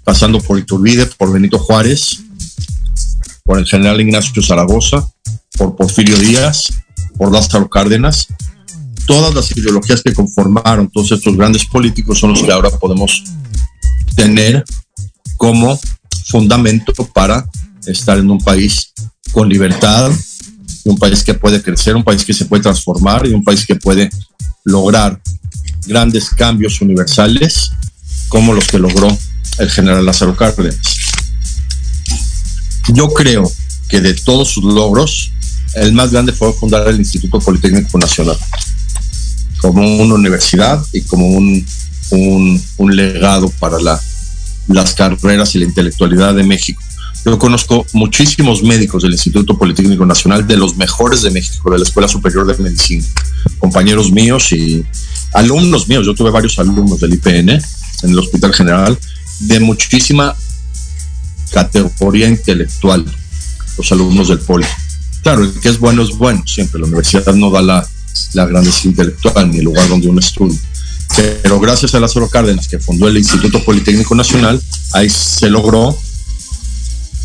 pasando 0.04 0.40
por 0.40 0.60
Iturbide, 0.60 1.08
por 1.08 1.34
Benito 1.34 1.58
Juárez, 1.58 2.20
por 3.44 3.58
el 3.60 3.66
general 3.66 4.00
Ignacio 4.00 4.42
Zaragoza, 4.42 5.08
por 5.58 5.76
Porfirio 5.76 6.18
Díaz, 6.18 6.68
por 7.18 7.32
Lázaro 7.32 7.70
Cárdenas, 7.70 8.28
todas 9.06 9.34
las 9.34 9.56
ideologías 9.56 10.02
que 10.02 10.14
conformaron 10.14 10.90
todos 10.90 11.12
estos 11.12 11.36
grandes 11.36 11.66
políticos 11.66 12.20
son 12.20 12.32
los 12.32 12.42
que 12.42 12.52
ahora 12.52 12.70
podemos 12.72 13.24
tener 14.16 14.64
como 15.38 15.80
fundamento 16.26 16.94
para 17.14 17.46
estar 17.86 18.18
en 18.18 18.32
un 18.32 18.40
país 18.40 18.94
con 19.32 19.50
libertad, 19.50 20.12
un 20.86 20.98
país 20.98 21.24
que 21.24 21.34
puede 21.34 21.62
crecer, 21.62 21.96
un 21.96 22.04
país 22.04 22.24
que 22.24 22.34
se 22.34 22.46
puede 22.46 22.64
transformar 22.64 23.28
y 23.28 23.34
un 23.34 23.44
país 23.44 23.66
que 23.66 23.76
puede 23.76 24.10
lograr 24.64 25.22
grandes 25.86 26.30
cambios 26.30 26.82
universales 26.82 27.72
como 28.30 28.54
los 28.54 28.66
que 28.66 28.80
logró 28.80 29.16
el 29.60 29.70
general 29.70 30.06
Lázaro 30.06 30.36
Cárdenas. 30.36 30.78
Yo 32.94 33.10
creo 33.10 33.50
que 33.90 34.02
de 34.02 34.14
todos 34.14 34.50
sus 34.50 34.64
logros, 34.64 35.32
el 35.76 35.94
más 35.94 36.12
grande 36.12 36.34
fue 36.34 36.54
fundar 36.54 36.88
el 36.88 36.98
Instituto 36.98 37.40
Politécnico 37.40 37.98
Nacional 37.98 38.38
como 39.62 39.98
una 39.98 40.14
universidad 40.16 40.84
y 40.94 41.02
como 41.02 41.28
un, 41.28 41.66
un, 42.12 42.96
legado 42.96 43.50
para 43.60 43.80
la, 43.80 44.00
las 44.68 44.94
carreras 44.94 45.56
y 45.56 45.60
la 45.60 45.66
intelectualidad 45.66 46.36
de 46.36 46.44
México. 46.44 46.82
Yo 47.26 47.40
conozco 47.40 47.86
muchísimos 47.94 48.62
médicos 48.62 49.02
del 49.02 49.14
Instituto 49.14 49.58
Politécnico 49.58 50.06
Nacional, 50.06 50.46
de 50.46 50.58
los 50.58 50.78
mejores 50.78 51.24
de 51.24 51.32
México, 51.32 51.72
de 51.72 51.80
la 51.80 51.84
Escuela 51.84 52.08
Superior 52.08 52.46
de 52.46 52.62
Medicina, 52.62 53.04
compañeros 53.58 54.12
míos 54.12 54.52
y 54.52 54.86
alumnos 55.34 55.88
míos. 55.88 56.06
Yo 56.06 56.14
tuve 56.14 56.30
varios 56.30 56.60
alumnos 56.60 57.00
del 57.00 57.16
IPN 57.16 57.50
en 57.50 58.10
el 58.10 58.20
Hospital 58.20 58.54
General, 58.54 58.98
de 59.40 59.60
muchísima 59.60 60.36
categoría 61.52 62.28
intelectual, 62.28 63.04
los 63.78 63.92
alumnos 63.92 64.28
del 64.28 64.40
Poli. 64.40 64.66
Claro, 65.26 65.44
el 65.44 65.60
que 65.60 65.70
es 65.70 65.80
bueno 65.80 66.04
es 66.04 66.10
bueno, 66.10 66.44
siempre. 66.46 66.80
La 66.80 66.86
universidad 66.86 67.34
no 67.34 67.50
da 67.50 67.60
la, 67.64 68.46
grandeza 68.46 68.88
intelectual 68.88 69.50
ni 69.50 69.58
el 69.58 69.66
lugar 69.66 69.90
donde 69.90 70.08
uno 70.08 70.20
estudia. 70.20 70.60
Pero 71.42 71.60
gracias 71.60 71.96
a 71.96 72.00
Lázaro 72.00 72.30
Cárdenas, 72.30 72.68
que 72.68 72.78
fundó 72.78 73.08
el 73.08 73.18
Instituto 73.18 73.64
Politécnico 73.64 74.14
Nacional, 74.14 74.62
ahí 74.94 75.10
se 75.10 75.50
logró 75.50 75.98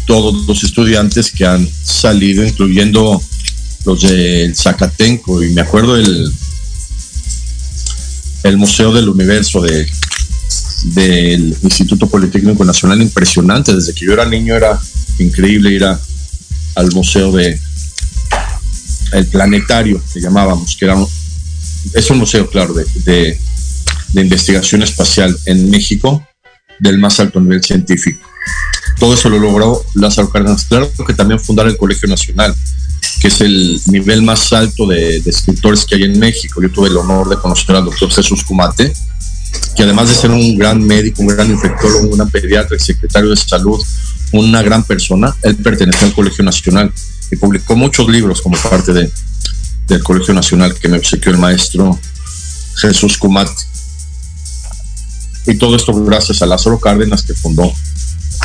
todos 0.06 0.46
los 0.46 0.64
estudiantes 0.64 1.30
que 1.30 1.44
han 1.44 1.68
salido, 1.84 2.42
incluyendo 2.42 3.22
los 3.84 4.00
del 4.00 4.56
Zacatenco, 4.56 5.44
y 5.44 5.50
me 5.50 5.60
acuerdo 5.60 5.96
el, 5.96 6.32
el 8.44 8.56
Museo 8.56 8.94
del 8.94 9.10
Universo 9.10 9.60
de, 9.60 9.86
del 10.94 11.54
Instituto 11.62 12.06
Politécnico 12.06 12.64
Nacional 12.64 13.02
impresionante. 13.02 13.74
Desde 13.74 13.92
que 13.92 14.06
yo 14.06 14.14
era 14.14 14.24
niño 14.24 14.56
era 14.56 14.80
increíble 15.18 15.70
ir 15.70 15.84
al 15.84 16.92
museo 16.92 17.30
de 17.32 17.60
el 19.12 19.26
planetario 19.26 20.02
que 20.12 20.20
llamábamos, 20.20 20.76
que 20.76 20.84
era 20.84 20.94
un, 20.94 21.06
es 21.94 22.10
un 22.10 22.18
museo, 22.18 22.48
claro, 22.48 22.74
de, 22.74 22.84
de, 23.04 23.38
de 24.12 24.20
investigación 24.20 24.82
espacial 24.82 25.36
en 25.46 25.70
México 25.70 26.26
del 26.78 26.98
más 26.98 27.20
alto 27.20 27.40
nivel 27.40 27.62
científico. 27.62 28.26
Todo 28.98 29.14
eso 29.14 29.28
lo 29.28 29.38
logró 29.38 29.84
Lázaro 29.94 30.30
Cárdenas. 30.30 30.64
Claro 30.64 30.90
que 31.06 31.14
también 31.14 31.40
fundar 31.40 31.66
el 31.66 31.76
Colegio 31.76 32.08
Nacional, 32.08 32.54
que 33.20 33.28
es 33.28 33.40
el 33.40 33.80
nivel 33.86 34.22
más 34.22 34.52
alto 34.52 34.86
de, 34.86 35.20
de, 35.20 35.30
escritores 35.30 35.84
que 35.84 35.94
hay 35.94 36.04
en 36.04 36.18
México. 36.18 36.60
Yo 36.60 36.70
tuve 36.70 36.88
el 36.88 36.96
honor 36.96 37.28
de 37.28 37.36
conocer 37.36 37.76
al 37.76 37.84
doctor 37.84 38.10
Jesús 38.10 38.44
Cumate, 38.44 38.92
que 39.76 39.82
además 39.82 40.08
de 40.08 40.14
ser 40.14 40.30
un 40.30 40.56
gran 40.56 40.82
médico, 40.82 41.22
un 41.22 41.28
gran 41.28 41.50
infectólogo, 41.50 42.08
un 42.08 42.16
gran 42.16 42.30
pediatra 42.30 42.78
secretario 42.78 43.30
de 43.30 43.36
salud, 43.36 43.80
una 44.32 44.62
gran 44.62 44.84
persona, 44.84 45.34
él 45.42 45.56
perteneció 45.56 46.06
al 46.06 46.14
Colegio 46.14 46.44
Nacional 46.44 46.92
y 47.30 47.36
publicó 47.36 47.76
muchos 47.76 48.08
libros 48.08 48.42
como 48.42 48.56
parte 48.56 48.92
de, 48.92 49.10
del 49.86 50.02
Colegio 50.02 50.34
Nacional 50.34 50.74
que 50.74 50.88
me 50.88 50.98
obsequió 50.98 51.32
el 51.32 51.38
maestro 51.38 51.98
Jesús 52.76 53.18
Cumate. 53.18 53.52
Y 55.46 55.54
todo 55.54 55.76
esto 55.76 55.92
gracias 56.04 56.42
a 56.42 56.46
Lázaro 56.46 56.78
Cárdenas 56.78 57.22
que 57.22 57.34
fundó 57.34 57.72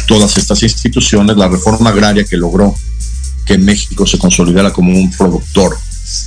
todas 0.07 0.37
estas 0.37 0.61
instituciones, 0.63 1.37
la 1.37 1.47
reforma 1.47 1.89
agraria 1.89 2.23
que 2.23 2.37
logró 2.37 2.75
que 3.45 3.57
México 3.57 4.05
se 4.05 4.17
consolidara 4.17 4.73
como 4.73 4.91
un 4.91 5.11
productor 5.11 5.77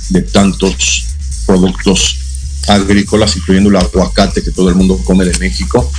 de 0.09 0.21
tantos 0.21 1.05
productos 1.45 2.17
agrícolas, 2.67 3.35
incluyendo 3.35 3.69
el 3.69 3.75
aguacate 3.77 4.43
que 4.43 4.51
todo 4.51 4.69
el 4.69 4.75
mundo 4.75 4.99
come 5.03 5.25
de 5.25 5.37
México. 5.39 5.91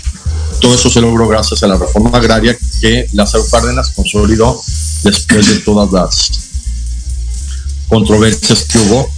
Todo 0.61 0.75
eso 0.75 0.91
se 0.91 1.01
logró 1.01 1.29
gracias 1.29 1.63
a 1.63 1.69
la 1.69 1.77
reforma 1.77 2.19
agraria 2.19 2.57
que 2.81 3.07
Lázaro 3.13 3.45
Cárdenas 3.51 3.91
consolidó 3.91 4.61
después 5.03 5.49
de 5.49 5.61
todas 5.61 5.93
las 5.93 6.31
controversias 7.89 8.65
que 8.65 8.79
hubo 8.79 9.11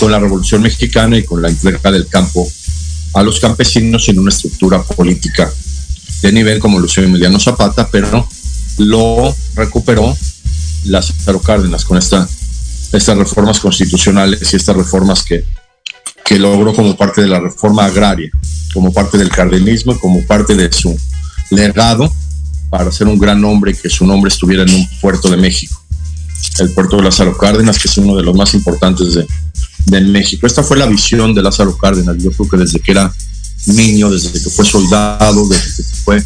con 0.00 0.10
la 0.10 0.18
Revolución 0.18 0.62
Mexicana 0.62 1.18
y 1.18 1.24
con 1.24 1.42
la 1.42 1.48
entrega 1.48 1.90
del 1.90 2.06
campo 2.06 2.46
a 3.14 3.22
los 3.22 3.40
campesinos 3.40 4.08
en 4.08 4.18
una 4.18 4.30
estructura 4.30 4.82
política 4.82 5.50
de 6.22 6.32
nivel 6.32 6.58
como 6.58 6.78
Lucio 6.78 7.02
Emiliano 7.02 7.40
Zapata, 7.40 7.88
pero 7.90 8.28
lo 8.78 9.34
recuperó 9.54 10.16
Lázaro 10.84 11.40
Cárdenas 11.40 11.84
con 11.84 11.98
esta, 11.98 12.28
estas 12.92 13.16
reformas 13.16 13.60
constitucionales 13.60 14.52
y 14.52 14.56
estas 14.56 14.76
reformas 14.76 15.22
que, 15.22 15.44
que 16.26 16.38
logró 16.40 16.74
como 16.74 16.96
parte 16.96 17.22
de 17.22 17.28
la 17.28 17.38
reforma 17.38 17.84
agraria, 17.84 18.28
como 18.74 18.92
parte 18.92 19.16
del 19.16 19.28
cardenismo 19.28 19.98
como 19.98 20.22
parte 20.26 20.54
de 20.56 20.70
su 20.72 20.94
legado 21.50 22.12
para 22.68 22.90
ser 22.90 23.06
un 23.06 23.18
gran 23.18 23.42
hombre 23.44 23.74
que 23.74 23.88
su 23.88 24.04
nombre 24.04 24.28
estuviera 24.28 24.64
en 24.64 24.74
un 24.74 24.88
puerto 25.00 25.30
de 25.30 25.36
México, 25.36 25.80
el 26.58 26.72
puerto 26.72 26.96
de 26.96 27.04
Lázaro 27.04 27.38
Cárdenas, 27.38 27.78
que 27.78 27.86
es 27.86 27.96
uno 27.98 28.16
de 28.16 28.24
los 28.24 28.34
más 28.34 28.54
importantes 28.54 29.14
de, 29.14 29.26
de 29.86 30.00
México. 30.00 30.48
Esta 30.48 30.64
fue 30.64 30.76
la 30.76 30.86
visión 30.86 31.32
de 31.32 31.42
Lázaro 31.42 31.76
Cárdenas, 31.78 32.16
yo 32.18 32.32
creo 32.32 32.48
que 32.48 32.56
desde 32.56 32.80
que 32.80 32.90
era 32.90 33.14
niño, 33.66 34.10
desde 34.10 34.32
que 34.32 34.50
fue 34.50 34.64
soldado, 34.64 35.46
desde 35.48 35.84
que 35.84 35.96
fue 36.04 36.24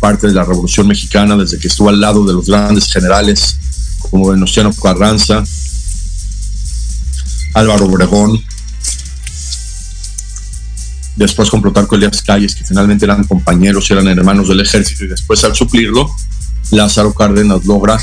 parte 0.00 0.26
de 0.28 0.32
la 0.32 0.44
Revolución 0.44 0.88
Mexicana, 0.88 1.36
desde 1.36 1.58
que 1.58 1.68
estuvo 1.68 1.90
al 1.90 2.00
lado 2.00 2.24
de 2.24 2.32
los 2.32 2.46
grandes 2.46 2.86
generales 2.86 3.56
como 4.10 4.30
Venustiano 4.30 4.72
Carranza, 4.72 5.44
Álvaro 7.52 7.86
Obregón, 7.86 8.42
después 11.16 11.50
con 11.50 11.62
Plutarco 11.62 11.96
Elías 11.96 12.22
Calles, 12.22 12.54
que 12.54 12.64
finalmente 12.64 13.04
eran 13.04 13.24
compañeros, 13.24 13.90
eran 13.90 14.06
hermanos 14.06 14.48
del 14.48 14.60
ejército, 14.60 15.04
y 15.04 15.08
después 15.08 15.42
al 15.44 15.54
suplirlo, 15.54 16.10
Lázaro 16.70 17.14
Cárdenas 17.14 17.64
logra 17.64 17.98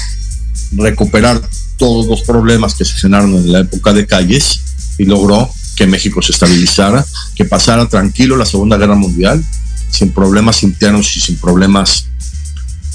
recuperar 0.72 1.41
todos 1.78 2.07
los 2.07 2.22
problemas 2.24 2.74
que 2.74 2.86
se 2.86 2.93
generaron 2.95 3.36
en 3.36 3.51
la 3.51 3.59
época 3.59 3.93
de 3.93 4.05
Calles 4.07 4.61
y 4.97 5.05
logró 5.05 5.49
que 5.76 5.88
México 5.88 6.22
se 6.22 6.32
estabilizara, 6.32 7.05
que 7.36 7.45
pasara 7.45 7.88
tranquilo 7.88 8.38
la 8.38 8.45
Segunda 8.45 8.78
Guerra 8.78 8.95
Mundial, 8.95 9.43
sin 9.89 10.11
problemas 10.11 10.64
internos 10.64 11.16
y 11.18 11.20
sin 11.20 11.38
problemas 11.38 12.05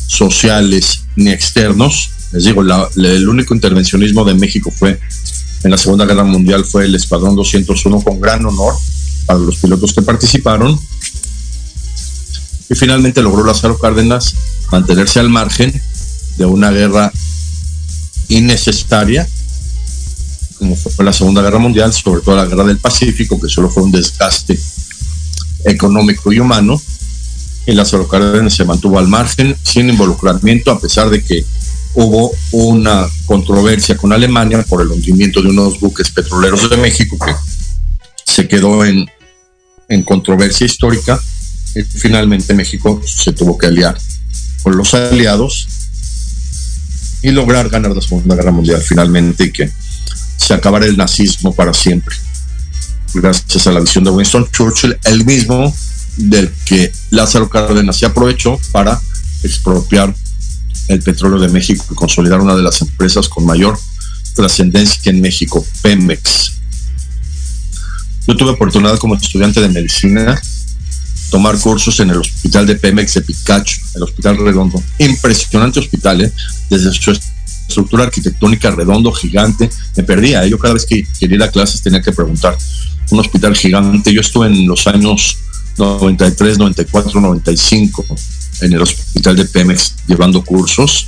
sociales 0.07 1.05
ni 1.17 1.31
externos. 1.31 2.11
Les 2.33 2.45
digo, 2.45 2.63
el 2.63 3.29
único 3.29 3.55
intervencionismo 3.55 4.25
de 4.25 4.35
México 4.35 4.71
fue 4.71 5.01
en 5.65 5.71
la 5.73 5.79
Segunda 5.79 6.07
Guerra 6.07 6.25
Mundial 6.25 6.65
fue 6.65 6.85
el 6.85 6.95
Escuadrón 6.95 7.35
201 7.35 8.01
con 8.03 8.21
gran 8.21 8.47
honor 8.47 8.75
para 9.29 9.39
los 9.39 9.59
pilotos 9.59 9.93
que 9.93 10.03
participaron. 10.03 10.77
Y 12.69 12.75
finalmente 12.75 13.23
logró 13.23 13.45
Lázaro 13.45 13.79
Cárdenas 13.79 14.35
mantenerse 14.73 15.21
al 15.21 15.29
margen 15.29 15.81
de 16.37 16.45
una 16.45 16.73
guerra 16.73 17.13
innecesaria 18.29 19.29
como 20.59 20.75
fue 20.75 21.05
la 21.05 21.13
Segunda 21.13 21.41
Guerra 21.41 21.59
Mundial, 21.59 21.93
sobre 21.93 22.21
todo 22.21 22.37
la 22.37 22.45
Guerra 22.45 22.65
del 22.65 22.79
Pacífico, 22.79 23.41
que 23.41 23.49
solo 23.49 23.71
fue 23.71 23.85
un 23.85 23.93
desgaste 23.93 24.59
económico 25.65 26.33
y 26.33 26.41
humano, 26.41 26.81
y 27.67 27.73
Lázaro 27.73 28.09
Cárdenas 28.09 28.55
se 28.55 28.65
mantuvo 28.65 28.99
al 28.99 29.09
margen, 29.09 29.57
sin 29.63 29.89
involucramiento, 29.89 30.71
a 30.71 30.81
pesar 30.81 31.11
de 31.11 31.23
que 31.23 31.45
hubo 31.95 32.33
una 32.53 33.07
controversia 33.27 33.97
con 33.97 34.13
Alemania 34.13 34.65
por 34.69 34.83
el 34.83 34.89
hundimiento 34.89 35.43
de 35.43 35.51
unos 35.51 35.79
buques 35.81 36.11
petroleros 36.11 36.69
de 36.69 36.77
México 36.77 37.17
que 37.25 37.35
se 38.25 38.49
quedó 38.49 38.85
en, 38.85 39.09
en 39.89 40.03
controversia 40.03 40.67
histórica, 40.67 41.21
y 41.75 41.83
finalmente 41.83 42.55
México 42.55 43.01
se 43.05 43.33
tuvo 43.33 43.57
que 43.57 43.67
aliar 43.67 43.99
con 44.63 44.77
los 44.77 44.95
aliados 44.95 45.69
y 47.23 47.31
lograr 47.31 47.69
ganar 47.69 47.95
la 47.95 48.03
Segunda 48.03 48.37
Guerra 48.37 48.53
Mundial 48.53 48.81
finalmente 48.81 49.45
y 49.45 49.53
que 49.53 49.71
se 50.37 50.55
acabara 50.55 50.87
el 50.87 50.97
nazismo 50.97 51.55
para 51.55 51.75
siempre. 51.75 52.15
Gracias 53.15 53.67
a 53.67 53.73
la 53.73 53.81
visión 53.81 54.05
de 54.05 54.11
Winston 54.11 54.49
Churchill, 54.53 54.99
el 55.05 55.25
mismo 55.25 55.75
del 56.17 56.53
que 56.65 56.93
Lázaro 57.11 57.49
Cárdenas 57.49 57.97
se 57.97 58.07
aprovechó 58.07 58.61
para 58.73 59.01
expropiar 59.43 60.15
el 60.89 61.03
petróleo 61.03 61.39
de 61.39 61.49
México 61.49 61.85
y 61.91 61.95
consolidar 61.95 62.41
una 62.41 62.57
de 62.57 62.63
las 62.63 62.81
empresas 62.83 63.29
con 63.29 63.45
mayor 63.47 63.79
trascendencia 64.35 65.11
en 65.11 65.21
México, 65.21 65.65
Pemex. 65.83 66.58
Yo 68.29 68.37
tuve 68.37 68.51
oportunidad 68.51 68.99
como 68.99 69.15
estudiante 69.15 69.59
de 69.63 69.71
medicina 69.71 70.39
tomar 71.31 71.59
cursos 71.59 71.99
en 72.01 72.11
el 72.11 72.19
hospital 72.19 72.67
de 72.67 72.77
Pemex 72.77 73.15
de 73.15 73.23
Picacho, 73.23 73.81
el 73.95 74.03
hospital 74.03 74.37
redondo. 74.37 74.83
Impresionante 74.99 75.81
hospital, 75.81 76.21
¿eh? 76.21 76.33
desde 76.69 76.93
su 76.93 77.11
estructura 77.11 78.05
arquitectónica 78.05 78.71
redondo, 78.71 79.13
gigante. 79.13 79.71
Me 79.97 80.03
perdía, 80.03 80.45
¿eh? 80.45 80.51
yo 80.51 80.59
cada 80.59 80.75
vez 80.75 80.85
que 80.85 81.07
quería 81.19 81.51
clases 81.51 81.81
tenía 81.81 82.03
que 82.03 82.13
preguntar. 82.13 82.57
Un 83.11 83.21
hospital 83.21 83.57
gigante. 83.57 84.13
Yo 84.13 84.21
estuve 84.21 84.49
en 84.49 84.67
los 84.67 84.87
años 84.87 85.39
93, 85.79 86.59
94, 86.59 87.21
95 87.23 88.05
en 88.61 88.73
el 88.75 88.83
hospital 88.83 89.37
de 89.37 89.47
Pemex 89.47 89.95
llevando 90.07 90.45
cursos 90.45 91.07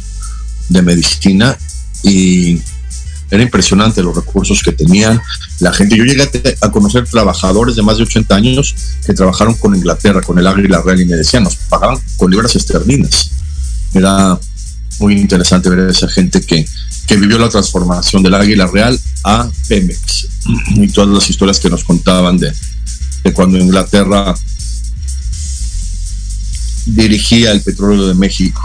de 0.70 0.80
medicina 0.80 1.58
y 2.02 2.60
era 3.30 3.42
impresionante 3.42 4.02
los 4.02 4.14
recursos 4.14 4.62
que 4.62 4.72
tenían 4.72 5.20
la 5.60 5.72
gente. 5.72 5.96
Yo 5.96 6.04
llegué 6.04 6.28
a, 6.60 6.70
conocer 6.70 7.04
trabajadores 7.08 7.76
de 7.76 7.82
más 7.82 7.98
de 7.98 8.04
80 8.04 8.34
años 8.34 8.74
que 9.06 9.14
trabajaron 9.14 9.54
con 9.54 9.74
Inglaterra, 9.74 10.20
con 10.20 10.38
el 10.38 10.46
Águila 10.46 10.82
Real 10.84 11.00
y 11.00 11.04
me 11.04 11.16
decían, 11.16 11.44
nos 11.44 11.56
pagaban 11.56 11.98
con 12.16 12.30
libras 12.30 12.56
esterlinas. 12.56 13.30
Era 13.94 14.38
muy 14.98 15.14
interesante 15.14 15.70
ver 15.70 15.80
a 15.80 15.90
esa 15.90 16.08
gente 16.08 16.40
que, 16.40 16.66
que 17.06 17.16
vivió 17.16 17.38
la 17.38 17.48
transformación 17.48 18.22
del 18.22 18.34
Águila 18.34 18.66
Real 18.66 18.98
a 19.24 19.48
Pemex 19.68 20.28
y 20.74 20.88
todas 20.88 21.10
las 21.10 21.30
historias 21.30 21.60
que 21.60 21.70
nos 21.70 21.84
contaban 21.84 22.36
de, 22.36 22.52
de 23.24 23.32
cuando 23.32 23.58
Inglaterra 23.58 24.34
dirigía 26.86 27.52
el 27.52 27.62
petróleo 27.62 28.08
de 28.08 28.14
México. 28.14 28.62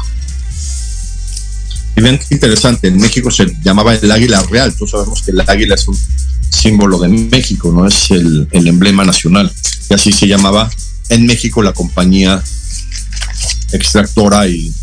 Y 1.97 2.01
qué 2.01 2.19
interesante, 2.31 2.89
en 2.89 2.97
México 2.97 3.31
se 3.31 3.47
llamaba 3.63 3.95
el 3.95 4.11
águila 4.11 4.43
real, 4.43 4.73
todos 4.75 4.91
sabemos 4.91 5.21
que 5.21 5.31
el 5.31 5.39
águila 5.39 5.75
es 5.75 5.87
un 5.87 5.97
símbolo 6.49 6.99
de 6.99 7.07
México, 7.07 7.71
no 7.71 7.87
es 7.87 8.11
el, 8.11 8.47
emblema 8.51 9.05
nacional, 9.05 9.51
y 9.89 9.93
así 9.93 10.11
se 10.11 10.27
llamaba 10.27 10.69
en 11.09 11.25
México 11.25 11.63
la 11.63 11.71
compañía 11.71 12.43
extractora 13.71 14.47
y, 14.47 14.73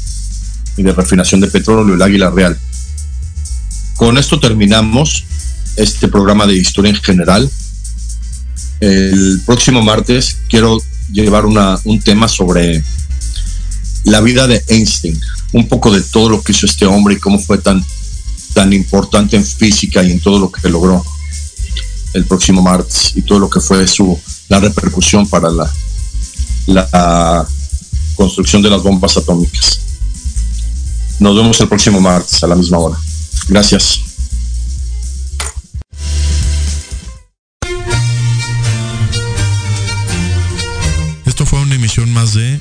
de 0.77 0.93
refinación 0.93 1.43
de 1.43 1.49
petróleo, 1.49 1.95
el 1.95 2.03
águila 2.03 2.31
real. 2.31 2.59
Con 3.97 4.17
esto 4.17 4.41
terminamos 4.41 5.25
este 5.77 6.09
programa 6.09 6.47
de 6.47 6.57
historia 6.57 6.91
en 6.91 6.97
general. 6.97 7.51
El 8.81 9.43
próximo 9.45 9.83
martes 9.83 10.39
quiero 10.49 10.83
llevar 11.13 11.45
un 11.45 12.01
tema 12.01 12.27
sobre 12.27 12.83
la 14.05 14.21
vida 14.21 14.47
de 14.47 14.63
Einstein, 14.69 15.21
un 15.53 15.69
poco 15.69 15.91
de 15.91 16.01
todo 16.01 16.29
lo 16.29 16.43
que 16.43 16.53
hizo 16.53 16.67
este 16.67 16.87
hombre 16.87 17.15
y 17.15 17.19
cómo 17.19 17.39
fue 17.39 17.59
tan, 17.59 17.85
tan 18.55 18.73
importante 18.73 19.37
en 19.37 19.45
física 19.45 20.03
y 20.03 20.11
en 20.11 20.21
todo 20.21 20.39
lo 20.39 20.51
que 20.51 20.69
logró 20.69 21.05
el 22.15 22.25
próximo 22.27 22.63
martes 22.63 23.13
y 23.15 23.23
todo 23.23 23.39
lo 23.39 23.49
que 23.49 23.61
fue 23.61 23.87
su 23.89 24.19
la 24.49 24.61
repercusión 24.61 25.27
para 25.29 25.51
la, 25.51 25.73
la 26.67 27.47
construcción 28.17 28.61
de 28.61 28.71
las 28.71 28.83
bombas 28.83 29.17
atómicas. 29.17 29.81
Nos 31.19 31.37
vemos 31.37 31.61
el 31.61 31.69
próximo 31.69 32.01
martes 32.01 32.43
a 32.43 32.47
la 32.47 32.55
misma 32.55 32.79
hora. 32.79 32.99
Gracias. 33.49 34.01
Esto 41.25 41.47
fue 41.47 41.61
una 41.61 41.77
emisión 41.77 42.13
más 42.13 42.35
de 42.35 42.61